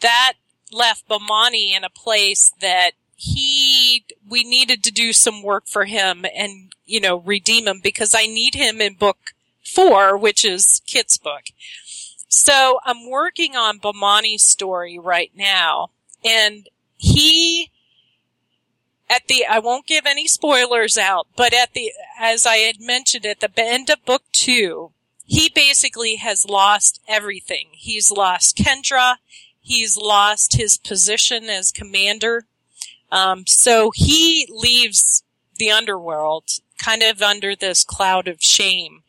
that 0.00 0.34
left 0.72 1.08
Bomani 1.08 1.76
in 1.76 1.84
a 1.84 1.90
place 1.90 2.52
that 2.60 2.92
he 3.16 4.04
we 4.28 4.44
needed 4.44 4.82
to 4.84 4.90
do 4.90 5.12
some 5.12 5.42
work 5.42 5.66
for 5.66 5.84
him 5.84 6.24
and 6.36 6.74
you 6.86 7.00
know, 7.00 7.18
redeem 7.20 7.66
him 7.66 7.80
because 7.82 8.14
I 8.14 8.26
need 8.26 8.54
him 8.54 8.80
in 8.80 8.94
book 8.94 9.34
four, 9.64 10.16
which 10.16 10.44
is 10.44 10.82
Kit's 10.86 11.16
book. 11.16 11.44
So 12.34 12.80
I'm 12.84 13.08
working 13.08 13.54
on 13.54 13.78
Bomani's 13.78 14.42
story 14.42 14.98
right 14.98 15.30
now 15.34 15.90
and 16.24 16.68
he 16.96 17.70
at 19.08 19.28
the, 19.28 19.44
I 19.48 19.58
won't 19.60 19.86
give 19.86 20.06
any 20.06 20.26
spoilers 20.26 20.98
out, 20.98 21.28
but 21.36 21.54
at 21.54 21.74
the, 21.74 21.92
as 22.18 22.46
I 22.46 22.56
had 22.56 22.80
mentioned 22.80 23.24
at 23.24 23.40
the 23.40 23.50
end 23.56 23.90
of 23.90 24.04
book 24.04 24.24
two, 24.32 24.90
he 25.24 25.48
basically 25.48 26.16
has 26.16 26.44
lost 26.44 27.00
everything. 27.06 27.68
He's 27.72 28.10
lost 28.10 28.56
Kendra. 28.56 29.16
He's 29.60 29.96
lost 29.96 30.56
his 30.56 30.76
position 30.76 31.44
as 31.44 31.70
commander. 31.70 32.46
Um, 33.12 33.46
so 33.46 33.92
he 33.94 34.48
leaves 34.50 35.22
the 35.56 35.70
underworld 35.70 36.50
kind 36.82 37.02
of 37.02 37.22
under 37.22 37.54
this 37.54 37.84
cloud 37.84 38.26
of 38.26 38.42
shame. 38.42 39.02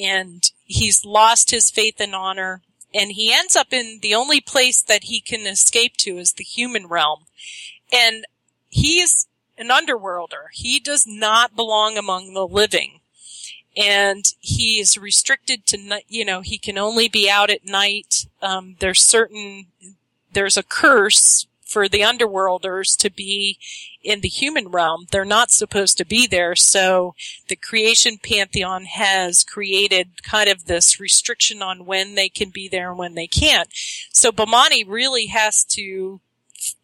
And 0.00 0.50
he's 0.68 1.04
lost 1.04 1.50
his 1.50 1.70
faith 1.70 1.96
and 1.98 2.14
honor. 2.14 2.62
and 2.94 3.12
he 3.12 3.32
ends 3.32 3.54
up 3.56 3.72
in 3.72 3.98
the 4.00 4.14
only 4.14 4.40
place 4.40 4.80
that 4.80 5.04
he 5.04 5.20
can 5.20 5.46
escape 5.46 5.96
to 5.98 6.18
is 6.18 6.32
the 6.34 6.44
human 6.44 6.86
realm. 6.86 7.24
And 7.92 8.24
he's 8.68 9.26
an 9.58 9.68
underworlder. 9.68 10.46
He 10.52 10.80
does 10.80 11.06
not 11.06 11.56
belong 11.56 11.98
among 11.98 12.32
the 12.32 12.46
living. 12.46 13.00
And 13.76 14.24
he 14.40 14.80
is 14.80 14.96
restricted 14.96 15.66
to, 15.66 16.00
you 16.08 16.24
know, 16.24 16.40
he 16.40 16.58
can 16.58 16.78
only 16.78 17.08
be 17.08 17.28
out 17.30 17.50
at 17.50 17.66
night. 17.66 18.26
Um, 18.40 18.76
there's 18.80 19.00
certain, 19.00 19.66
there's 20.32 20.56
a 20.56 20.62
curse 20.62 21.46
for 21.68 21.86
the 21.86 22.00
underworlders 22.00 22.96
to 22.96 23.10
be 23.10 23.58
in 24.02 24.20
the 24.22 24.28
human 24.28 24.68
realm. 24.68 25.06
They're 25.10 25.24
not 25.24 25.50
supposed 25.50 25.98
to 25.98 26.06
be 26.06 26.26
there. 26.26 26.56
So 26.56 27.14
the 27.48 27.56
creation 27.56 28.16
pantheon 28.16 28.86
has 28.86 29.44
created 29.44 30.22
kind 30.22 30.48
of 30.48 30.64
this 30.64 30.98
restriction 30.98 31.62
on 31.62 31.84
when 31.84 32.14
they 32.14 32.30
can 32.30 32.48
be 32.48 32.68
there 32.68 32.90
and 32.90 32.98
when 32.98 33.14
they 33.14 33.26
can't. 33.26 33.68
So 34.10 34.32
Bomani 34.32 34.82
really 34.86 35.26
has 35.26 35.62
to 35.64 36.20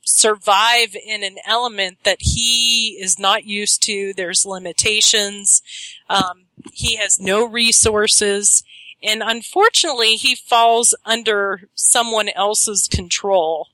survive 0.02 0.94
in 0.94 1.24
an 1.24 1.38
element 1.46 1.98
that 2.04 2.18
he 2.20 2.98
is 3.00 3.18
not 3.18 3.46
used 3.46 3.82
to. 3.84 4.12
There's 4.12 4.44
limitations. 4.44 5.62
Um, 6.10 6.44
he 6.72 6.96
has 6.96 7.18
no 7.18 7.46
resources. 7.48 8.62
And 9.02 9.22
unfortunately, 9.24 10.16
he 10.16 10.34
falls 10.34 10.94
under 11.04 11.68
someone 11.74 12.28
else's 12.30 12.88
control. 12.88 13.68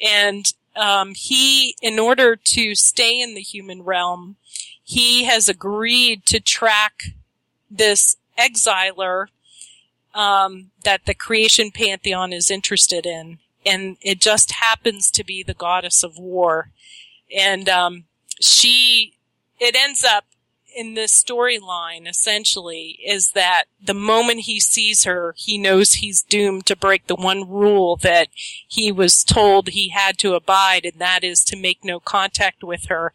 And 0.00 0.46
um, 0.76 1.14
he, 1.14 1.74
in 1.82 1.98
order 1.98 2.36
to 2.36 2.74
stay 2.74 3.20
in 3.20 3.34
the 3.34 3.40
human 3.40 3.82
realm, 3.82 4.36
he 4.82 5.24
has 5.24 5.48
agreed 5.48 6.24
to 6.26 6.40
track 6.40 7.14
this 7.70 8.16
exiler 8.38 9.26
um, 10.14 10.70
that 10.84 11.04
the 11.04 11.14
creation 11.14 11.70
pantheon 11.70 12.32
is 12.32 12.50
interested 12.50 13.04
in, 13.06 13.38
and 13.66 13.96
it 14.00 14.20
just 14.20 14.52
happens 14.52 15.10
to 15.10 15.24
be 15.24 15.42
the 15.42 15.54
goddess 15.54 16.02
of 16.02 16.18
war, 16.18 16.70
and 17.36 17.68
um, 17.68 18.04
she. 18.40 19.14
It 19.60 19.74
ends 19.74 20.04
up 20.04 20.24
in 20.78 20.94
this 20.94 21.12
storyline 21.12 22.08
essentially 22.08 23.00
is 23.04 23.32
that 23.32 23.64
the 23.84 23.94
moment 23.94 24.40
he 24.40 24.60
sees 24.60 25.02
her, 25.02 25.34
he 25.36 25.58
knows 25.58 25.94
he's 25.94 26.22
doomed 26.22 26.66
to 26.66 26.76
break 26.76 27.08
the 27.08 27.16
one 27.16 27.48
rule 27.48 27.96
that 27.96 28.28
he 28.68 28.92
was 28.92 29.24
told 29.24 29.68
he 29.68 29.88
had 29.88 30.16
to 30.18 30.34
abide, 30.34 30.84
and 30.84 31.00
that 31.00 31.24
is 31.24 31.42
to 31.46 31.56
make 31.56 31.84
no 31.84 31.98
contact 31.98 32.62
with 32.62 32.84
her. 32.84 33.12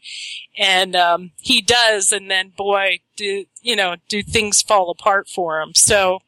And 0.57 0.93
um, 0.93 1.31
he 1.39 1.61
does, 1.61 2.11
and 2.11 2.29
then 2.29 2.49
boy, 2.49 2.99
do 3.15 3.45
you 3.61 3.77
know, 3.77 3.95
do 4.09 4.21
things 4.21 4.61
fall 4.61 4.89
apart 4.91 5.29
for 5.29 5.61
him. 5.61 5.73
So. 5.73 6.19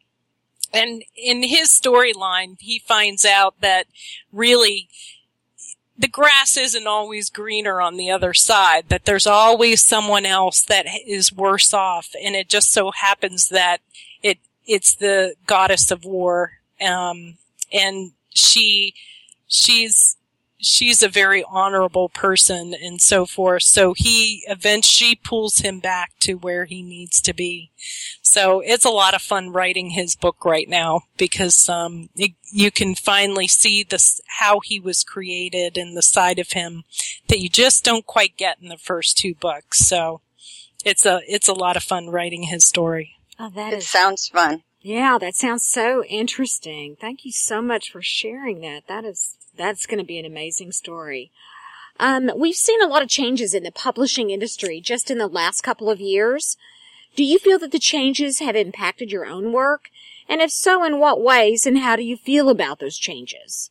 And 0.74 1.04
in 1.16 1.44
his 1.44 1.70
storyline, 1.70 2.58
he 2.60 2.80
finds 2.80 3.24
out 3.24 3.62
that 3.62 3.86
really 4.34 4.90
the 5.98 6.08
grass 6.08 6.58
isn't 6.58 6.88
always 6.88 7.30
greener 7.30 7.80
on 7.80 7.96
the 7.96 8.12
other 8.12 8.34
side, 8.34 8.90
that 8.90 9.06
there's 9.06 9.28
always 9.28 9.84
someone 9.84 10.26
else 10.26 10.62
that 10.62 10.86
is 11.06 11.32
worse 11.32 11.74
off. 11.74 12.14
And 12.22 12.36
it 12.36 12.50
just 12.50 12.72
so 12.72 12.92
happens 12.92 13.50
that 13.50 13.80
it, 14.22 14.40
it's 14.66 14.94
the 14.96 15.36
goddess 15.48 15.92
of 15.92 16.04
war. 16.04 16.54
Um, 16.86 17.38
and 17.72 18.12
she, 18.30 18.94
she's, 19.48 20.18
she's 20.66 21.04
a 21.04 21.10
very 21.10 21.44
honorable 21.48 22.10
person 22.10 22.74
and 22.74 23.02
so 23.02 23.26
forth. 23.26 23.64
So 23.64 23.94
he 23.96 24.44
eventually 24.48 25.16
pulls 25.16 25.60
him 25.60 25.80
back 25.80 26.12
to 26.22 26.34
where 26.34 26.66
he 26.66 26.82
needs 26.82 27.22
to 27.22 27.34
be. 27.34 27.72
So 28.22 28.62
it's 28.62 28.86
a 28.86 28.90
lot 28.90 29.14
of 29.14 29.22
fun 29.22 29.52
writing 29.52 29.92
his 29.92 30.16
book 30.16 30.44
right 30.44 30.68
now 30.68 31.02
because 31.18 31.70
um, 31.70 32.10
it, 32.16 32.32
you 32.52 32.72
can 32.72 32.96
finally 32.96 33.48
see 33.48 33.84
this 33.84 34.20
how 34.40 34.60
he 34.60 34.80
was 34.80 35.04
created 35.04 35.78
and 35.78 35.96
the 35.96 36.02
side 36.02 36.40
of 36.40 36.52
him 36.52 36.84
that 37.28 37.40
you 37.40 37.50
just 37.50 37.84
don't 37.84 38.06
quite 38.06 38.38
get 38.38 38.58
in 38.62 38.70
the 38.70 38.78
first 38.78 39.18
two 39.18 39.36
books. 39.36 39.80
So 39.80 40.22
it's 40.84 41.06
a 41.06 41.22
it's 41.28 41.48
a 41.48 41.54
lot 41.54 41.78
of 41.78 41.84
fun 41.84 42.10
writing 42.10 42.44
his 42.44 42.66
story. 42.66 43.16
Oh, 43.40 43.50
that 43.50 43.74
It 43.74 43.78
is 43.78 43.90
sounds 43.90 44.28
fun. 44.28 44.64
Yeah, 44.82 45.18
that 45.18 45.36
sounds 45.36 45.66
so 45.66 46.04
interesting. 46.04 46.96
Thank 47.02 47.26
you 47.26 47.32
so 47.32 47.60
much 47.60 47.92
for 47.92 48.04
sharing 48.04 48.62
that. 48.62 48.88
That 48.88 49.04
is, 49.04 49.36
that's 49.58 49.86
going 49.86 50.00
to 50.00 50.06
be 50.06 50.20
an 50.20 50.26
amazing 50.26 50.72
story. 50.72 51.32
Um, 52.00 52.30
we've 52.36 52.56
seen 52.56 52.82
a 52.82 52.88
lot 52.88 53.02
of 53.02 53.10
changes 53.10 53.54
in 53.54 53.64
the 53.64 53.72
publishing 53.72 54.30
industry 54.30 54.82
just 54.82 55.10
in 55.10 55.18
the 55.18 55.28
last 55.28 55.62
couple 55.62 55.90
of 55.90 56.02
years. 56.02 56.58
Do 57.16 57.24
you 57.24 57.40
feel 57.40 57.58
that 57.60 57.72
the 57.72 57.80
changes 57.80 58.40
have 58.40 58.56
impacted 58.56 59.12
your 59.12 59.26
own 59.26 59.54
work? 59.54 59.90
And 60.28 60.42
if 60.42 60.52
so, 60.52 60.84
in 60.84 61.00
what 61.00 61.22
ways 61.22 61.66
and 61.66 61.78
how 61.78 61.96
do 61.96 62.04
you 62.04 62.18
feel 62.18 62.50
about 62.50 62.80
those 62.80 62.98
changes? 62.98 63.70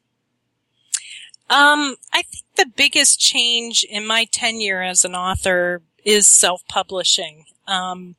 Um, 1.51 1.97
I 2.12 2.22
think 2.22 2.45
the 2.57 2.66
biggest 2.74 3.20
change 3.20 3.85
in 3.85 4.07
my 4.07 4.24
tenure 4.24 4.80
as 4.80 5.05
an 5.05 5.14
author 5.14 5.82
is 6.05 6.26
self-publishing. 6.26 7.45
Um, 7.66 8.16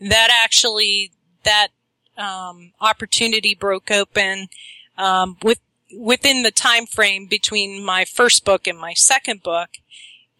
that 0.00 0.28
actually, 0.44 1.10
that 1.42 1.68
um, 2.16 2.72
opportunity 2.80 3.54
broke 3.54 3.90
open 3.90 4.48
um, 4.96 5.36
with 5.42 5.58
within 5.96 6.42
the 6.42 6.50
time 6.50 6.86
frame 6.86 7.26
between 7.26 7.84
my 7.84 8.04
first 8.04 8.44
book 8.44 8.66
and 8.66 8.78
my 8.78 8.94
second 8.94 9.42
book, 9.42 9.70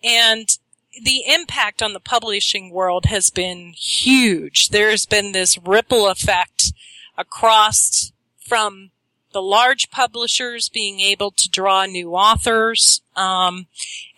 and 0.02 0.58
the 1.02 1.22
impact 1.26 1.82
on 1.82 1.92
the 1.92 2.00
publishing 2.00 2.70
world 2.70 3.06
has 3.06 3.30
been 3.30 3.72
huge. 3.76 4.70
There's 4.70 5.06
been 5.06 5.32
this 5.32 5.58
ripple 5.58 6.08
effect 6.08 6.72
across 7.16 8.12
from 8.38 8.90
the 9.32 9.42
large 9.42 9.90
publishers 9.90 10.68
being 10.68 11.00
able 11.00 11.30
to 11.32 11.48
draw 11.48 11.84
new 11.84 12.14
authors, 12.14 13.02
um, 13.16 13.66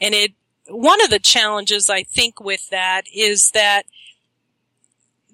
and 0.00 0.14
it. 0.14 0.32
One 0.68 1.02
of 1.02 1.10
the 1.10 1.18
challenges 1.18 1.90
I 1.90 2.04
think 2.04 2.40
with 2.40 2.70
that 2.70 3.02
is 3.12 3.50
that 3.50 3.86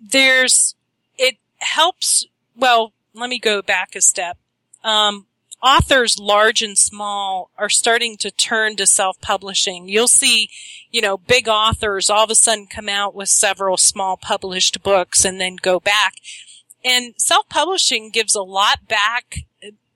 there's 0.01 0.74
it 1.18 1.36
helps. 1.59 2.26
Well, 2.57 2.92
let 3.12 3.28
me 3.28 3.38
go 3.38 3.61
back 3.61 3.94
a 3.94 4.01
step. 4.01 4.38
Um, 4.82 5.26
authors, 5.62 6.18
large 6.18 6.62
and 6.62 6.76
small, 6.76 7.50
are 7.57 7.68
starting 7.68 8.16
to 8.18 8.30
turn 8.30 8.76
to 8.76 8.86
self-publishing. 8.86 9.88
You'll 9.88 10.09
see, 10.09 10.48
you 10.90 11.00
know, 11.00 11.16
big 11.16 11.48
authors 11.48 12.11
all 12.11 12.24
of 12.24 12.30
a 12.30 12.34
sudden 12.34 12.66
come 12.66 12.88
out 12.88 13.14
with 13.14 13.28
several 13.28 13.76
small 13.76 14.16
published 14.16 14.82
books 14.82 15.24
and 15.24 15.40
then 15.40 15.57
go 15.57 15.80
back. 15.80 16.14
And 16.84 17.14
self-publishing 17.18 18.11
gives 18.11 18.34
a 18.34 18.42
lot 18.42 18.86
back, 18.86 19.36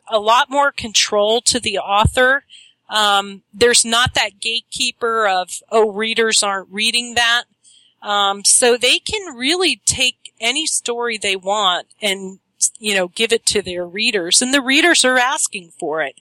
a 0.09 0.19
lot 0.19 0.51
more 0.51 0.73
control 0.73 1.41
to 1.43 1.61
the 1.61 1.79
author. 1.79 2.45
Um, 2.89 3.43
there's 3.55 3.85
not 3.85 4.15
that 4.15 4.41
gatekeeper 4.41 5.29
of, 5.29 5.51
oh, 5.71 5.93
readers 5.93 6.43
aren't 6.43 6.69
reading 6.71 7.15
that. 7.15 7.45
Um, 8.03 8.45
so 8.45 8.77
they 8.77 8.99
can 8.99 9.37
really 9.37 9.81
take 9.85 10.33
any 10.41 10.67
story 10.67 11.19
they 11.19 11.37
want 11.37 11.87
and, 12.01 12.41
you 12.79 12.95
know, 12.95 13.09
give 13.09 13.33
it 13.33 13.47
to 13.47 13.63
their 13.63 13.87
readers 13.87 14.43
and 14.43 14.53
the 14.53 14.63
readers 14.63 15.05
are 15.05 15.19
asking 15.19 15.73
for 15.79 16.03
it. 16.03 16.21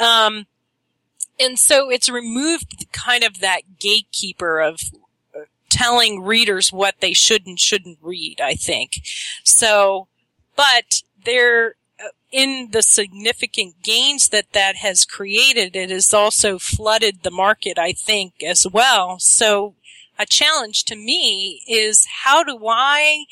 Um, 0.00 0.46
and 1.38 1.58
so 1.58 1.90
it's 1.90 2.08
removed 2.08 2.86
kind 2.92 3.24
of 3.24 3.40
that 3.40 3.78
gatekeeper 3.78 4.60
of 4.60 4.80
telling 5.72 6.22
readers 6.22 6.72
what 6.72 6.96
they 7.00 7.14
should 7.14 7.46
and 7.46 7.58
shouldn't 7.58 7.98
read, 8.02 8.40
I 8.40 8.54
think. 8.54 9.00
So, 9.42 10.06
but 10.54 11.02
there, 11.24 11.76
in 12.30 12.68
the 12.72 12.82
significant 12.82 13.82
gains 13.82 14.28
that 14.28 14.52
that 14.52 14.76
has 14.76 15.04
created, 15.04 15.74
it 15.74 15.90
has 15.90 16.12
also 16.12 16.58
flooded 16.58 17.22
the 17.22 17.30
market, 17.30 17.78
I 17.78 17.92
think, 17.92 18.42
as 18.42 18.66
well. 18.70 19.18
So 19.18 19.74
a 20.18 20.26
challenge 20.26 20.84
to 20.84 20.96
me 20.96 21.62
is 21.66 22.06
how 22.24 22.44
do 22.44 22.66
I, 22.68 23.24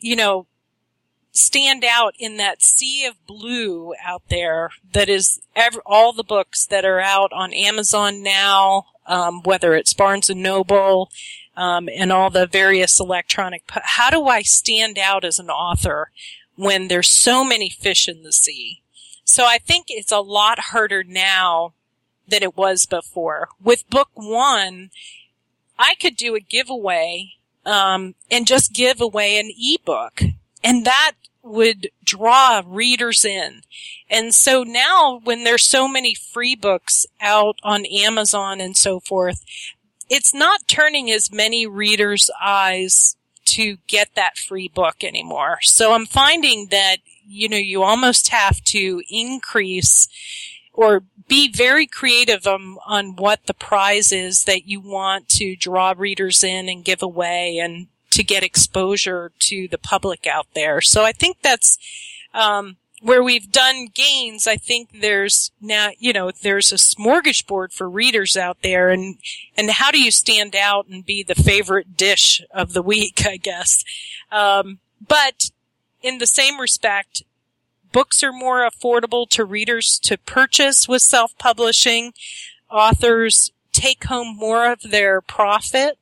you 0.00 0.16
know, 0.16 0.46
stand 1.34 1.84
out 1.84 2.14
in 2.18 2.36
that 2.38 2.62
sea 2.62 3.04
of 3.04 3.26
blue 3.26 3.92
out 4.02 4.22
there 4.30 4.70
that 4.92 5.08
is 5.08 5.40
every, 5.54 5.82
all 5.84 6.12
the 6.12 6.24
books 6.24 6.64
that 6.64 6.84
are 6.84 7.00
out 7.00 7.32
on 7.32 7.52
Amazon 7.52 8.22
now, 8.22 8.86
um, 9.06 9.42
whether 9.42 9.74
it's 9.74 9.92
Barnes 9.92 10.30
and 10.30 10.42
Noble, 10.42 11.10
um, 11.56 11.88
and 11.92 12.12
all 12.12 12.30
the 12.30 12.46
various 12.46 12.98
electronic. 13.00 13.64
How 13.68 14.10
do 14.10 14.26
I 14.26 14.42
stand 14.42 14.96
out 14.96 15.24
as 15.24 15.38
an 15.38 15.50
author 15.50 16.10
when 16.56 16.88
there's 16.88 17.10
so 17.10 17.44
many 17.44 17.68
fish 17.68 18.08
in 18.08 18.22
the 18.22 18.32
sea? 18.32 18.80
So 19.24 19.44
I 19.44 19.58
think 19.58 19.86
it's 19.88 20.12
a 20.12 20.20
lot 20.20 20.58
harder 20.58 21.02
now 21.02 21.74
than 22.28 22.42
it 22.42 22.56
was 22.56 22.86
before. 22.86 23.48
With 23.62 23.90
book 23.90 24.10
one, 24.14 24.90
I 25.78 25.96
could 25.96 26.16
do 26.16 26.36
a 26.36 26.40
giveaway 26.40 27.34
um, 27.66 28.14
and 28.30 28.46
just 28.46 28.72
give 28.72 29.00
away 29.00 29.38
an 29.38 29.50
ebook, 29.58 30.22
and 30.64 30.84
that 30.84 31.12
would 31.42 31.90
draw 32.02 32.62
readers 32.66 33.24
in. 33.24 33.60
And 34.10 34.34
so 34.34 34.62
now, 34.62 35.20
when 35.22 35.44
there's 35.44 35.62
so 35.62 35.86
many 35.86 36.14
free 36.14 36.56
books 36.56 37.06
out 37.20 37.58
on 37.62 37.84
Amazon 37.84 38.60
and 38.60 38.76
so 38.76 38.98
forth, 38.98 39.44
it's 40.08 40.34
not 40.34 40.66
turning 40.66 41.10
as 41.10 41.30
many 41.30 41.66
readers' 41.66 42.30
eyes 42.42 43.16
to 43.44 43.76
get 43.86 44.14
that 44.14 44.38
free 44.38 44.68
book 44.68 45.04
anymore. 45.04 45.58
So 45.60 45.92
I'm 45.92 46.06
finding 46.06 46.68
that 46.70 46.98
you 47.26 47.48
know, 47.48 47.56
you 47.56 47.82
almost 47.82 48.28
have 48.28 48.62
to 48.64 49.02
increase 49.08 50.08
or 50.72 51.04
be 51.28 51.50
very 51.50 51.86
creative 51.86 52.46
on, 52.46 52.76
on 52.86 53.16
what 53.16 53.46
the 53.46 53.54
prize 53.54 54.12
is 54.12 54.44
that 54.44 54.66
you 54.66 54.80
want 54.80 55.28
to 55.28 55.56
draw 55.56 55.94
readers 55.96 56.42
in 56.42 56.68
and 56.68 56.84
give 56.84 57.02
away 57.02 57.58
and 57.58 57.86
to 58.14 58.24
get 58.24 58.42
exposure 58.42 59.30
to 59.38 59.68
the 59.68 59.78
public 59.78 60.26
out 60.26 60.46
there. 60.54 60.80
So 60.80 61.04
I 61.04 61.12
think 61.12 61.36
that's, 61.42 61.78
um, 62.32 62.76
where 63.00 63.22
we've 63.22 63.52
done 63.52 63.88
gains, 63.92 64.46
I 64.46 64.56
think 64.56 65.02
there's 65.02 65.50
now, 65.60 65.90
you 65.98 66.12
know, 66.14 66.30
there's 66.30 66.72
a 66.72 66.76
smorgasbord 66.76 67.70
for 67.72 67.86
readers 67.88 68.34
out 68.34 68.58
there 68.62 68.88
and, 68.88 69.18
and 69.58 69.70
how 69.70 69.90
do 69.90 70.00
you 70.00 70.10
stand 70.10 70.56
out 70.56 70.86
and 70.88 71.04
be 71.04 71.22
the 71.22 71.34
favorite 71.34 71.98
dish 71.98 72.40
of 72.50 72.72
the 72.72 72.82
week, 72.82 73.26
I 73.26 73.36
guess. 73.36 73.84
Um, 74.32 74.78
but 75.06 75.50
in 76.02 76.16
the 76.16 76.26
same 76.26 76.58
respect, 76.58 77.24
books 77.92 78.24
are 78.24 78.32
more 78.32 78.66
affordable 78.66 79.28
to 79.30 79.44
readers 79.44 79.98
to 80.04 80.16
purchase 80.16 80.88
with 80.88 81.02
self-publishing. 81.02 82.14
Authors 82.70 83.52
take 83.72 84.04
home 84.04 84.34
more 84.34 84.72
of 84.72 84.80
their 84.80 85.20
profit 85.20 85.98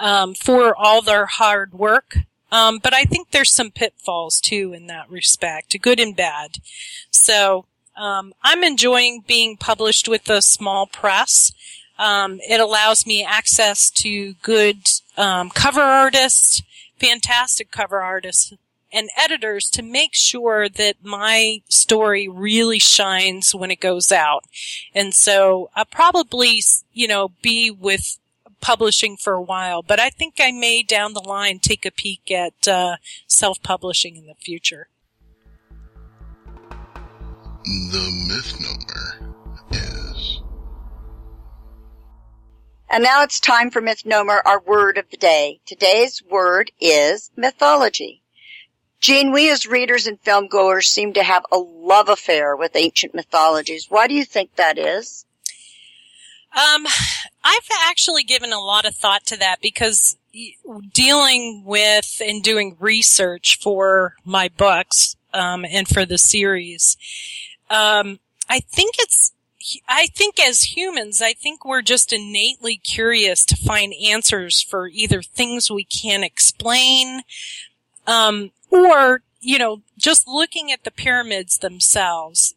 um, 0.00 0.34
for 0.34 0.74
all 0.74 1.02
their 1.02 1.26
hard 1.26 1.72
work. 1.72 2.16
Um, 2.50 2.80
but 2.82 2.92
I 2.92 3.04
think 3.04 3.30
there's 3.30 3.52
some 3.52 3.70
pitfalls 3.70 4.40
too 4.40 4.72
in 4.72 4.88
that 4.88 5.08
respect, 5.08 5.80
good 5.80 6.00
and 6.00 6.16
bad. 6.16 6.56
So 7.10 7.66
um, 7.96 8.32
I'm 8.42 8.64
enjoying 8.64 9.22
being 9.26 9.56
published 9.56 10.08
with 10.08 10.28
a 10.28 10.42
small 10.42 10.86
press. 10.86 11.52
Um, 11.98 12.40
it 12.48 12.60
allows 12.60 13.06
me 13.06 13.24
access 13.24 13.90
to 13.90 14.34
good 14.42 14.78
um, 15.16 15.50
cover 15.50 15.82
artists, 15.82 16.62
fantastic 16.98 17.70
cover 17.70 18.00
artists 18.00 18.52
and 18.92 19.08
editors 19.16 19.68
to 19.70 19.82
make 19.82 20.14
sure 20.14 20.68
that 20.68 20.96
my 21.02 21.62
story 21.68 22.28
really 22.28 22.78
shines 22.78 23.54
when 23.54 23.70
it 23.70 23.80
goes 23.80 24.10
out. 24.10 24.44
And 24.94 25.14
so 25.14 25.70
I'll 25.76 25.84
probably, 25.84 26.60
you 26.92 27.06
know, 27.06 27.30
be 27.42 27.70
with 27.70 28.18
publishing 28.60 29.16
for 29.16 29.32
a 29.32 29.42
while, 29.42 29.82
but 29.82 29.98
I 29.98 30.10
think 30.10 30.34
I 30.40 30.52
may 30.52 30.82
down 30.82 31.12
the 31.12 31.20
line 31.20 31.58
take 31.58 31.84
a 31.84 31.90
peek 31.90 32.30
at 32.30 32.68
uh, 32.68 32.96
self-publishing 33.26 34.16
in 34.16 34.26
the 34.26 34.34
future. 34.34 34.88
The 37.64 38.10
Mythnomer 38.28 39.34
is. 39.72 40.42
And 42.90 43.04
now 43.04 43.22
it's 43.22 43.38
time 43.38 43.70
for 43.70 43.80
Mythnomer, 43.80 44.40
our 44.44 44.60
word 44.60 44.98
of 44.98 45.08
the 45.10 45.16
day. 45.16 45.60
Today's 45.66 46.22
word 46.28 46.72
is 46.80 47.30
mythology. 47.36 48.22
Jean, 49.00 49.32
we 49.32 49.50
as 49.50 49.66
readers 49.66 50.06
and 50.06 50.20
film 50.20 50.48
goers 50.48 50.88
seem 50.88 51.14
to 51.14 51.22
have 51.22 51.44
a 51.50 51.56
love 51.56 52.08
affair 52.08 52.54
with 52.56 52.76
ancient 52.76 53.14
mythologies. 53.14 53.86
Why 53.88 54.06
do 54.06 54.14
you 54.14 54.24
think 54.24 54.56
that 54.56 54.76
is? 54.78 55.24
Um, 56.52 56.86
I've 57.44 57.68
actually 57.88 58.24
given 58.24 58.52
a 58.52 58.60
lot 58.60 58.84
of 58.84 58.94
thought 58.96 59.24
to 59.26 59.36
that 59.38 59.60
because 59.60 60.16
dealing 60.92 61.64
with 61.64 62.20
and 62.24 62.42
doing 62.42 62.76
research 62.78 63.58
for 63.60 64.14
my 64.24 64.48
books, 64.48 65.16
um, 65.32 65.64
and 65.64 65.86
for 65.88 66.04
the 66.04 66.18
series, 66.18 66.96
um, 67.70 68.18
I 68.48 68.60
think 68.60 68.96
it's, 68.98 69.32
I 69.88 70.06
think 70.08 70.40
as 70.40 70.76
humans, 70.76 71.22
I 71.22 71.34
think 71.34 71.64
we're 71.64 71.82
just 71.82 72.12
innately 72.12 72.76
curious 72.76 73.44
to 73.46 73.56
find 73.56 73.92
answers 73.94 74.60
for 74.60 74.88
either 74.88 75.22
things 75.22 75.70
we 75.70 75.84
can't 75.84 76.24
explain, 76.24 77.22
um, 78.06 78.50
or, 78.70 79.22
you 79.40 79.58
know, 79.58 79.82
just 79.96 80.26
looking 80.26 80.72
at 80.72 80.82
the 80.84 80.90
pyramids 80.90 81.58
themselves, 81.58 82.54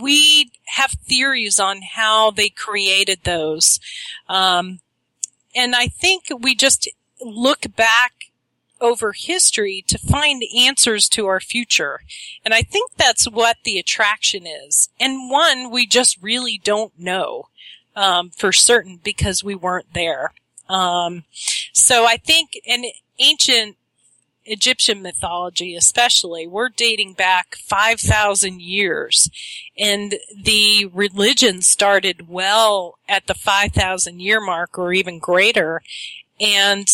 we 0.00 0.50
have 0.76 0.92
theories 0.92 1.58
on 1.60 1.82
how 1.82 2.30
they 2.30 2.48
created 2.48 3.20
those. 3.24 3.80
Um, 4.28 4.80
and 5.54 5.74
I 5.74 5.88
think 5.88 6.24
we 6.38 6.54
just 6.54 6.88
look 7.20 7.74
back 7.76 8.12
over 8.80 9.12
history 9.12 9.82
to 9.88 9.98
find 9.98 10.42
answers 10.56 11.08
to 11.08 11.26
our 11.26 11.40
future. 11.40 12.00
And 12.44 12.52
I 12.52 12.62
think 12.62 12.92
that's 12.96 13.26
what 13.26 13.56
the 13.64 13.78
attraction 13.78 14.46
is. 14.46 14.90
And 15.00 15.30
one, 15.30 15.70
we 15.70 15.86
just 15.86 16.22
really 16.22 16.60
don't 16.62 16.92
know, 16.98 17.48
um, 17.94 18.30
for 18.30 18.52
certain 18.52 19.00
because 19.02 19.42
we 19.42 19.54
weren't 19.54 19.94
there. 19.94 20.32
Um, 20.68 21.24
so 21.72 22.04
I 22.04 22.16
think 22.16 22.60
an 22.66 22.84
ancient 23.18 23.76
Egyptian 24.46 25.02
mythology, 25.02 25.74
especially, 25.74 26.46
we're 26.46 26.68
dating 26.68 27.14
back 27.14 27.56
5,000 27.56 28.60
years. 28.60 29.30
And 29.76 30.16
the 30.34 30.86
religion 30.92 31.62
started 31.62 32.28
well 32.28 32.98
at 33.08 33.26
the 33.26 33.34
5,000 33.34 34.20
year 34.20 34.40
mark 34.40 34.78
or 34.78 34.92
even 34.92 35.18
greater. 35.18 35.82
And 36.40 36.88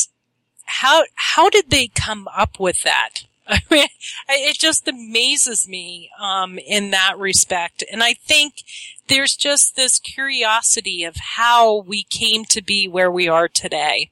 how, 0.64 1.04
how 1.14 1.50
did 1.50 1.70
they 1.70 1.88
come 1.88 2.28
up 2.34 2.58
with 2.58 2.82
that? 2.82 3.24
I 3.48 3.60
mean, 3.70 3.88
it 4.28 4.58
just 4.58 4.86
amazes 4.88 5.68
me, 5.68 6.10
um, 6.20 6.58
in 6.58 6.90
that 6.90 7.18
respect. 7.18 7.84
And 7.90 8.02
I 8.02 8.14
think 8.14 8.62
there's 9.08 9.36
just 9.36 9.76
this 9.76 9.98
curiosity 9.98 11.04
of 11.04 11.16
how 11.36 11.82
we 11.82 12.04
came 12.04 12.44
to 12.46 12.62
be 12.62 12.88
where 12.88 13.10
we 13.10 13.28
are 13.28 13.48
today. 13.48 14.10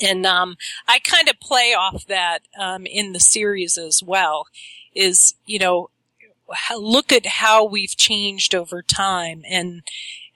And 0.00 0.26
um, 0.26 0.56
I 0.86 0.98
kind 0.98 1.28
of 1.28 1.40
play 1.40 1.74
off 1.74 2.06
that 2.06 2.40
um, 2.58 2.86
in 2.86 3.12
the 3.12 3.20
series 3.20 3.76
as 3.78 4.02
well. 4.02 4.46
Is 4.94 5.34
you 5.46 5.58
know, 5.58 5.90
look 6.76 7.12
at 7.12 7.26
how 7.26 7.64
we've 7.64 7.96
changed 7.96 8.54
over 8.54 8.82
time, 8.82 9.42
and 9.48 9.82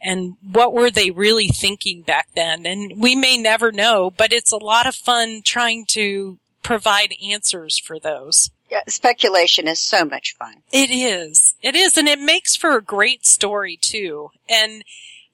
and 0.01 0.37
what 0.43 0.73
were 0.73 0.91
they 0.91 1.11
really 1.11 1.49
thinking 1.49 2.03
back 2.03 2.29
then? 2.35 2.67
And 2.67 3.01
we 3.01 3.15
may 3.15 3.39
never 3.39 3.73
know, 3.73 4.11
but 4.11 4.33
it's 4.33 4.53
a 4.53 4.57
lot 4.57 4.87
of 4.87 4.95
fun 4.95 5.43
trying 5.45 5.87
to 5.91 6.39
provide 6.63 7.15
answers 7.25 7.79
for 7.79 7.99
those. 7.99 8.51
Yeah, 8.71 8.81
speculation 8.89 9.69
is 9.69 9.79
so 9.79 10.05
much 10.05 10.35
fun. 10.39 10.63
It 10.73 10.91
is. 10.91 11.55
It 11.61 11.75
is, 11.75 11.99
and 11.99 12.09
it 12.09 12.19
makes 12.19 12.57
for 12.57 12.77
a 12.77 12.83
great 12.83 13.27
story 13.27 13.79
too. 13.81 14.31
And 14.49 14.83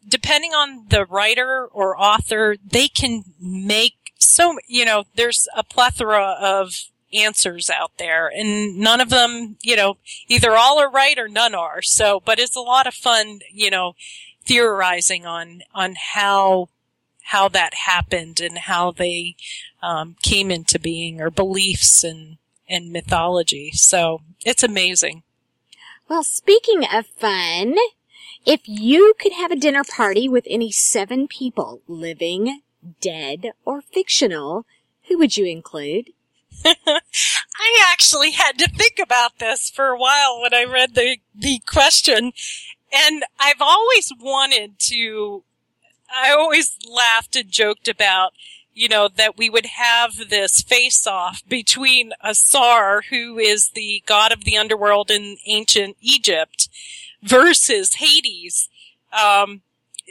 depending 0.07 0.53
on 0.53 0.87
the 0.89 1.05
writer 1.07 1.67
or 1.73 2.01
author, 2.01 2.57
they 2.65 2.89
can 2.89 3.23
make 3.41 4.08
so, 4.19 4.59
you 4.67 4.85
know, 4.85 5.05
there's 5.15 5.49
a 5.57 5.63
plethora 5.63 6.37
of 6.41 6.75
answers 7.15 7.71
out 7.71 7.93
there 7.99 8.29
and 8.29 8.77
none 8.77 9.01
of 9.01 9.11
them, 9.11 9.57
you 9.63 9.77
know, 9.77 9.97
either 10.29 10.57
all 10.57 10.79
are 10.79 10.91
right 10.91 11.19
or 11.19 11.29
none 11.29 11.55
are. 11.55 11.81
So, 11.81 12.21
but 12.25 12.39
it's 12.39 12.57
a 12.57 12.61
lot 12.61 12.87
of 12.87 12.95
fun, 12.95 13.41
you 13.53 13.71
know, 13.71 13.95
theorizing 14.45 15.25
on, 15.25 15.63
on 15.75 15.95
how, 16.15 16.69
how 17.23 17.49
that 17.49 17.75
happened 17.87 18.41
and 18.41 18.59
how 18.59 18.91
they, 18.91 19.37
um, 19.83 20.17
came 20.23 20.51
into 20.51 20.79
being 20.79 21.21
or 21.21 21.31
beliefs 21.31 22.05
and, 22.05 22.37
and 22.69 22.93
mythology. 22.93 23.71
So 23.73 24.21
it's 24.45 24.63
amazing. 24.63 25.23
Well, 26.09 26.25
speaking 26.25 26.85
of 26.93 27.07
fun, 27.07 27.77
if 28.45 28.63
you 28.65 29.15
could 29.19 29.33
have 29.33 29.51
a 29.51 29.57
dinner 29.57 29.85
party 29.85 30.29
with 30.29 30.47
any 30.49 30.73
seven 30.73 31.29
people 31.29 31.83
living, 31.87 32.63
dead, 33.01 33.53
or 33.65 33.81
fictional, 33.81 34.67
who 35.09 35.19
would 35.19 35.37
you 35.37 35.47
include? 35.47 36.11
I 36.65 37.91
actually 37.93 38.33
had 38.33 38.59
to 38.59 38.69
think 38.69 38.99
about 39.03 39.39
this 39.39 39.71
for 39.71 39.89
a 39.89 39.99
while 39.99 40.41
when 40.41 40.55
I 40.55 40.65
read 40.65 40.95
the, 40.95 41.19
the 41.35 41.61
question. 41.67 42.33
And 42.93 43.25
I've 43.39 43.61
always 43.61 44.13
wanted 44.19 44.79
to, 44.81 45.45
I 46.13 46.31
always 46.31 46.77
laughed 46.89 47.37
and 47.37 47.51
joked 47.51 47.89
about, 47.89 48.33
you 48.75 48.89
know, 48.89 49.09
that 49.09 49.37
we 49.37 49.51
would 49.51 49.67
have 49.67 50.29
this 50.31 50.63
face 50.63 51.07
off 51.07 51.43
between 51.49 52.13
Asar, 52.23 53.03
who 53.11 53.39
is 53.39 53.71
the 53.71 54.03
god 54.07 54.33
of 54.33 54.45
the 54.45 54.57
underworld 54.57 55.11
in 55.11 55.37
ancient 55.47 55.97
Egypt, 56.01 56.69
versus 57.23 57.95
Hades, 57.95 58.69
um, 59.13 59.63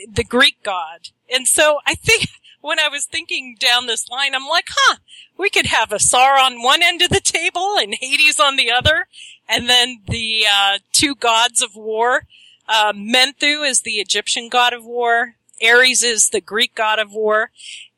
the 0.06 0.24
Greek 0.24 0.62
god. 0.62 1.08
And 1.32 1.46
so 1.46 1.78
I 1.86 1.94
think 1.94 2.28
when 2.60 2.78
I 2.78 2.88
was 2.88 3.04
thinking 3.04 3.56
down 3.58 3.86
this 3.86 4.08
line, 4.08 4.34
I'm 4.34 4.46
like, 4.46 4.68
huh, 4.70 4.96
we 5.36 5.50
could 5.50 5.66
have 5.66 5.92
Asar 5.92 6.38
on 6.38 6.62
one 6.62 6.82
end 6.82 7.02
of 7.02 7.10
the 7.10 7.20
table 7.20 7.76
and 7.78 7.94
Hades 7.94 8.40
on 8.40 8.56
the 8.56 8.70
other. 8.70 9.06
And 9.48 9.68
then 9.68 10.00
the, 10.08 10.44
uh, 10.50 10.78
two 10.92 11.14
gods 11.14 11.62
of 11.62 11.76
war. 11.76 12.24
Uh, 12.68 12.92
Menthu 12.92 13.66
is 13.66 13.82
the 13.82 13.94
Egyptian 13.94 14.48
god 14.48 14.72
of 14.72 14.84
war. 14.84 15.36
Ares 15.64 16.02
is 16.02 16.30
the 16.30 16.40
Greek 16.40 16.74
god 16.74 16.98
of 16.98 17.12
war. 17.12 17.50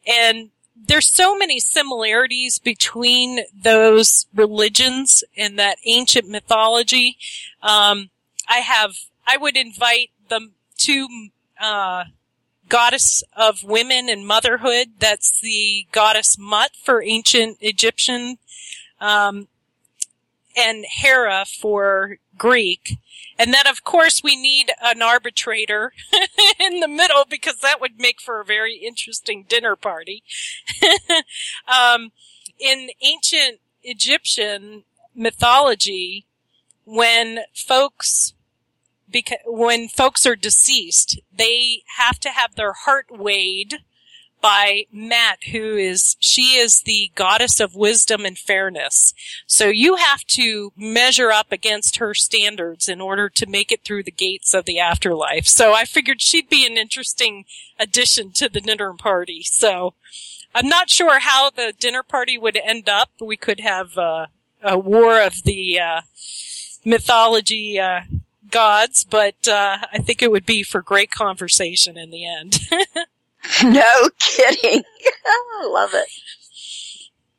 And 0.06 0.50
there's 0.76 1.06
so 1.06 1.36
many 1.36 1.60
similarities 1.60 2.58
between 2.58 3.40
those 3.54 4.26
religions 4.34 5.24
and 5.36 5.58
that 5.58 5.78
ancient 5.84 6.28
mythology. 6.28 7.16
Um, 7.62 8.10
I 8.48 8.58
have, 8.58 8.92
I 9.26 9.36
would 9.36 9.56
invite 9.56 10.10
the 10.28 10.50
two, 10.76 11.08
uh, 11.60 12.04
goddess 12.70 13.22
of 13.36 13.62
women 13.62 14.08
and 14.08 14.26
motherhood. 14.26 14.92
That's 14.98 15.38
the 15.40 15.86
goddess 15.92 16.38
Mut 16.38 16.70
for 16.82 17.02
ancient 17.02 17.58
Egyptian. 17.60 18.38
Um, 19.00 19.48
and 20.56 20.84
Hera 20.88 21.44
for 21.44 22.18
Greek. 22.36 22.98
And 23.38 23.54
then 23.54 23.66
of 23.66 23.84
course 23.84 24.22
we 24.22 24.36
need 24.36 24.70
an 24.82 25.02
arbitrator 25.02 25.92
in 26.60 26.80
the 26.80 26.88
middle 26.88 27.24
because 27.28 27.58
that 27.60 27.80
would 27.80 27.98
make 27.98 28.20
for 28.20 28.40
a 28.40 28.44
very 28.44 28.76
interesting 28.76 29.44
dinner 29.48 29.76
party. 29.76 30.22
um, 31.68 32.12
in 32.58 32.90
ancient 33.00 33.60
Egyptian 33.82 34.84
mythology, 35.14 36.26
when 36.84 37.40
folks 37.54 38.34
because 39.10 39.38
when 39.46 39.88
folks 39.88 40.26
are 40.26 40.36
deceased, 40.36 41.20
they 41.32 41.82
have 41.98 42.18
to 42.20 42.30
have 42.30 42.54
their 42.54 42.72
heart 42.72 43.06
weighed 43.10 43.78
by 44.40 44.84
Ma'at, 44.94 45.50
who 45.52 45.76
is, 45.76 46.16
she 46.18 46.56
is 46.56 46.82
the 46.82 47.10
goddess 47.14 47.60
of 47.60 47.74
wisdom 47.74 48.24
and 48.24 48.38
fairness. 48.38 49.12
So 49.46 49.66
you 49.66 49.96
have 49.96 50.24
to 50.28 50.72
measure 50.76 51.30
up 51.30 51.52
against 51.52 51.98
her 51.98 52.14
standards 52.14 52.88
in 52.88 53.00
order 53.00 53.28
to 53.28 53.46
make 53.46 53.70
it 53.70 53.84
through 53.84 54.04
the 54.04 54.10
gates 54.10 54.54
of 54.54 54.64
the 54.64 54.78
afterlife. 54.78 55.46
So 55.46 55.74
I 55.74 55.84
figured 55.84 56.22
she'd 56.22 56.48
be 56.48 56.66
an 56.66 56.78
interesting 56.78 57.44
addition 57.78 58.32
to 58.32 58.48
the 58.48 58.60
dinner 58.60 58.94
party. 58.94 59.42
So 59.42 59.94
I'm 60.54 60.68
not 60.68 60.90
sure 60.90 61.20
how 61.20 61.50
the 61.50 61.72
dinner 61.78 62.02
party 62.02 62.38
would 62.38 62.56
end 62.56 62.88
up. 62.88 63.10
We 63.20 63.36
could 63.36 63.60
have 63.60 63.96
uh, 63.98 64.26
a 64.62 64.78
war 64.78 65.20
of 65.20 65.42
the 65.44 65.78
uh, 65.78 66.00
mythology 66.84 67.78
uh, 67.78 68.00
gods, 68.50 69.04
but 69.04 69.46
uh, 69.48 69.78
I 69.92 69.98
think 69.98 70.22
it 70.22 70.30
would 70.30 70.46
be 70.46 70.62
for 70.62 70.82
great 70.82 71.10
conversation 71.10 71.96
in 71.96 72.10
the 72.10 72.26
end. 72.26 72.58
no 73.64 74.08
kidding. 74.18 74.82
I 75.26 75.66
love 75.66 75.90
it. 75.94 76.08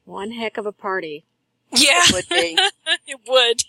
One 0.05 0.31
heck 0.31 0.57
of 0.57 0.65
a 0.65 0.71
party. 0.71 1.25
Yeah, 1.71 2.01
It 2.05 2.13
would 2.13 2.29
be. 2.29 2.57
it 3.07 3.19
would. 3.27 3.63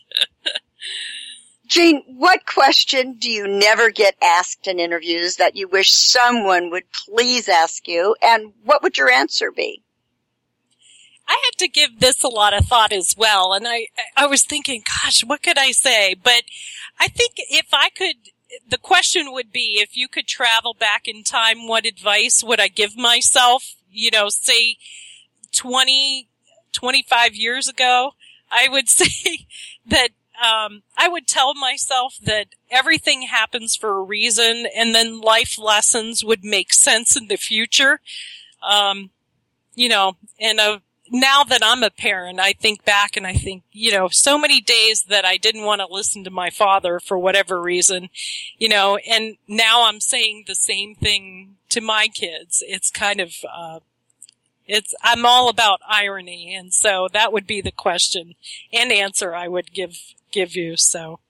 Jean, 1.69 2.03
what 2.07 2.45
question 2.45 3.15
do 3.19 3.31
you 3.31 3.47
never 3.49 3.91
get 3.91 4.17
asked 4.23 4.67
in 4.67 4.79
interviews 4.79 5.37
that 5.37 5.57
you 5.57 5.69
wish 5.69 5.93
someone 5.93 6.71
would 6.71 6.85
please 6.93 7.49
ask 7.49 7.87
you, 7.89 8.15
and 8.21 8.53
what 8.65 8.83
would 8.83 8.99
your 8.99 9.09
answer 9.09 9.51
be? 9.51 9.82
I 11.33 11.41
had 11.47 11.59
to 11.61 11.69
give 11.69 12.01
this 12.01 12.23
a 12.23 12.29
lot 12.29 12.53
of 12.53 12.67
thought 12.67 12.93
as 12.93 13.15
well, 13.17 13.55
and 13.55 13.67
I 13.67 13.89
I 14.17 14.27
was 14.27 14.43
thinking, 14.43 14.83
gosh, 14.87 15.25
what 15.25 15.43
could 15.43 15.57
I 15.57 15.71
say? 15.71 16.15
But 16.15 16.43
I 17.01 17.09
think 17.09 17.37
if 17.39 17.69
I 17.73 17.89
could, 17.89 18.17
the 18.69 18.77
question 18.77 19.33
would 19.33 19.51
be, 19.51 19.79
if 19.81 19.97
you 19.97 20.09
could 20.09 20.27
travel 20.27 20.75
back 20.75 21.09
in 21.09 21.25
time, 21.25 21.67
what 21.67 21.87
advice 21.87 22.45
would 22.45 22.61
I 22.61 22.69
give 22.69 22.99
myself? 22.99 23.77
You 23.91 24.11
know, 24.11 24.29
say 24.29 24.77
20, 25.53 26.29
25 26.73 27.35
years 27.35 27.67
ago, 27.67 28.13
I 28.51 28.69
would 28.69 28.89
say 28.91 29.47
that 29.87 30.11
um, 30.43 30.83
I 30.99 31.09
would 31.09 31.27
tell 31.27 31.55
myself 31.55 32.17
that 32.23 32.49
everything 32.71 33.23
happens 33.23 33.75
for 33.75 33.97
a 33.97 34.03
reason, 34.03 34.67
and 34.77 34.95
then 34.95 35.23
life 35.23 35.59
lessons 35.59 36.23
would 36.23 36.45
make 36.45 36.75
sense 36.75 37.17
in 37.17 37.29
the 37.29 37.37
future. 37.37 38.01
Um, 38.63 39.11
you 39.75 39.89
know, 39.89 40.19
and 40.39 40.61
uh, 40.61 40.81
now 41.13 41.45
that 41.45 41.61
I'm 41.63 41.83
a 41.83 41.91
parent, 41.91 42.41
I 42.41 42.55
think 42.55 42.87
back 42.87 43.19
and 43.19 43.27
I 43.27 43.35
think, 43.35 43.65
you 43.71 43.93
know, 43.93 44.09
so 44.09 44.39
many 44.39 44.63
days 44.63 45.05
that 45.05 45.27
I 45.27 45.37
didn't 45.37 45.65
want 45.65 45.81
to 45.83 45.87
listen 45.87 46.25
to 46.25 46.31
my 46.31 46.49
father 46.49 46.99
for 46.99 47.19
whatever 47.19 47.61
reason, 47.61 48.09
you 48.57 48.69
know, 48.69 48.97
and 48.97 49.37
now 49.47 49.87
I'm 49.87 50.01
saying 50.01 50.45
the 50.47 50.55
same 50.55 50.95
thing 50.95 51.57
to 51.69 51.83
my 51.83 52.09
kids. 52.09 52.65
It's 52.67 52.91
kind 52.91 53.21
of, 53.21 53.35
uh, 53.55 53.81
it's, 54.67 54.95
I'm 55.03 55.27
all 55.27 55.51
about 55.51 55.81
irony. 55.87 56.55
And 56.55 56.73
so 56.73 57.09
that 57.13 57.31
would 57.31 57.47
be 57.47 57.61
the 57.61 57.73
question 57.73 58.35
and 58.73 58.91
answer 58.91 59.35
I 59.35 59.49
would 59.49 59.75
give, 59.75 59.97
give 60.31 60.57
you. 60.57 60.77
So. 60.79 61.21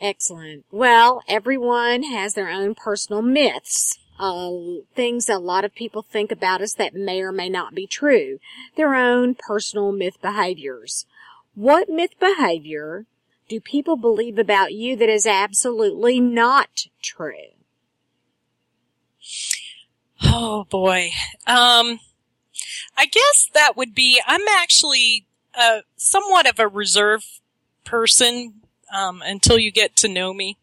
Excellent. 0.00 0.64
Well, 0.70 1.22
everyone 1.28 2.04
has 2.04 2.34
their 2.34 2.50
own 2.50 2.74
personal 2.74 3.22
myths. 3.22 3.98
Uh, 4.18 4.82
things 4.94 5.28
a 5.28 5.38
lot 5.38 5.64
of 5.64 5.74
people 5.74 6.02
think 6.02 6.30
about 6.30 6.60
us 6.60 6.74
that 6.74 6.94
may 6.94 7.20
or 7.20 7.32
may 7.32 7.48
not 7.48 7.74
be 7.74 7.86
true. 7.86 8.38
Their 8.76 8.94
own 8.94 9.34
personal 9.34 9.90
myth 9.90 10.20
behaviors. 10.22 11.06
What 11.54 11.88
myth 11.88 12.18
behavior 12.20 13.06
do 13.48 13.60
people 13.60 13.96
believe 13.96 14.38
about 14.38 14.72
you 14.72 14.96
that 14.96 15.08
is 15.08 15.26
absolutely 15.26 16.20
not 16.20 16.86
true? 17.02 17.52
Oh 20.22 20.64
boy. 20.70 21.10
Um, 21.46 22.00
I 22.96 23.06
guess 23.06 23.50
that 23.52 23.76
would 23.76 23.94
be, 23.94 24.20
I'm 24.26 24.46
actually, 24.48 25.26
uh, 25.54 25.80
somewhat 25.96 26.48
of 26.48 26.58
a 26.58 26.68
reserve 26.68 27.40
person, 27.84 28.62
um, 28.94 29.22
until 29.24 29.58
you 29.58 29.70
get 29.70 29.96
to 29.96 30.08
know 30.08 30.32
me. 30.32 30.56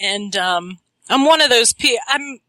And, 0.00 0.36
um, 0.36 0.78
I'm 1.08 1.24
one 1.24 1.40
of 1.40 1.50
those 1.50 1.72
people, 1.72 1.98
I'm, 2.08 2.40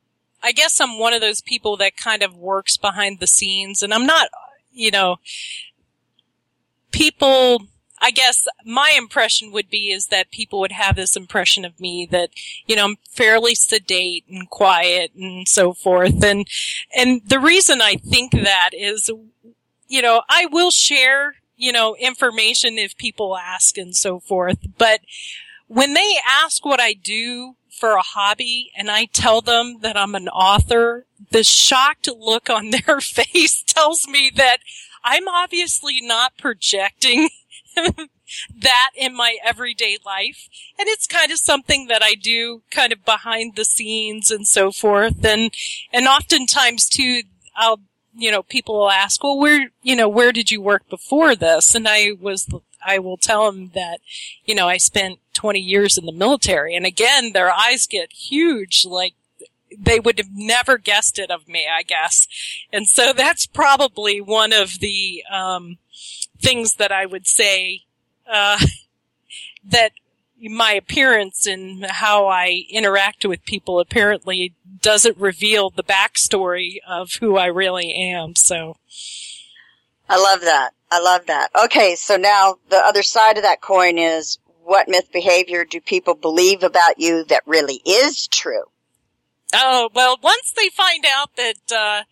I 0.48 0.54
guess 0.54 0.80
I'm 0.80 0.98
one 0.98 1.14
of 1.14 1.20
those 1.20 1.42
people 1.42 1.76
that 1.76 1.98
kind 1.98 2.24
of 2.24 2.34
works 2.34 2.78
behind 2.78 3.20
the 3.20 3.28
scenes 3.28 3.84
and 3.84 3.94
I'm 3.94 4.06
not, 4.06 4.30
you 4.72 4.92
know, 4.92 5.18
people, 6.90 7.68
I 8.00 8.12
guess 8.12 8.48
my 8.64 8.96
impression 8.98 9.52
would 9.52 9.70
be 9.70 9.92
is 9.92 10.08
that 10.08 10.32
people 10.32 10.62
would 10.62 10.72
have 10.72 10.96
this 10.96 11.18
impression 11.18 11.66
of 11.66 11.82
me 11.82 12.08
that, 12.12 12.30
you 12.66 12.78
know, 12.78 12.86
I'm 12.86 12.98
fairly 13.10 13.56
sedate 13.56 14.24
and 14.30 14.50
quiet 14.50 15.12
and 15.16 15.50
so 15.50 15.74
forth. 15.74 16.24
And, 16.24 16.48
and 16.96 17.20
the 17.28 17.42
reason 17.42 17.82
I 17.82 17.96
think 17.96 18.32
that 18.32 18.70
is, 18.72 19.12
you 19.90 20.02
know, 20.02 20.22
I 20.30 20.46
will 20.46 20.72
share, 20.72 21.36
you 21.58 21.74
know, 21.74 21.98
information 22.00 22.78
if 22.78 22.96
people 22.96 23.36
ask 23.36 23.78
and 23.78 23.94
so 23.94 24.22
forth. 24.22 24.60
But 24.78 25.02
when 25.68 25.94
they 25.94 26.14
ask 26.26 26.64
what 26.64 26.80
I 26.80 26.94
do 26.94 27.58
for 27.78 27.92
a 27.92 28.02
hobby 28.02 28.72
and 28.76 28.90
I 28.90 29.06
tell 29.06 29.42
them 29.42 29.80
that 29.82 29.96
I'm 29.96 30.16
an 30.16 30.28
author, 30.30 31.06
the 31.32 31.44
shocked 31.44 32.10
look 32.18 32.50
on 32.50 32.72
their 32.88 33.00
face 33.00 33.64
tells 33.64 34.08
me 34.08 34.32
that 34.36 34.58
I'm 35.04 35.28
obviously 35.28 36.02
not 36.02 36.38
projecting 36.38 37.30
that 38.60 38.92
in 38.96 39.16
my 39.16 39.38
everyday 39.44 39.98
life. 40.06 40.50
And 40.78 40.88
it's 40.88 41.08
kind 41.08 41.32
of 41.32 41.38
something 41.38 41.88
that 41.88 42.04
I 42.04 42.16
do 42.16 42.64
kind 42.72 42.92
of 42.92 43.06
behind 43.06 43.56
the 43.56 43.66
scenes 43.66 44.32
and 44.32 44.48
so 44.48 44.72
forth. 44.72 45.24
And, 45.24 45.54
and 45.94 46.08
oftentimes 46.08 46.90
too, 46.90 47.22
I'll, 47.56 47.80
you 48.16 48.32
know, 48.32 48.44
people 48.44 48.80
will 48.80 48.90
ask, 48.90 49.24
well, 49.24 49.38
where, 49.38 49.70
you 49.84 49.96
know, 49.96 50.10
where 50.10 50.32
did 50.32 50.50
you 50.50 50.62
work 50.62 50.90
before 50.90 51.36
this? 51.36 51.76
And 51.76 51.88
I 51.88 52.12
was, 52.20 52.50
I 52.86 53.00
will 53.00 53.18
tell 53.18 53.52
them 53.52 53.72
that, 53.76 54.00
you 54.46 54.56
know, 54.56 54.68
I 54.68 54.78
spent 54.78 55.20
20 55.38 55.60
years 55.60 55.98
in 55.98 56.06
the 56.06 56.12
military. 56.12 56.76
And 56.76 56.86
again, 56.86 57.32
their 57.32 57.52
eyes 57.52 57.86
get 57.88 58.12
huge, 58.12 58.86
like, 58.86 59.14
they 59.78 60.00
would 60.00 60.18
have 60.18 60.32
never 60.34 60.78
guessed 60.78 61.20
it 61.20 61.30
of 61.30 61.48
me, 61.48 61.68
I 61.72 61.84
guess. 61.84 62.28
And 62.74 62.88
so 62.88 63.14
that's 63.14 63.46
probably 63.46 64.20
one 64.20 64.52
of 64.52 64.80
the 64.80 65.24
um, 65.32 65.78
things 66.40 66.76
that 66.76 66.92
I 66.92 67.06
would 67.06 67.28
say 67.28 67.84
uh, 68.28 68.58
that 69.64 69.92
my 70.42 70.74
appearance 70.74 71.46
and 71.46 71.86
how 71.86 72.28
I 72.28 72.64
interact 72.70 73.26
with 73.26 73.46
people 73.46 73.80
apparently 73.80 74.56
doesn't 74.82 75.18
reveal 75.18 75.70
the 75.70 75.84
backstory 75.84 76.78
of 76.88 77.14
who 77.20 77.38
I 77.38 77.46
really 77.48 77.94
am. 77.94 78.36
So 78.36 78.78
I 80.10 80.18
love 80.18 80.42
that. 80.42 80.74
I 80.90 81.00
love 81.00 81.26
that. 81.28 81.50
Okay, 81.66 81.96
so 81.96 82.16
now 82.16 82.58
the 82.70 82.78
other 82.78 83.04
side 83.04 83.38
of 83.38 83.44
that 83.44 83.62
coin 83.62 83.98
is 83.98 84.40
what 84.68 84.90
myth 84.90 85.10
behavior 85.14 85.64
do 85.64 85.80
people 85.80 86.14
believe 86.14 86.62
about 86.62 87.00
you 87.00 87.24
that 87.24 87.42
really 87.46 87.82
is 87.86 88.28
true? 88.28 88.66
Oh, 89.54 89.90
well, 89.96 90.18
once 90.22 90.52
they 90.52 90.68
find 90.68 91.06
out 91.06 91.38
that, 91.38 91.72
uh, 91.72 92.04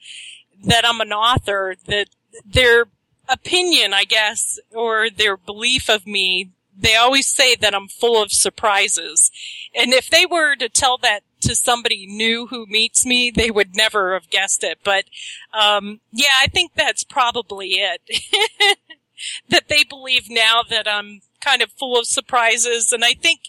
that 0.63 0.85
I'm 0.85 1.01
an 1.01 1.11
author, 1.11 1.75
that 1.87 2.07
their 2.45 2.85
opinion, 3.27 3.93
I 3.93 4.05
guess, 4.05 4.57
or 4.73 5.09
their 5.09 5.35
belief 5.35 5.89
of 5.89 6.07
me, 6.07 6.51
they 6.77 6.95
always 6.95 7.27
say 7.27 7.55
that 7.55 7.75
I'm 7.75 7.89
full 7.89 8.23
of 8.23 8.31
surprises. 8.31 9.31
And 9.75 9.91
if 9.91 10.09
they 10.09 10.25
were 10.25 10.55
to 10.55 10.69
tell 10.69 10.97
that 10.99 11.23
to 11.41 11.55
somebody 11.55 12.07
new 12.07 12.47
who 12.47 12.65
meets 12.67 13.05
me, 13.05 13.31
they 13.31 13.51
would 13.51 13.75
never 13.75 14.13
have 14.13 14.29
guessed 14.29 14.63
it. 14.63 14.79
But, 14.81 15.05
um, 15.53 15.99
yeah, 16.13 16.37
I 16.39 16.47
think 16.47 16.71
that's 16.73 17.03
probably 17.03 17.81
it. 17.81 18.77
that 19.49 19.67
they 19.69 19.83
believe 19.83 20.29
now 20.29 20.61
that 20.69 20.87
I'm 20.87 21.21
kind 21.41 21.61
of 21.61 21.71
full 21.71 21.97
of 21.97 22.07
surprises. 22.07 22.91
And 22.91 23.03
I 23.05 23.13
think, 23.13 23.41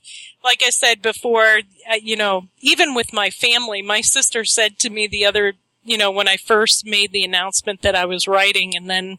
like 0.44 0.62
I 0.64 0.70
said 0.70 1.02
before, 1.02 1.60
uh, 1.90 1.96
you 2.00 2.16
know, 2.16 2.48
even 2.60 2.94
with 2.94 3.12
my 3.12 3.30
family, 3.30 3.82
my 3.82 4.00
sister 4.00 4.44
said 4.44 4.78
to 4.80 4.90
me 4.90 5.06
the 5.06 5.24
other, 5.24 5.54
you 5.84 5.96
know, 5.96 6.10
when 6.10 6.28
I 6.28 6.36
first 6.36 6.86
made 6.86 7.12
the 7.12 7.24
announcement 7.24 7.82
that 7.82 7.96
I 7.96 8.04
was 8.04 8.28
writing 8.28 8.76
and 8.76 8.90
then 8.90 9.18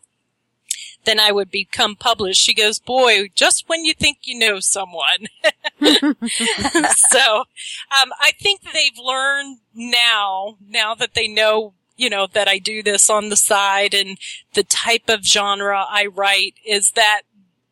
then 1.07 1.19
I 1.21 1.31
would 1.31 1.49
become 1.49 1.95
published. 1.95 2.41
She 2.41 2.53
goes, 2.53 2.79
boy, 2.79 3.29
just 3.33 3.63
when 3.67 3.85
you 3.85 3.93
think 3.93 4.19
you 4.23 4.37
know 4.37 4.59
someone. 4.59 5.27
so, 5.79 7.39
um, 7.39 8.11
I 8.19 8.31
think 8.39 8.61
they've 8.61 8.97
learned 9.01 9.59
now, 9.73 10.57
now 10.67 10.93
that 10.95 11.13
they 11.13 11.29
know, 11.29 11.73
you 11.97 12.09
know, 12.09 12.27
that 12.27 12.47
I 12.47 12.59
do 12.59 12.81
this 12.81 13.09
on 13.09 13.29
the 13.29 13.35
side 13.35 13.93
and 13.93 14.17
the 14.53 14.63
type 14.63 15.09
of 15.09 15.25
genre 15.25 15.85
I 15.89 16.05
write 16.05 16.55
is 16.65 16.91
that 16.91 17.23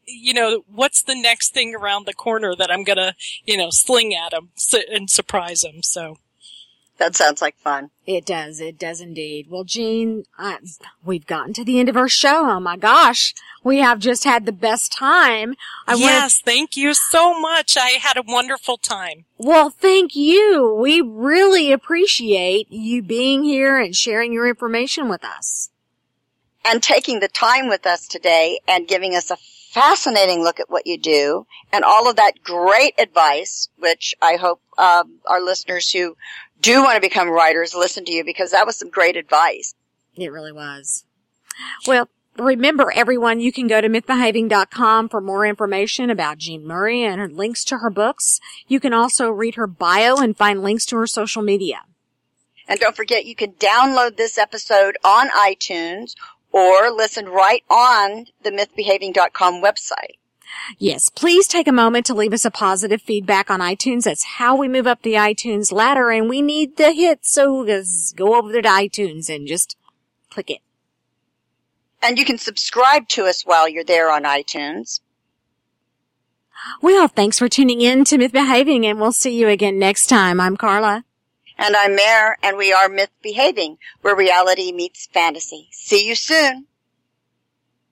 you 0.07 0.35
know, 0.35 0.63
what's 0.67 1.01
the 1.01 1.15
next 1.15 1.51
thing 1.53 1.73
around 1.73 2.05
the 2.05 2.13
corner 2.13 2.55
that 2.55 2.71
I'm 2.71 2.83
gonna, 2.83 3.15
you 3.43 3.57
know, 3.57 3.69
sling 3.71 4.13
at 4.13 4.33
him 4.33 4.49
and 4.91 5.09
surprise 5.09 5.63
him. 5.63 5.81
So. 5.81 6.17
That 6.97 7.15
sounds 7.15 7.41
like 7.41 7.57
fun. 7.57 7.89
It 8.07 8.25
does. 8.25 8.61
It 8.61 8.79
does 8.79 9.01
indeed. 9.01 9.47
Well, 9.49 9.65
Jean, 9.65 10.23
uh, 10.39 10.57
we've 11.03 11.27
gotten 11.27 11.53
to 11.53 11.65
the 11.65 11.79
end 11.79 11.89
of 11.89 11.97
our 11.97 12.07
show. 12.07 12.49
Oh 12.49 12.59
my 12.59 12.77
gosh. 12.77 13.33
We 13.63 13.79
have 13.79 13.99
just 13.99 14.23
had 14.23 14.45
the 14.45 14.53
best 14.53 14.93
time. 14.93 15.55
I 15.87 15.95
yes. 15.95 16.41
Wanna... 16.45 16.55
Thank 16.55 16.77
you 16.77 16.93
so 16.93 17.37
much. 17.37 17.75
I 17.77 17.97
had 18.01 18.15
a 18.15 18.23
wonderful 18.25 18.77
time. 18.77 19.25
Well, 19.37 19.69
thank 19.69 20.15
you. 20.15 20.73
We 20.79 21.01
really 21.01 21.71
appreciate 21.73 22.71
you 22.71 23.01
being 23.01 23.43
here 23.43 23.77
and 23.77 23.93
sharing 23.93 24.31
your 24.31 24.47
information 24.47 25.09
with 25.09 25.25
us. 25.25 25.71
And 26.63 26.81
taking 26.81 27.19
the 27.19 27.27
time 27.27 27.67
with 27.67 27.85
us 27.85 28.07
today 28.07 28.59
and 28.67 28.87
giving 28.87 29.15
us 29.15 29.29
a 29.29 29.37
fascinating 29.75 30.41
look 30.41 30.59
at 30.59 30.69
what 30.69 30.87
you 30.87 30.97
do 30.97 31.45
and 31.73 31.83
all 31.83 32.09
of 32.09 32.15
that 32.15 32.41
great 32.41 32.93
advice, 32.97 33.67
which 33.77 34.15
I 34.21 34.37
hope 34.37 34.61
um, 34.77 35.19
our 35.27 35.41
listeners 35.41 35.91
who 35.91 36.15
do 36.61 36.83
want 36.83 36.95
to 36.95 37.01
become 37.01 37.29
writers 37.29 37.75
listen 37.75 38.05
to 38.05 38.11
you 38.11 38.23
because 38.23 38.51
that 38.51 38.65
was 38.65 38.77
some 38.77 38.89
great 38.89 39.17
advice. 39.17 39.73
It 40.15 40.31
really 40.31 40.51
was. 40.51 41.03
Well, 41.85 42.09
remember 42.37 42.91
everyone, 42.95 43.39
you 43.39 43.51
can 43.51 43.67
go 43.67 43.81
to 43.81 43.89
mythbehaving.com 43.89 45.09
for 45.09 45.21
more 45.21 45.45
information 45.45 46.09
about 46.09 46.37
Jean 46.37 46.65
Murray 46.65 47.03
and 47.03 47.19
her 47.19 47.29
links 47.29 47.63
to 47.65 47.79
her 47.79 47.89
books. 47.89 48.39
You 48.67 48.79
can 48.79 48.93
also 48.93 49.29
read 49.29 49.55
her 49.55 49.67
bio 49.67 50.17
and 50.17 50.37
find 50.37 50.61
links 50.61 50.85
to 50.87 50.97
her 50.97 51.07
social 51.07 51.41
media. 51.41 51.81
And 52.67 52.79
don't 52.79 52.95
forget 52.95 53.25
you 53.25 53.35
can 53.35 53.53
download 53.53 54.17
this 54.17 54.37
episode 54.37 54.97
on 55.03 55.29
iTunes 55.29 56.15
or 56.51 56.89
listen 56.89 57.27
right 57.27 57.63
on 57.69 58.25
the 58.43 58.51
mythbehaving.com 58.51 59.61
website. 59.61 60.17
Yes, 60.77 61.09
please 61.09 61.47
take 61.47 61.67
a 61.67 61.71
moment 61.71 62.05
to 62.07 62.13
leave 62.13 62.33
us 62.33 62.45
a 62.45 62.51
positive 62.51 63.01
feedback 63.01 63.49
on 63.49 63.59
iTunes. 63.59 64.03
That's 64.03 64.23
how 64.23 64.55
we 64.55 64.67
move 64.67 64.87
up 64.87 65.01
the 65.01 65.13
iTunes 65.13 65.71
ladder 65.71 66.11
and 66.11 66.29
we 66.29 66.41
need 66.41 66.77
the 66.77 66.91
hits. 66.91 67.31
So 67.31 67.65
just 67.65 68.15
go 68.15 68.35
over 68.35 68.61
to 68.61 68.67
iTunes 68.67 69.33
and 69.33 69.47
just 69.47 69.77
click 70.29 70.49
it. 70.49 70.59
And 72.01 72.17
you 72.17 72.25
can 72.25 72.37
subscribe 72.37 73.07
to 73.09 73.25
us 73.25 73.43
while 73.43 73.67
you're 73.67 73.83
there 73.83 74.11
on 74.11 74.23
iTunes. 74.23 74.99
Well, 76.81 77.07
thanks 77.07 77.39
for 77.39 77.49
tuning 77.49 77.81
in 77.81 78.05
to 78.05 78.17
Myth 78.17 78.31
Behaving 78.31 78.85
and 78.85 78.99
we'll 78.99 79.11
see 79.11 79.37
you 79.37 79.47
again 79.47 79.77
next 79.79 80.07
time. 80.07 80.39
I'm 80.39 80.57
Carla. 80.57 81.03
And 81.57 81.73
I'm 81.75 81.95
Mare, 81.95 82.37
and 82.43 82.57
we 82.57 82.73
are 82.73 82.89
Myth 82.89 83.11
Behaving, 83.21 83.77
where 84.01 84.13
reality 84.13 84.73
meets 84.73 85.07
fantasy. 85.07 85.69
See 85.71 86.05
you 86.05 86.13
soon. 86.13 86.67